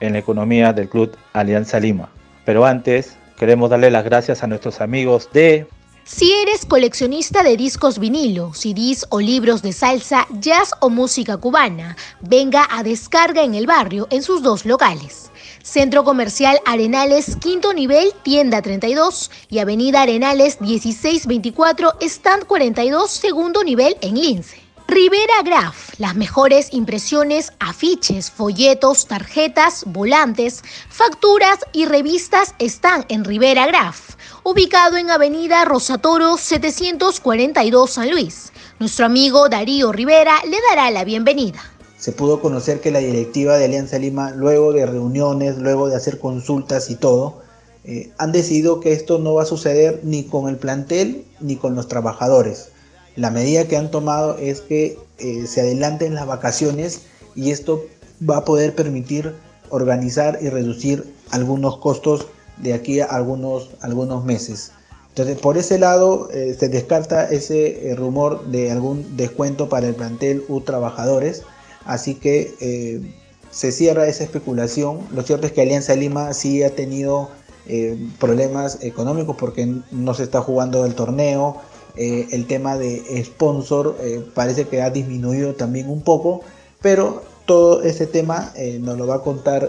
en 0.00 0.14
la 0.14 0.18
economía 0.18 0.72
del 0.72 0.88
Club 0.88 1.14
Alianza 1.34 1.78
Lima. 1.78 2.08
Pero 2.46 2.64
antes, 2.64 3.18
queremos 3.38 3.68
darle 3.68 3.90
las 3.90 4.02
gracias 4.02 4.42
a 4.42 4.46
nuestros 4.46 4.80
amigos 4.80 5.28
de 5.34 5.66
Si 6.04 6.32
eres 6.32 6.64
coleccionista 6.64 7.42
de 7.42 7.58
discos 7.58 7.98
vinilo, 7.98 8.54
CDs 8.54 9.06
o 9.10 9.20
libros 9.20 9.60
de 9.60 9.74
salsa, 9.74 10.26
jazz 10.40 10.70
o 10.80 10.88
música 10.88 11.36
cubana, 11.36 11.98
venga 12.22 12.66
a 12.70 12.82
Descarga 12.82 13.42
en 13.42 13.54
el 13.54 13.66
barrio 13.66 14.08
en 14.10 14.22
sus 14.22 14.42
dos 14.42 14.64
locales. 14.64 15.30
Centro 15.68 16.02
Comercial 16.02 16.58
Arenales, 16.64 17.36
quinto 17.36 17.74
nivel, 17.74 18.14
tienda 18.22 18.62
32 18.62 19.30
y 19.50 19.58
Avenida 19.58 20.00
Arenales 20.00 20.62
1624, 20.62 21.98
stand 22.00 22.46
42, 22.46 23.10
segundo 23.10 23.62
nivel 23.62 23.94
en 24.00 24.14
Lince. 24.14 24.62
Rivera 24.86 25.42
Graph, 25.44 25.90
las 25.98 26.16
mejores 26.16 26.72
impresiones, 26.72 27.52
afiches, 27.60 28.30
folletos, 28.30 29.06
tarjetas, 29.06 29.84
volantes, 29.84 30.64
facturas 30.88 31.58
y 31.74 31.84
revistas 31.84 32.54
están 32.58 33.04
en 33.10 33.26
Rivera 33.26 33.66
Graph, 33.66 34.14
ubicado 34.44 34.96
en 34.96 35.10
Avenida 35.10 35.66
Rosatoro 35.66 36.38
742 36.38 37.90
San 37.90 38.10
Luis. 38.10 38.54
Nuestro 38.78 39.04
amigo 39.04 39.50
Darío 39.50 39.92
Rivera 39.92 40.40
le 40.46 40.56
dará 40.70 40.90
la 40.90 41.04
bienvenida 41.04 41.62
se 41.98 42.12
pudo 42.12 42.40
conocer 42.40 42.80
que 42.80 42.92
la 42.92 43.00
directiva 43.00 43.56
de 43.56 43.64
Alianza 43.64 43.98
Lima, 43.98 44.30
luego 44.30 44.72
de 44.72 44.86
reuniones, 44.86 45.58
luego 45.58 45.88
de 45.88 45.96
hacer 45.96 46.18
consultas 46.18 46.90
y 46.90 46.96
todo, 46.96 47.40
eh, 47.84 48.12
han 48.18 48.30
decidido 48.30 48.78
que 48.80 48.92
esto 48.92 49.18
no 49.18 49.34
va 49.34 49.42
a 49.42 49.46
suceder 49.46 50.00
ni 50.04 50.22
con 50.22 50.48
el 50.48 50.56
plantel 50.56 51.24
ni 51.40 51.56
con 51.56 51.74
los 51.74 51.88
trabajadores. 51.88 52.68
La 53.16 53.30
medida 53.30 53.66
que 53.66 53.76
han 53.76 53.90
tomado 53.90 54.38
es 54.38 54.60
que 54.60 54.96
eh, 55.18 55.46
se 55.48 55.60
adelanten 55.60 56.14
las 56.14 56.26
vacaciones 56.26 57.02
y 57.34 57.50
esto 57.50 57.84
va 58.28 58.38
a 58.38 58.44
poder 58.44 58.76
permitir 58.76 59.34
organizar 59.70 60.38
y 60.40 60.50
reducir 60.50 61.12
algunos 61.30 61.78
costos 61.78 62.28
de 62.58 62.74
aquí 62.74 63.00
a 63.00 63.06
algunos, 63.06 63.70
algunos 63.80 64.24
meses. 64.24 64.70
Entonces, 65.08 65.36
por 65.38 65.58
ese 65.58 65.80
lado, 65.80 66.30
eh, 66.30 66.56
se 66.58 66.68
descarta 66.68 67.28
ese 67.28 67.92
rumor 67.96 68.46
de 68.46 68.70
algún 68.70 69.16
descuento 69.16 69.68
para 69.68 69.88
el 69.88 69.96
plantel 69.96 70.44
U 70.48 70.60
trabajadores 70.60 71.42
Así 71.84 72.14
que 72.14 72.54
eh, 72.60 73.14
se 73.50 73.72
cierra 73.72 74.06
esa 74.06 74.24
especulación. 74.24 75.00
Lo 75.12 75.22
cierto 75.22 75.46
es 75.46 75.52
que 75.52 75.62
Alianza 75.62 75.94
Lima 75.94 76.32
sí 76.34 76.62
ha 76.62 76.74
tenido 76.74 77.30
eh, 77.66 77.98
problemas 78.18 78.78
económicos 78.82 79.36
porque 79.36 79.66
no 79.90 80.14
se 80.14 80.24
está 80.24 80.40
jugando 80.40 80.84
el 80.84 80.94
torneo. 80.94 81.56
Eh, 81.96 82.28
el 82.30 82.46
tema 82.46 82.76
de 82.76 83.24
sponsor 83.24 83.96
parece 84.34 84.68
que 84.68 84.82
ha 84.82 84.90
disminuido 84.90 85.54
también 85.54 85.88
un 85.90 86.02
poco, 86.02 86.42
pero 86.80 87.22
todo 87.44 87.82
ese 87.82 88.06
tema 88.06 88.52
nos 88.80 88.96
lo 88.96 89.06
va 89.06 89.16
a 89.16 89.22
contar 89.22 89.68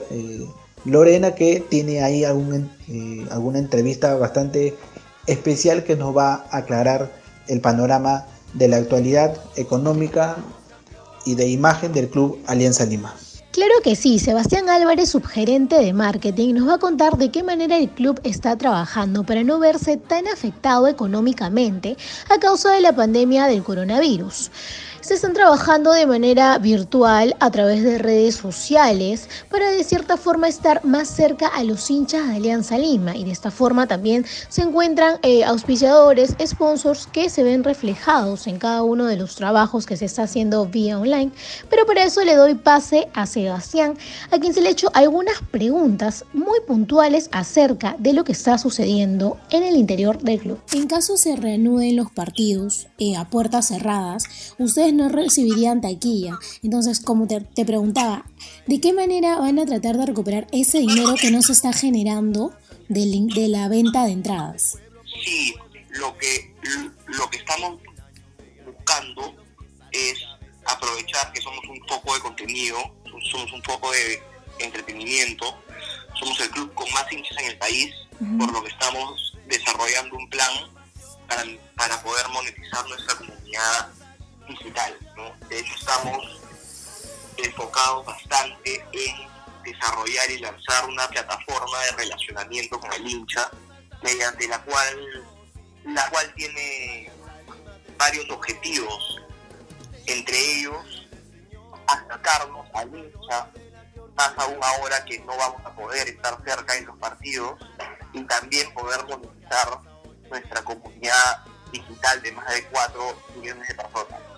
Lorena, 0.86 1.34
que 1.34 1.64
tiene 1.68 2.03
ahí 2.03 2.24
alguna 2.26 2.68
entrevista 3.57 4.16
bastante 4.16 4.76
especial 5.26 5.84
que 5.84 5.95
nos 5.95 6.16
va 6.16 6.45
a 6.51 6.57
aclarar 6.57 7.12
el 7.47 7.62
panorama 7.62 8.28
de 8.53 8.68
la 8.68 8.78
actualidad 8.78 9.38
económica 9.55 10.38
y 11.26 11.36
de 11.36 11.47
imagen 11.47 11.93
del 11.93 12.09
Club 12.09 12.39
Alianza 12.47 12.86
Lima. 12.86 13.15
Claro 13.51 13.74
que 13.84 13.95
sí, 13.95 14.20
Sebastián 14.20 14.70
Álvarez, 14.70 15.09
subgerente 15.09 15.76
de 15.76 15.91
marketing, 15.91 16.53
nos 16.53 16.70
va 16.70 16.76
a 16.76 16.78
contar 16.78 17.17
de 17.17 17.32
qué 17.32 17.41
manera 17.41 17.78
el 17.78 17.89
club 17.89 18.20
está 18.24 18.55
trabajando 18.55 19.24
para 19.24 19.43
no 19.43 19.57
verse 19.57 19.97
tan 19.97 20.28
afectado 20.28 20.88
económicamente 20.88 21.97
a 22.30 22.39
causa 22.39 22.72
de 22.72 22.82
la 22.82 22.95
pandemia 22.95 23.47
del 23.47 23.63
coronavirus 23.63 24.51
se 25.10 25.16
están 25.16 25.34
trabajando 25.34 25.91
de 25.91 26.05
manera 26.05 26.55
virtual 26.60 27.36
a 27.39 27.49
través 27.49 27.84
de 27.84 27.97
redes 27.97 28.36
sociales 28.36 29.28
para 29.49 29.72
de 29.72 29.84
cierta 29.84 30.18
forma 30.18 30.47
estar 30.47 30.86
más 30.86 31.07
cerca 31.07 31.47
a 31.47 31.64
los 31.64 31.89
hinchas 31.89 32.28
de 32.28 32.36
Alianza 32.36 32.78
Lima 32.78 33.16
y 33.16 33.24
de 33.24 33.32
esta 33.32 33.49
forma 33.49 33.88
también 33.88 34.24
se 34.49 34.62
encuentran 34.62 35.16
eh, 35.24 35.43
auspiciadores, 35.43 36.36
sponsors 36.45 37.07
que 37.07 37.32
se 37.32 37.41
ven 37.41 37.64
reflejados 37.64 38.45
en 38.45 38.60
cada 38.60 38.84
uno 38.84 39.05
de 39.05 39.18
los 39.18 39.34
trabajos 39.34 39.88
que 39.88 39.97
se 39.97 40.05
está 40.05 40.22
haciendo 40.22 40.68
vía 40.68 40.99
online. 40.99 41.32
Pero 41.72 41.88
para 41.88 42.03
eso 42.03 42.24
le 42.24 42.36
doy 42.36 42.53
pase 42.53 43.07
a 43.16 43.26
Sebastián, 43.26 43.97
a 44.30 44.38
quien 44.38 44.53
se 44.53 44.62
le 44.62 44.68
ha 44.68 44.74
hecho 44.74 44.91
algunas 44.93 45.41
preguntas 45.49 46.24
muy 46.34 46.60
puntuales 46.68 47.30
acerca 47.32 47.95
de 47.97 48.14
lo 48.14 48.24
que 48.24 48.34
está 48.34 48.60
sucediendo 48.60 49.39
en 49.49 49.64
el 49.64 49.76
interior 49.76 50.20
del 50.22 50.39
club. 50.39 50.60
En 50.72 50.86
caso 50.86 51.18
se 51.18 51.36
reanuden 51.36 51.95
los 51.95 52.12
partidos 52.12 52.89
eh, 52.99 53.16
a 53.16 53.28
puertas 53.28 53.70
cerradas, 53.70 54.26
ustedes 54.60 54.99
no 55.00 55.10
recibirían 55.10 55.82
taquilla. 55.82 56.38
Entonces, 56.62 57.00
como 57.00 57.28
te, 57.28 57.66
preguntaba, 57.66 58.26
¿de 58.68 58.80
qué 58.80 58.93
manera 58.93 59.39
van 59.39 59.60
a 59.60 59.66
tratar 59.66 59.97
de 59.97 60.06
recuperar 60.06 60.47
ese 60.52 60.80
dinero 60.80 61.16
que 61.20 61.32
no 61.32 61.41
se 61.41 61.54
está 61.54 61.74
generando 61.74 62.54
de, 62.89 63.28
de 63.34 63.47
la 63.47 63.68
venta 63.68 64.06
de 64.06 64.12
entradas? 64.12 64.78
Sí, 65.24 65.56
lo 65.89 66.16
que, 66.18 66.54
lo 67.08 67.30
que 67.30 67.38
estamos 67.38 67.80
buscando 68.66 69.34
es 69.91 70.20
aprovechar 70.66 71.32
que 71.34 71.41
somos 71.41 71.66
un 71.68 71.80
poco 71.88 72.14
de 72.14 72.20
contenido, 72.20 72.78
somos 73.32 73.52
un 73.54 73.62
poco 73.62 73.91
de 73.91 74.22
entretenimiento, 74.60 75.45
somos 76.20 76.39
el 76.41 76.50
club 76.52 76.74
con 76.74 76.91
más 76.91 77.12
hinchas 77.12 77.38
en 77.39 77.52
el 77.52 77.58
país, 77.58 77.93
por 78.38 78.52
lo 78.52 78.62
que 78.64 78.70
estamos 78.70 79.38
desarrollando 79.47 80.18
un 80.18 80.30
plan 80.30 80.52
para, 81.28 81.43
para 81.76 82.04
poder 82.04 82.28
monetizar 82.30 82.88
nuestra 82.88 83.16
comunidad 83.16 83.99
digital. 84.50 84.97
¿no? 85.16 85.47
De 85.47 85.60
hecho, 85.60 85.74
estamos 85.76 86.41
enfocados 87.38 88.06
bastante 88.06 88.86
en 88.91 89.30
desarrollar 89.64 90.32
y 90.32 90.39
lanzar 90.39 90.86
una 90.86 91.08
plataforma 91.08 91.78
de 91.86 91.91
relacionamiento 92.04 92.80
con 92.80 92.91
el 92.93 93.08
hincha, 93.08 93.50
mediante 94.02 94.47
la 94.47 94.62
cual, 94.64 95.28
la 95.86 96.10
cual 96.10 96.34
tiene 96.36 97.12
varios 97.97 98.30
objetivos, 98.30 99.22
entre 100.06 100.38
ellos 100.38 101.08
acercarnos 101.88 102.68
al 102.74 102.88
hincha, 102.95 103.52
más 104.16 104.34
aún 104.38 104.60
ahora 104.62 105.04
que 105.06 105.20
no 105.20 105.36
vamos 105.38 105.62
a 105.66 105.74
poder 105.74 106.10
estar 106.10 106.38
cerca 106.45 106.76
en 106.76 106.86
los 106.86 106.97
partidos, 106.97 107.60
y 108.14 108.24
también 108.24 108.74
poder 108.74 109.06
monetizar 109.06 109.80
nuestra 110.30 110.64
comunidad 110.64 111.45
digital 111.72 112.22
de 112.22 112.32
más 112.32 112.47
de 112.54 112.64
4 112.66 113.22
millones 113.36 113.68
de 113.68 113.76
personas. 113.76 114.28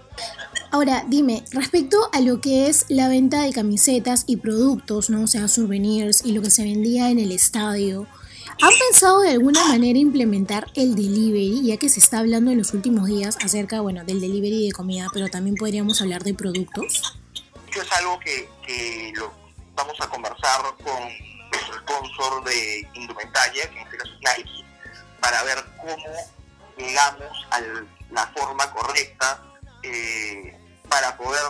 Ahora, 0.73 1.03
dime, 1.05 1.43
respecto 1.51 2.09
a 2.13 2.21
lo 2.21 2.39
que 2.39 2.67
es 2.67 2.85
la 2.87 3.09
venta 3.09 3.41
de 3.41 3.51
camisetas 3.51 4.23
y 4.25 4.37
productos, 4.37 5.09
¿no? 5.09 5.23
O 5.23 5.27
sea, 5.27 5.49
souvenirs 5.49 6.23
y 6.23 6.31
lo 6.31 6.41
que 6.41 6.49
se 6.49 6.63
vendía 6.63 7.09
en 7.09 7.19
el 7.19 7.33
estadio, 7.33 8.07
¿han 8.61 8.71
pensado 8.79 9.19
de 9.19 9.31
alguna 9.31 9.67
manera 9.67 9.99
implementar 9.99 10.67
el 10.75 10.95
delivery, 10.95 11.65
ya 11.65 11.75
que 11.75 11.89
se 11.89 11.99
está 11.99 12.19
hablando 12.19 12.51
en 12.51 12.57
los 12.57 12.73
últimos 12.73 13.07
días 13.07 13.37
acerca, 13.43 13.81
bueno, 13.81 14.05
del 14.05 14.21
delivery 14.21 14.65
de 14.67 14.71
comida, 14.71 15.07
pero 15.11 15.27
también 15.27 15.57
podríamos 15.57 16.01
hablar 16.01 16.23
de 16.23 16.33
productos? 16.35 17.19
Esto 17.67 17.81
es 17.81 17.91
algo 17.91 18.17
que, 18.19 19.11
lo 19.15 19.29
vamos 19.75 19.99
a 19.99 20.07
conversar 20.07 20.61
con 20.81 21.03
nuestro 21.51 21.79
sponsor 21.79 22.45
de 22.45 22.87
indumentaria, 22.93 23.69
que 23.69 23.77
en 23.77 23.87
este 23.87 23.97
caso 23.97 24.11
es 24.13 24.37
Nike, 24.37 24.65
para 25.19 25.43
ver 25.43 25.57
cómo 25.81 25.97
llegamos 26.77 27.47
a 27.49 27.59
la 28.09 28.27
forma 28.27 28.71
correcta 28.71 29.50
eh, 29.83 30.57
para 30.89 31.15
poder 31.17 31.41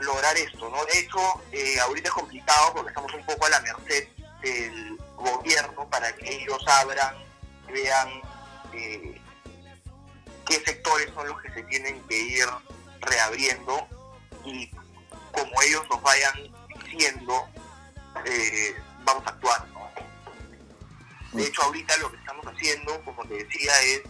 lograr 0.00 0.36
esto, 0.36 0.68
¿no? 0.70 0.84
De 0.86 0.98
hecho, 0.98 1.18
eh, 1.52 1.78
ahorita 1.80 2.08
es 2.08 2.14
complicado 2.14 2.72
porque 2.74 2.88
estamos 2.90 3.12
un 3.14 3.24
poco 3.26 3.46
a 3.46 3.50
la 3.50 3.60
merced 3.60 4.08
del 4.42 4.96
gobierno 5.16 5.88
para 5.88 6.14
que 6.16 6.42
ellos 6.42 6.62
abran, 6.66 7.16
vean 7.72 8.08
eh, 8.72 9.20
qué 10.46 10.54
sectores 10.64 11.10
son 11.14 11.26
los 11.28 11.40
que 11.42 11.52
se 11.52 11.62
tienen 11.64 12.00
que 12.08 12.16
ir 12.16 12.46
reabriendo 13.00 13.86
y 14.44 14.70
como 15.32 15.62
ellos 15.62 15.84
nos 15.90 16.02
vayan 16.02 16.34
diciendo, 16.84 17.48
vamos 19.04 19.26
a 19.26 19.30
actuar. 19.30 19.66
De 21.32 21.44
hecho, 21.44 21.62
ahorita 21.62 21.96
lo 21.98 22.10
que 22.10 22.16
estamos 22.16 22.46
haciendo, 22.46 23.04
como 23.04 23.24
te 23.26 23.34
decía, 23.44 23.72
es 23.82 24.02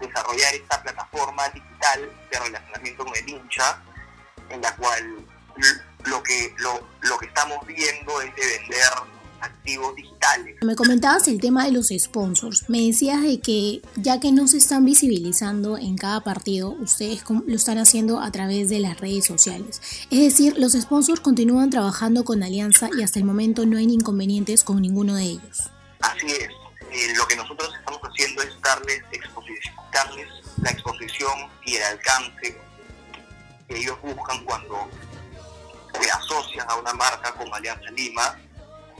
desarrollar 0.00 0.54
esta 0.54 0.82
plataforma 0.82 1.48
digital 1.50 2.10
de 2.30 2.38
relacionamiento 2.38 3.04
con 3.04 3.16
el 3.16 3.28
hincha, 3.28 3.82
en 4.50 4.60
la 4.60 4.74
cual 4.76 5.26
lo 6.04 6.22
que, 6.22 6.54
lo, 6.58 6.86
lo 7.02 7.18
que 7.18 7.26
estamos 7.26 7.66
viendo 7.66 8.20
es 8.20 8.34
de 8.34 8.46
vender 8.58 8.92
activos 9.44 9.94
digitales. 9.94 10.56
Me 10.62 10.74
comentabas 10.74 11.28
el 11.28 11.40
tema 11.40 11.64
de 11.66 11.72
los 11.72 11.88
sponsors. 11.96 12.68
Me 12.68 12.80
decías 12.80 13.22
de 13.22 13.40
que 13.40 13.82
ya 13.96 14.20
que 14.20 14.32
no 14.32 14.48
se 14.48 14.56
están 14.56 14.84
visibilizando 14.84 15.76
en 15.76 15.96
cada 15.96 16.22
partido, 16.22 16.70
ustedes 16.70 17.22
lo 17.28 17.54
están 17.54 17.78
haciendo 17.78 18.20
a 18.20 18.30
través 18.32 18.68
de 18.68 18.80
las 18.80 18.98
redes 19.00 19.26
sociales. 19.26 19.80
Es 20.10 20.20
decir, 20.20 20.54
los 20.58 20.72
sponsors 20.72 21.20
continúan 21.20 21.70
trabajando 21.70 22.24
con 22.24 22.42
Alianza 22.42 22.88
y 22.96 23.02
hasta 23.02 23.18
el 23.18 23.24
momento 23.24 23.66
no 23.66 23.76
hay 23.76 23.84
inconvenientes 23.84 24.64
con 24.64 24.80
ninguno 24.80 25.14
de 25.14 25.24
ellos. 25.24 25.70
Así 26.00 26.26
es. 26.26 26.48
Eh, 26.90 27.12
lo 27.16 27.26
que 27.26 27.36
nosotros 27.36 27.70
estamos 27.76 28.00
haciendo 28.02 28.42
es 28.42 28.50
darles, 28.62 29.02
darles 29.94 30.28
la 30.62 30.70
exposición 30.70 31.50
y 31.64 31.76
el 31.76 31.82
alcance 31.84 32.60
que 33.68 33.78
ellos 33.78 33.98
buscan 34.02 34.44
cuando 34.44 34.90
se 35.98 36.10
asocian 36.10 36.68
a 36.68 36.74
una 36.74 36.92
marca 36.92 37.32
como 37.34 37.54
Alianza 37.54 37.90
Lima 37.92 38.36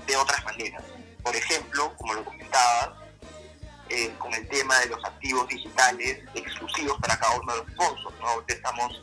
de 0.07 0.17
otras 0.17 0.43
maneras. 0.45 0.83
Por 1.23 1.35
ejemplo, 1.35 1.95
como 1.97 2.15
lo 2.15 2.25
comentabas, 2.25 2.91
eh, 3.91 4.15
con 4.19 4.33
el 4.33 4.49
tema 4.49 4.79
de 4.79 4.87
los 4.87 5.05
activos 5.05 5.47
digitales 5.49 6.21
exclusivos 6.35 6.99
para 7.01 7.19
cada 7.19 7.39
uno 7.39 7.53
de 7.53 7.59
los 7.59 7.73
sponsors. 7.73 8.21
¿no? 8.21 8.45
estamos 8.47 9.03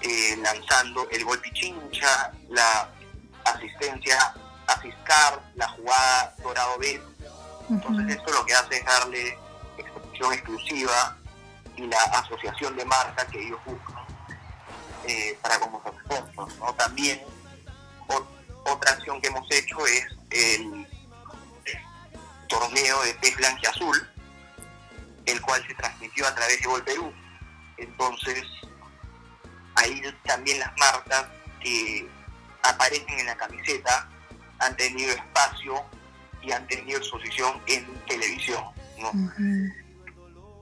eh, 0.00 0.36
lanzando 0.42 1.08
el 1.10 1.24
gol 1.24 1.40
pichincha, 1.40 2.32
la 2.48 2.88
asistencia 3.44 4.34
a 4.66 4.76
Fiscar, 4.78 5.40
la 5.54 5.68
jugada 5.68 6.34
Dorado 6.42 6.78
B. 6.78 7.00
Entonces 7.70 8.16
esto 8.16 8.32
lo 8.32 8.44
que 8.44 8.54
hace 8.54 8.78
es 8.78 8.84
darle 8.84 9.38
exclusiva 10.32 11.16
y 11.76 11.86
la 11.86 11.98
asociación 11.98 12.76
de 12.76 12.84
marca 12.84 13.26
que 13.26 13.46
ellos 13.46 13.58
buscan 13.64 14.04
eh, 15.06 15.38
para 15.42 15.58
como 15.58 15.82
sponsors. 16.04 16.56
¿no? 16.58 16.74
También 16.74 17.20
otra 18.64 18.92
acción 18.92 19.20
que 19.20 19.28
hemos 19.28 19.50
hecho 19.50 19.84
es 19.86 20.06
el 20.30 20.86
torneo 22.48 23.02
de 23.02 23.14
pez 23.14 23.34
azul 23.68 24.08
el 25.26 25.40
cual 25.40 25.64
se 25.66 25.74
transmitió 25.74 26.26
a 26.26 26.34
través 26.34 26.60
de 26.60 26.66
Gol 26.66 26.84
Perú. 26.84 27.12
Entonces, 27.76 28.44
ahí 29.76 30.02
también 30.24 30.58
las 30.58 30.72
marcas 30.78 31.26
que 31.60 32.08
aparecen 32.62 33.18
en 33.20 33.26
la 33.26 33.36
camiseta 33.36 34.08
han 34.58 34.76
tenido 34.76 35.12
espacio 35.12 35.84
y 36.42 36.52
han 36.52 36.66
tenido 36.66 36.98
exposición 36.98 37.60
en 37.66 37.86
televisión. 38.06 38.64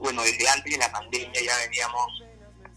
Bueno, 0.01 0.23
desde 0.23 0.49
antes 0.49 0.73
de 0.73 0.79
la 0.79 0.91
pandemia 0.91 1.41
ya 1.45 1.57
veníamos 1.59 2.25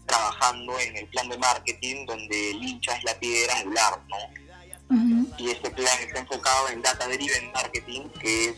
trabajando 0.06 0.78
en 0.78 0.96
el 0.96 1.06
plan 1.08 1.28
de 1.28 1.38
marketing 1.38 2.04
donde 2.06 2.50
el 2.50 2.62
hincha 2.62 2.94
es 2.96 3.04
la 3.04 3.18
piedra 3.18 3.56
angular, 3.58 4.00
¿no? 4.08 5.34
Y 5.38 5.50
este 5.50 5.70
plan 5.70 5.98
está 6.00 6.20
enfocado 6.20 6.68
en 6.68 6.82
data 6.82 7.08
driven 7.08 7.50
marketing, 7.52 8.08
que 8.20 8.50
es 8.50 8.56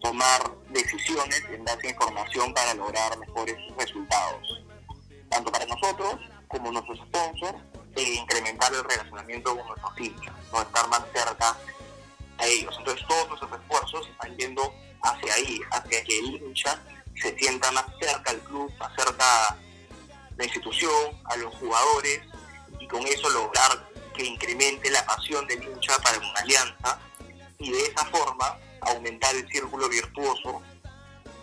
tomar 0.00 0.50
decisiones 0.70 1.42
en 1.50 1.64
base 1.64 1.86
a 1.86 1.90
información 1.90 2.52
para 2.52 2.74
lograr 2.74 3.16
mejores 3.18 3.56
resultados, 3.78 4.62
tanto 5.30 5.52
para 5.52 5.64
nosotros 5.66 6.16
como 6.48 6.72
nuestros 6.72 6.98
sponsors, 6.98 7.58
e 7.96 8.02
incrementar 8.14 8.72
el 8.72 8.84
relacionamiento 8.84 9.56
con 9.56 9.66
nuestros 9.66 10.00
hinchas, 10.00 10.34
no 10.52 10.62
estar 10.62 10.88
más 10.88 11.02
cerca 11.12 11.56
a 12.38 12.46
ellos. 12.46 12.74
Entonces 12.78 13.06
todos 13.06 13.28
nuestros 13.28 13.52
esfuerzos 13.60 14.08
están 14.08 14.36
yendo 14.36 14.74
hacia 15.02 15.34
ahí, 15.34 15.60
hacia 15.70 16.04
que 16.04 16.18
el 16.18 16.34
hincha 16.36 16.82
se 17.20 17.36
sienta 17.36 17.70
más 17.72 17.84
cerca 18.00 18.30
al 18.30 18.40
club, 18.40 18.72
más 18.78 18.92
cerca 18.96 19.48
a 19.48 19.56
la 20.36 20.44
institución, 20.44 21.20
a 21.24 21.36
los 21.36 21.54
jugadores, 21.56 22.20
y 22.78 22.86
con 22.88 23.06
eso 23.06 23.28
lograr 23.30 23.88
que 24.16 24.24
incremente 24.24 24.90
la 24.90 25.04
pasión 25.04 25.46
del 25.46 25.62
hincha 25.62 25.96
para 26.02 26.18
una 26.18 26.40
alianza 26.40 26.98
y 27.58 27.70
de 27.70 27.82
esa 27.82 28.04
forma 28.06 28.58
aumentar 28.80 29.34
el 29.36 29.46
círculo 29.48 29.88
virtuoso 29.88 30.62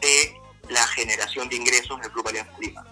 de 0.02 0.36
la 0.70 0.86
generación 0.88 1.48
de 1.50 1.56
ingresos 1.56 2.00
del 2.02 2.12
Club 2.12 2.28
Alianza 2.28 2.54
Lima. 2.60 2.86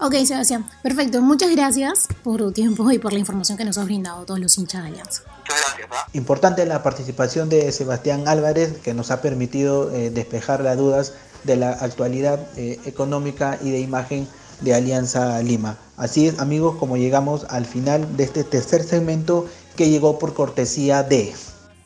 Ok, 0.00 0.14
Sebastián, 0.24 0.64
perfecto. 0.82 1.20
Muchas 1.22 1.50
gracias 1.50 2.06
por 2.22 2.38
tu 2.38 2.52
tiempo 2.52 2.88
y 2.92 3.00
por 3.00 3.12
la 3.12 3.18
información 3.18 3.58
que 3.58 3.64
nos 3.64 3.78
has 3.78 3.84
brindado 3.84 4.24
todos 4.24 4.38
los 4.38 4.56
hinchas 4.56 4.82
de 4.82 4.88
Alianza. 4.90 5.22
Muchas 5.38 5.60
gracias. 5.60 5.88
¿ah? 5.90 6.06
Importante 6.12 6.64
la 6.66 6.84
participación 6.84 7.48
de 7.48 7.72
Sebastián 7.72 8.28
Álvarez, 8.28 8.78
que 8.78 8.94
nos 8.94 9.10
ha 9.10 9.20
permitido 9.20 9.92
eh, 9.92 10.10
despejar 10.10 10.60
las 10.60 10.76
dudas 10.76 11.14
de 11.48 11.56
la 11.56 11.70
actualidad 11.72 12.38
eh, 12.56 12.78
económica 12.84 13.58
y 13.60 13.70
de 13.70 13.80
imagen 13.80 14.28
de 14.60 14.74
Alianza 14.74 15.42
Lima. 15.42 15.76
Así 15.96 16.28
es 16.28 16.38
amigos 16.38 16.76
como 16.78 16.96
llegamos 16.96 17.44
al 17.48 17.64
final 17.66 18.16
de 18.16 18.24
este 18.24 18.44
tercer 18.44 18.84
segmento 18.84 19.46
que 19.76 19.88
llegó 19.90 20.18
por 20.18 20.34
cortesía 20.34 21.02
de... 21.02 21.34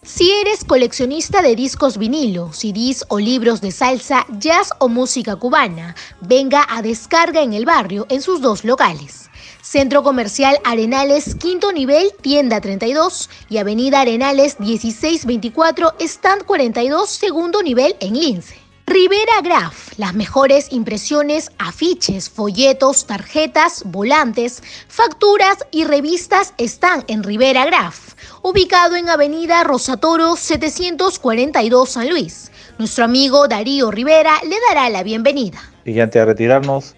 Si 0.04 0.32
eres 0.32 0.64
coleccionista 0.64 1.42
de 1.42 1.54
discos 1.54 1.96
vinilo, 1.96 2.52
CDs 2.52 3.04
o 3.08 3.20
libros 3.20 3.60
de 3.60 3.70
salsa, 3.70 4.26
jazz 4.40 4.70
o 4.80 4.88
música 4.88 5.36
cubana, 5.36 5.94
venga 6.20 6.66
a 6.68 6.82
Descarga 6.82 7.40
en 7.40 7.52
el 7.52 7.64
barrio 7.64 8.06
en 8.08 8.20
sus 8.20 8.40
dos 8.40 8.64
locales. 8.64 9.30
Centro 9.62 10.02
Comercial 10.02 10.58
Arenales, 10.64 11.36
quinto 11.36 11.70
nivel, 11.70 12.12
tienda 12.20 12.60
32 12.60 13.30
y 13.48 13.58
Avenida 13.58 14.00
Arenales 14.00 14.58
1624, 14.58 15.94
stand 16.00 16.44
42, 16.46 17.08
segundo 17.08 17.62
nivel 17.62 17.94
en 18.00 18.14
Lince. 18.14 18.61
Rivera 18.86 19.40
Graph, 19.42 19.96
las 19.96 20.12
mejores 20.12 20.72
impresiones, 20.72 21.52
afiches, 21.58 22.28
folletos, 22.28 23.06
tarjetas, 23.06 23.84
volantes, 23.86 24.62
facturas 24.88 25.58
y 25.70 25.84
revistas 25.84 26.52
están 26.58 27.04
en 27.06 27.22
Rivera 27.22 27.64
Graph, 27.64 28.14
ubicado 28.42 28.96
en 28.96 29.08
Avenida 29.08 29.62
Rosatoro 29.62 30.34
742 30.36 31.88
San 31.88 32.10
Luis. 32.10 32.50
Nuestro 32.78 33.04
amigo 33.04 33.46
Darío 33.46 33.90
Rivera 33.92 34.32
le 34.42 34.56
dará 34.68 34.90
la 34.90 35.04
bienvenida. 35.04 35.58
Y 35.84 36.00
antes 36.00 36.20
de 36.20 36.26
retirarnos, 36.26 36.96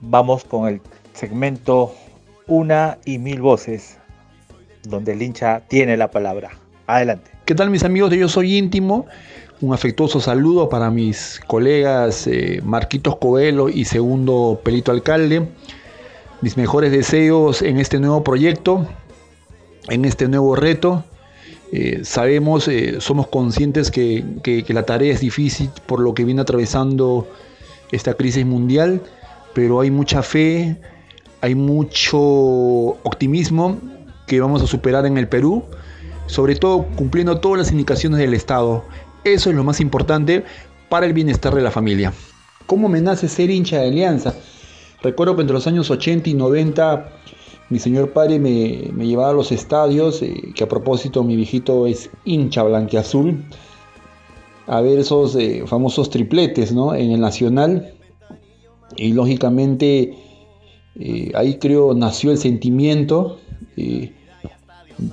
vamos 0.00 0.44
con 0.44 0.68
el 0.68 0.82
segmento 1.12 1.94
Una 2.48 2.98
y 3.04 3.18
Mil 3.18 3.40
Voces, 3.40 3.96
donde 4.82 5.12
el 5.12 5.22
hincha 5.22 5.60
tiene 5.68 5.96
la 5.96 6.10
palabra. 6.10 6.50
Adelante. 6.88 7.30
¿Qué 7.44 7.54
tal 7.54 7.70
mis 7.70 7.84
amigos 7.84 8.10
de 8.10 8.18
Yo 8.18 8.28
Soy 8.28 8.56
Íntimo? 8.56 9.06
Un 9.62 9.74
afectuoso 9.74 10.20
saludo 10.20 10.70
para 10.70 10.90
mis 10.90 11.38
colegas 11.46 12.26
eh, 12.26 12.62
Marquitos 12.64 13.16
Coelho 13.16 13.68
y 13.68 13.84
segundo 13.84 14.58
Pelito 14.64 14.90
Alcalde. 14.90 15.48
Mis 16.40 16.56
mejores 16.56 16.90
deseos 16.90 17.60
en 17.60 17.76
este 17.76 18.00
nuevo 18.00 18.24
proyecto, 18.24 18.86
en 19.90 20.06
este 20.06 20.28
nuevo 20.28 20.56
reto. 20.56 21.04
Eh, 21.72 22.00
sabemos, 22.04 22.68
eh, 22.68 23.02
somos 23.02 23.26
conscientes 23.26 23.90
que, 23.90 24.24
que, 24.42 24.64
la 24.72 24.84
tarea 24.84 25.12
es 25.12 25.20
difícil 25.20 25.68
por 25.84 26.00
lo 26.00 26.14
que 26.14 26.24
viene 26.24 26.40
atravesando 26.40 27.28
esta 27.92 28.14
crisis 28.14 28.46
mundial, 28.46 29.02
pero 29.52 29.80
hay 29.80 29.90
mucha 29.90 30.22
fe, 30.22 30.80
hay 31.42 31.54
mucho 31.54 32.18
optimismo 32.18 33.78
que 34.26 34.40
vamos 34.40 34.62
a 34.62 34.66
superar 34.66 35.04
en 35.04 35.18
el 35.18 35.28
Perú, 35.28 35.64
sobre 36.26 36.56
todo 36.56 36.86
cumpliendo 36.96 37.40
todas 37.40 37.58
las 37.58 37.70
indicaciones 37.70 38.20
del 38.20 38.32
Estado. 38.32 38.84
Eso 39.24 39.50
es 39.50 39.56
lo 39.56 39.64
más 39.64 39.80
importante 39.80 40.44
para 40.88 41.06
el 41.06 41.12
bienestar 41.12 41.54
de 41.54 41.60
la 41.60 41.70
familia. 41.70 42.12
¿Cómo 42.66 42.88
me 42.88 43.00
nace 43.00 43.28
ser 43.28 43.50
hincha 43.50 43.80
de 43.80 43.88
Alianza? 43.88 44.34
Recuerdo 45.02 45.36
que 45.36 45.42
entre 45.42 45.54
los 45.54 45.66
años 45.66 45.90
80 45.90 46.30
y 46.30 46.34
90 46.34 47.12
mi 47.70 47.78
señor 47.78 48.12
padre 48.12 48.38
me, 48.38 49.06
llevaba 49.06 49.30
a 49.30 49.34
los 49.34 49.52
estadios, 49.52 50.22
eh, 50.22 50.52
que 50.54 50.64
a 50.64 50.68
propósito 50.68 51.22
mi 51.22 51.36
viejito 51.36 51.86
es 51.86 52.10
hincha 52.24 52.64
blanqueazul, 52.64 53.44
a 54.66 54.80
ver 54.80 54.98
esos 54.98 55.36
eh, 55.36 55.64
famosos 55.66 56.10
tripletes 56.10 56.72
¿no? 56.72 56.94
en 56.94 57.12
el 57.12 57.20
Nacional. 57.20 57.94
Y 58.96 59.12
lógicamente 59.12 60.16
eh, 60.96 61.30
ahí 61.34 61.58
creo 61.58 61.94
nació 61.94 62.32
el 62.32 62.38
sentimiento 62.38 63.38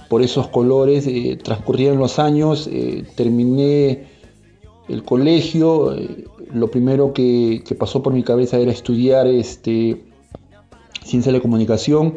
por 0.10 0.22
esos 0.22 0.48
colores. 0.48 1.08
Eh, 1.08 1.38
transcurrieron 1.42 1.98
los 1.98 2.20
años, 2.20 2.70
eh, 2.72 3.04
terminé 3.16 4.08
el 4.88 5.04
colegio, 5.04 5.94
eh, 5.94 6.26
lo 6.54 6.70
primero 6.70 7.14
que, 7.14 7.62
pasó 7.78 8.02
por 8.02 8.14
mi 8.14 8.24
cabeza 8.24 8.58
era 8.58 8.72
estudiar 8.72 9.28
este, 9.28 10.04
ciencia 11.04 11.32
de 11.32 11.38
la 11.38 11.42
comunicación, 11.42 12.16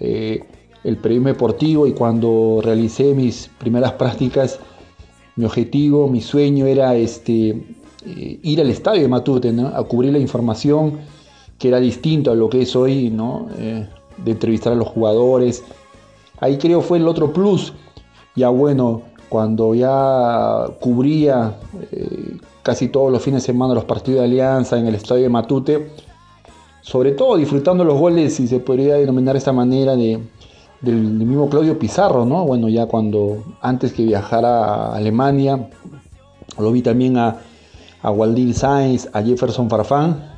eh, 0.00 0.44
el 0.84 0.96
periodismo 0.98 1.28
deportivo 1.28 1.86
y 1.86 1.92
cuando 1.92 2.60
realicé 2.62 3.14
mis 3.14 3.50
primeras 3.58 3.92
prácticas, 3.92 4.58
mi 5.36 5.44
objetivo, 5.44 6.08
mi 6.08 6.20
sueño 6.20 6.66
era 6.66 6.94
este, 6.94 7.62
ir 8.04 8.60
al 8.60 8.70
estadio 8.70 9.02
de 9.02 9.08
Matute, 9.08 9.54
a 9.74 9.82
cubrir 9.84 10.12
la 10.12 10.18
información 10.18 11.00
que 11.58 11.68
era 11.68 11.80
distinto 11.80 12.30
a 12.30 12.34
lo 12.34 12.48
que 12.48 12.62
es 12.62 12.76
hoy, 12.76 13.10
¿no? 13.10 13.48
de 13.56 14.30
entrevistar 14.30 14.74
a 14.74 14.76
los 14.76 14.88
jugadores. 14.88 15.64
Ahí 16.40 16.58
creo 16.58 16.80
fue 16.80 16.98
el 16.98 17.08
otro 17.08 17.32
plus. 17.32 17.72
Ya 18.36 18.48
bueno, 18.48 19.02
cuando 19.28 19.74
ya 19.74 20.66
cubría 20.80 21.56
eh, 21.90 22.38
casi 22.62 22.88
todos 22.88 23.12
los 23.12 23.22
fines 23.22 23.42
de 23.42 23.46
semana 23.46 23.74
los 23.74 23.84
partidos 23.84 24.20
de 24.20 24.26
Alianza 24.26 24.78
en 24.78 24.86
el 24.86 24.94
estadio 24.94 25.22
de 25.22 25.28
Matute, 25.28 25.90
sobre 26.80 27.12
todo 27.12 27.36
disfrutando 27.36 27.84
los 27.84 27.98
goles, 27.98 28.34
si 28.34 28.46
se 28.46 28.60
podría 28.60 28.94
denominar 28.94 29.34
de 29.34 29.38
esta 29.38 29.52
manera, 29.52 29.96
de, 29.96 30.20
del, 30.80 30.96
mismo 30.96 31.48
Claudio 31.48 31.78
Pizarro, 31.78 32.24
¿no? 32.24 32.44
Bueno, 32.44 32.68
ya 32.68 32.86
cuando 32.86 33.42
antes 33.60 33.92
que 33.92 34.04
viajara 34.04 34.92
a 34.92 34.96
Alemania, 34.96 35.68
lo 36.58 36.72
vi 36.72 36.82
también 36.82 37.16
a, 37.16 37.38
a 38.02 38.10
Waldir 38.10 38.54
Sainz, 38.54 39.08
a 39.12 39.22
Jefferson 39.22 39.68
Farfán. 39.70 40.30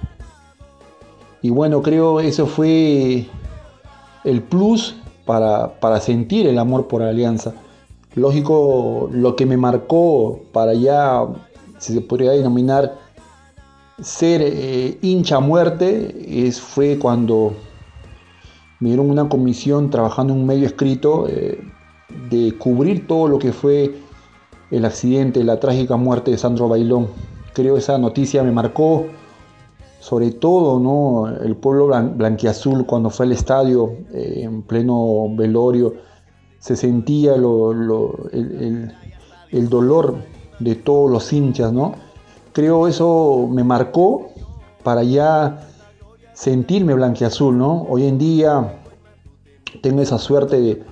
Y 1.42 1.50
bueno, 1.50 1.82
creo 1.82 2.20
eso 2.20 2.46
fue 2.46 3.26
el 4.24 4.42
plus 4.42 4.96
para, 5.26 5.78
para 5.80 6.00
sentir 6.00 6.46
el 6.46 6.58
amor 6.58 6.88
por 6.88 7.02
Alianza. 7.02 7.52
Lógico, 8.14 9.10
lo 9.12 9.36
que 9.36 9.44
me 9.44 9.58
marcó 9.58 10.40
para 10.52 10.72
ya, 10.72 11.26
si 11.78 11.92
se 11.92 12.00
podría 12.00 12.30
denominar, 12.30 12.96
ser 14.00 14.40
eh, 14.42 14.98
hincha 15.02 15.40
muerte, 15.40 16.46
es, 16.46 16.60
fue 16.60 16.98
cuando 16.98 17.52
me 18.80 18.90
dieron 18.90 19.10
una 19.10 19.28
comisión 19.28 19.90
trabajando 19.90 20.32
en 20.32 20.40
un 20.40 20.46
medio 20.46 20.66
escrito 20.66 21.26
eh, 21.28 21.60
de 22.30 22.56
cubrir 22.56 23.06
todo 23.06 23.28
lo 23.28 23.38
que 23.38 23.52
fue 23.52 23.94
el 24.70 24.84
accidente, 24.84 25.44
la 25.44 25.60
trágica 25.60 25.96
muerte 25.96 26.30
de 26.30 26.38
Sandro 26.38 26.68
Bailón. 26.68 27.08
Creo 27.52 27.76
esa 27.76 27.98
noticia 27.98 28.42
me 28.42 28.52
marcó, 28.52 29.06
sobre 30.06 30.30
todo 30.30 30.78
¿no? 30.78 31.26
el 31.26 31.56
pueblo 31.56 31.88
blanquiazul 31.88 32.86
cuando 32.86 33.10
fue 33.10 33.26
al 33.26 33.32
estadio 33.32 33.96
eh, 34.12 34.42
en 34.44 34.62
pleno 34.62 35.26
velorio 35.34 35.94
se 36.60 36.76
sentía 36.76 37.34
el, 37.34 37.48
dolor 39.68 40.14
de 40.60 40.76
todos 40.76 41.10
los 41.10 41.32
hinchas, 41.32 41.72
¿no? 41.72 41.94
Creo 42.52 42.86
eso 42.86 43.48
me 43.50 43.64
marcó 43.64 44.28
para 44.84 45.02
ya 45.02 45.66
sentirme 46.34 46.94
blanqueazul, 46.94 47.58
¿no? 47.58 47.82
Hoy 47.88 48.06
en 48.06 48.18
día 48.18 48.80
tengo 49.82 50.02
esa 50.02 50.18
suerte 50.18 50.84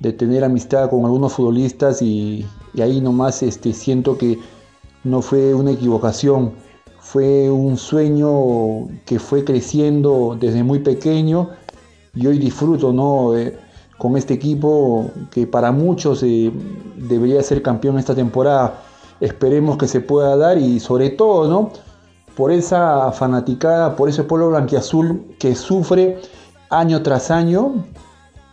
de, 0.00 0.12
tener 0.12 0.42
amistad 0.42 0.90
con 0.90 1.04
algunos 1.04 1.34
futbolistas 1.34 2.02
y, 2.02 2.44
ahí 2.82 3.00
nomás 3.00 3.44
este, 3.44 3.72
siento 3.72 4.18
que 4.18 4.40
no 5.04 5.22
fue 5.22 5.54
una 5.54 5.70
equivocación, 5.70 6.63
fue 7.14 7.48
un 7.48 7.76
sueño 7.76 8.88
que 9.04 9.20
fue 9.20 9.44
creciendo 9.44 10.36
desde 10.36 10.64
muy 10.64 10.80
pequeño 10.80 11.50
y 12.12 12.26
hoy 12.26 12.40
disfruto, 12.40 12.92
¿no? 12.92 13.34
con 13.98 14.16
este 14.16 14.34
equipo 14.34 15.12
que 15.30 15.46
para 15.46 15.70
muchos 15.70 16.24
eh, 16.24 16.50
debería 16.96 17.40
ser 17.44 17.62
campeón 17.62 18.00
esta 18.00 18.16
temporada. 18.16 18.82
Esperemos 19.20 19.78
que 19.78 19.86
se 19.86 20.00
pueda 20.00 20.36
dar 20.36 20.58
y 20.58 20.80
sobre 20.80 21.10
todo, 21.10 21.46
¿no? 21.48 21.70
Por 22.34 22.50
esa 22.50 23.12
fanaticada, 23.12 23.94
por 23.94 24.08
ese 24.08 24.24
pueblo 24.24 24.48
blanquiazul 24.48 25.36
que 25.38 25.54
sufre 25.54 26.20
año 26.68 27.00
tras 27.04 27.30
año 27.30 27.74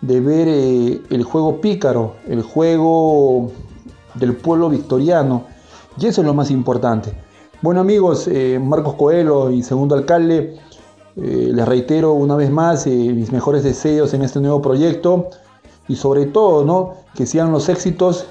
de 0.02 0.20
ver 0.20 0.48
eh, 0.48 1.02
el 1.10 1.24
juego 1.24 1.60
pícaro, 1.62 2.14
el 2.28 2.44
juego 2.44 3.52
del 4.14 4.36
pueblo 4.36 4.70
victoriano. 4.70 5.46
Y 6.00 6.06
eso 6.06 6.22
es 6.22 6.28
lo 6.28 6.36
más 6.36 6.52
importante. 6.52 7.31
Bueno 7.62 7.82
amigos, 7.82 8.28
eh, 8.28 8.60
Marcos 8.60 8.96
Coelho 8.96 9.52
y 9.52 9.62
segundo 9.62 9.94
alcalde, 9.94 10.58
eh, 11.16 11.50
les 11.54 11.68
reitero 11.68 12.14
una 12.14 12.36
vez 12.36 12.50
más 12.50 12.88
eh, 12.88 12.90
mis 12.90 13.32
mejores 13.32 13.64
deseos 13.64 14.16
en 14.16 14.24
este 14.24 14.40
nuevo 14.40 14.64
proyecto 14.64 15.30
y 15.88 15.96
sobre 15.96 16.26
todo 16.26 16.66
¿no? 16.66 16.96
que 17.14 17.28
sean 17.28 17.52
los 17.52 17.70
éxitos 17.70 18.26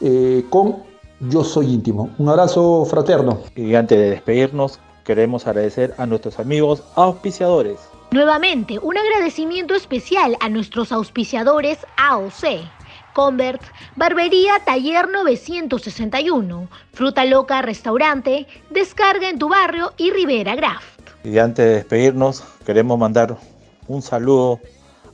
eh, 0.00 0.44
con 0.50 0.76
Yo 1.18 1.42
Soy 1.42 1.72
Íntimo. 1.72 2.10
Un 2.18 2.28
abrazo 2.28 2.84
fraterno. 2.84 3.38
Y 3.56 3.74
antes 3.74 3.98
de 3.98 4.10
despedirnos, 4.10 4.78
queremos 5.04 5.48
agradecer 5.48 5.92
a 5.98 6.06
nuestros 6.06 6.38
amigos 6.38 6.84
auspiciadores. 6.94 7.80
Nuevamente, 8.12 8.78
un 8.78 8.96
agradecimiento 8.96 9.74
especial 9.74 10.36
a 10.38 10.48
nuestros 10.48 10.92
auspiciadores 10.92 11.78
AOC. 11.96 12.60
Convert, 13.14 13.62
Barbería 13.96 14.60
Taller 14.64 15.08
961, 15.08 16.68
Fruta 16.92 17.24
Loca 17.24 17.62
Restaurante, 17.62 18.46
Descarga 18.70 19.30
en 19.30 19.38
tu 19.38 19.48
barrio 19.48 19.92
y 19.96 20.10
Rivera 20.10 20.54
Graf. 20.56 20.82
Y 21.22 21.38
antes 21.38 21.64
de 21.64 21.74
despedirnos, 21.76 22.42
queremos 22.66 22.98
mandar 22.98 23.38
un 23.86 24.02
saludo 24.02 24.60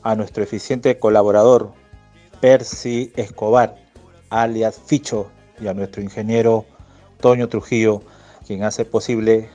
a 0.02 0.16
nuestro 0.16 0.42
eficiente 0.42 0.98
colaborador, 0.98 1.72
Percy 2.40 3.12
Escobar, 3.16 3.76
alias 4.30 4.80
Ficho, 4.84 5.30
y 5.60 5.68
a 5.68 5.74
nuestro 5.74 6.02
ingeniero 6.02 6.64
Toño 7.20 7.48
Trujillo, 7.48 8.02
quien 8.46 8.64
hace 8.64 8.84
posible 8.84 9.50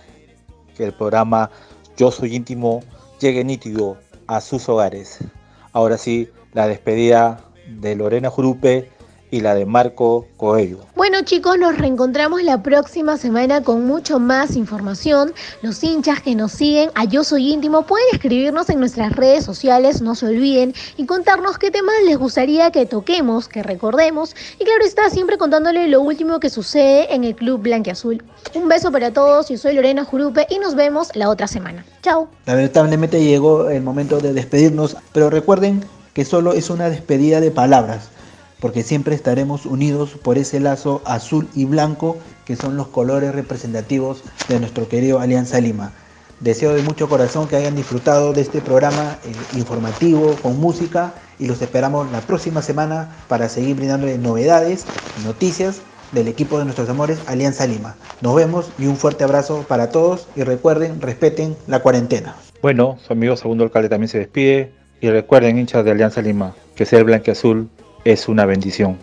que 0.77 0.85
el 0.85 0.93
programa 0.93 1.49
Yo 1.97 2.11
Soy 2.11 2.35
Íntimo 2.35 2.81
llegue 3.19 3.43
nítido 3.43 3.97
a 4.27 4.39
sus 4.39 4.69
hogares. 4.69 5.19
Ahora 5.73 5.97
sí, 5.97 6.29
la 6.53 6.67
despedida 6.67 7.41
de 7.67 7.95
Lorena 7.95 8.29
Jurupe 8.29 8.89
y 9.31 9.41
la 9.41 9.55
de 9.55 9.65
Marco 9.65 10.27
Coelho. 10.37 10.79
Bueno 10.95 11.21
chicos, 11.23 11.57
nos 11.57 11.77
reencontramos 11.77 12.43
la 12.43 12.61
próxima 12.61 13.17
semana 13.17 13.61
con 13.61 13.85
mucho 13.85 14.19
más 14.19 14.55
información. 14.55 15.33
Los 15.61 15.83
hinchas 15.83 16.21
que 16.21 16.35
nos 16.35 16.51
siguen 16.51 16.89
a 16.95 17.05
Yo 17.05 17.23
Soy 17.23 17.51
Íntimo 17.51 17.85
pueden 17.85 18.05
escribirnos 18.13 18.69
en 18.69 18.79
nuestras 18.79 19.13
redes 19.13 19.43
sociales, 19.43 20.01
no 20.01 20.15
se 20.15 20.27
olviden, 20.27 20.73
y 20.95 21.05
contarnos 21.05 21.57
qué 21.57 21.71
temas 21.71 21.95
les 22.05 22.17
gustaría 22.17 22.71
que 22.71 22.85
toquemos, 22.85 23.47
que 23.47 23.63
recordemos. 23.63 24.35
Y 24.59 24.63
claro 24.63 24.85
está, 24.85 25.09
siempre 25.09 25.37
contándole 25.37 25.87
lo 25.87 26.01
último 26.01 26.39
que 26.39 26.49
sucede 26.49 27.13
en 27.13 27.23
el 27.23 27.35
Club 27.35 27.61
Blanquiazul. 27.61 28.23
Un 28.53 28.67
beso 28.67 28.91
para 28.91 29.11
todos, 29.11 29.49
yo 29.49 29.57
soy 29.57 29.73
Lorena 29.73 30.05
Jurupe 30.05 30.47
y 30.49 30.59
nos 30.59 30.75
vemos 30.75 31.09
la 31.15 31.29
otra 31.29 31.47
semana. 31.47 31.85
Chao. 32.01 32.29
Lamentablemente 32.45 33.23
llegó 33.23 33.69
el 33.69 33.81
momento 33.81 34.19
de 34.19 34.33
despedirnos, 34.33 34.95
pero 35.11 35.29
recuerden 35.29 35.83
que 36.15 36.25
solo 36.25 36.53
es 36.53 36.71
una 36.71 36.89
despedida 36.89 37.39
de 37.39 37.51
palabras 37.51 38.09
porque 38.59 38.81
siempre 38.81 39.13
estaremos 39.13 39.67
unidos 39.67 40.17
por 40.23 40.39
ese 40.39 40.59
lazo 40.59 41.01
azul 41.05 41.47
y 41.53 41.65
blanco 41.65 42.17
que 42.45 42.55
son 42.55 42.77
los 42.77 42.87
colores 42.87 43.35
representativos 43.35 44.23
de 44.47 44.59
nuestro 44.59 44.87
querido 44.87 45.19
Alianza 45.19 45.59
Lima. 45.59 45.91
Deseo 46.39 46.73
de 46.73 46.81
mucho 46.81 47.07
corazón 47.07 47.47
que 47.47 47.57
hayan 47.57 47.75
disfrutado 47.75 48.33
de 48.33 48.41
este 48.41 48.61
programa 48.61 49.17
eh, 49.23 49.57
informativo 49.57 50.35
con 50.41 50.59
música 50.59 51.13
y 51.37 51.47
los 51.47 51.61
esperamos 51.61 52.11
la 52.11 52.21
próxima 52.21 52.63
semana 52.63 53.15
para 53.27 53.49
seguir 53.49 53.75
brindándoles 53.75 54.17
novedades 54.17 54.85
y 55.21 55.25
noticias 55.25 55.81
del 56.11 56.27
equipo 56.27 56.57
de 56.57 56.65
nuestros 56.65 56.89
amores 56.89 57.19
Alianza 57.27 57.67
Lima. 57.67 57.95
Nos 58.21 58.35
vemos 58.35 58.71
y 58.77 58.87
un 58.87 58.95
fuerte 58.95 59.23
abrazo 59.23 59.65
para 59.67 59.89
todos 59.89 60.27
y 60.35 60.43
recuerden, 60.43 61.01
respeten 61.01 61.55
la 61.67 61.81
cuarentena. 61.81 62.35
Bueno, 62.61 62.97
su 63.05 63.13
amigo 63.13 63.35
segundo 63.35 63.63
alcalde 63.63 63.89
también 63.89 64.09
se 64.09 64.19
despide 64.19 64.71
y 65.05 65.09
recuerden 65.11 65.59
hinchas 65.59 65.85
de 65.85 65.91
Alianza 65.91 66.19
Lima 66.19 66.55
que 66.75 66.83
ser 66.83 67.03
blanque 67.03 67.29
azul 67.29 67.69
es 68.05 68.27
una 68.27 68.45
bendición. 68.45 68.97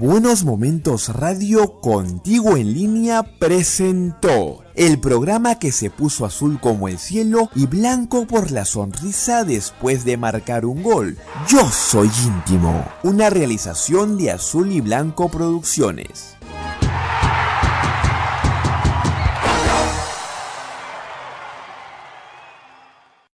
Buenos 0.00 0.44
Momentos 0.44 1.10
Radio 1.10 1.78
contigo 1.80 2.56
en 2.56 2.72
línea 2.72 3.22
presentó 3.22 4.64
el 4.74 4.98
programa 4.98 5.58
que 5.58 5.72
se 5.72 5.90
puso 5.90 6.24
azul 6.24 6.58
como 6.58 6.88
el 6.88 6.98
cielo 6.98 7.50
y 7.54 7.66
blanco 7.66 8.26
por 8.26 8.50
la 8.50 8.64
sonrisa 8.64 9.44
después 9.44 10.06
de 10.06 10.16
marcar 10.16 10.64
un 10.64 10.82
gol. 10.82 11.18
Yo 11.48 11.70
soy 11.70 12.10
íntimo, 12.24 12.82
una 13.02 13.28
realización 13.28 14.16
de 14.16 14.30
Azul 14.30 14.72
y 14.72 14.80
Blanco 14.80 15.28
Producciones. 15.28 16.31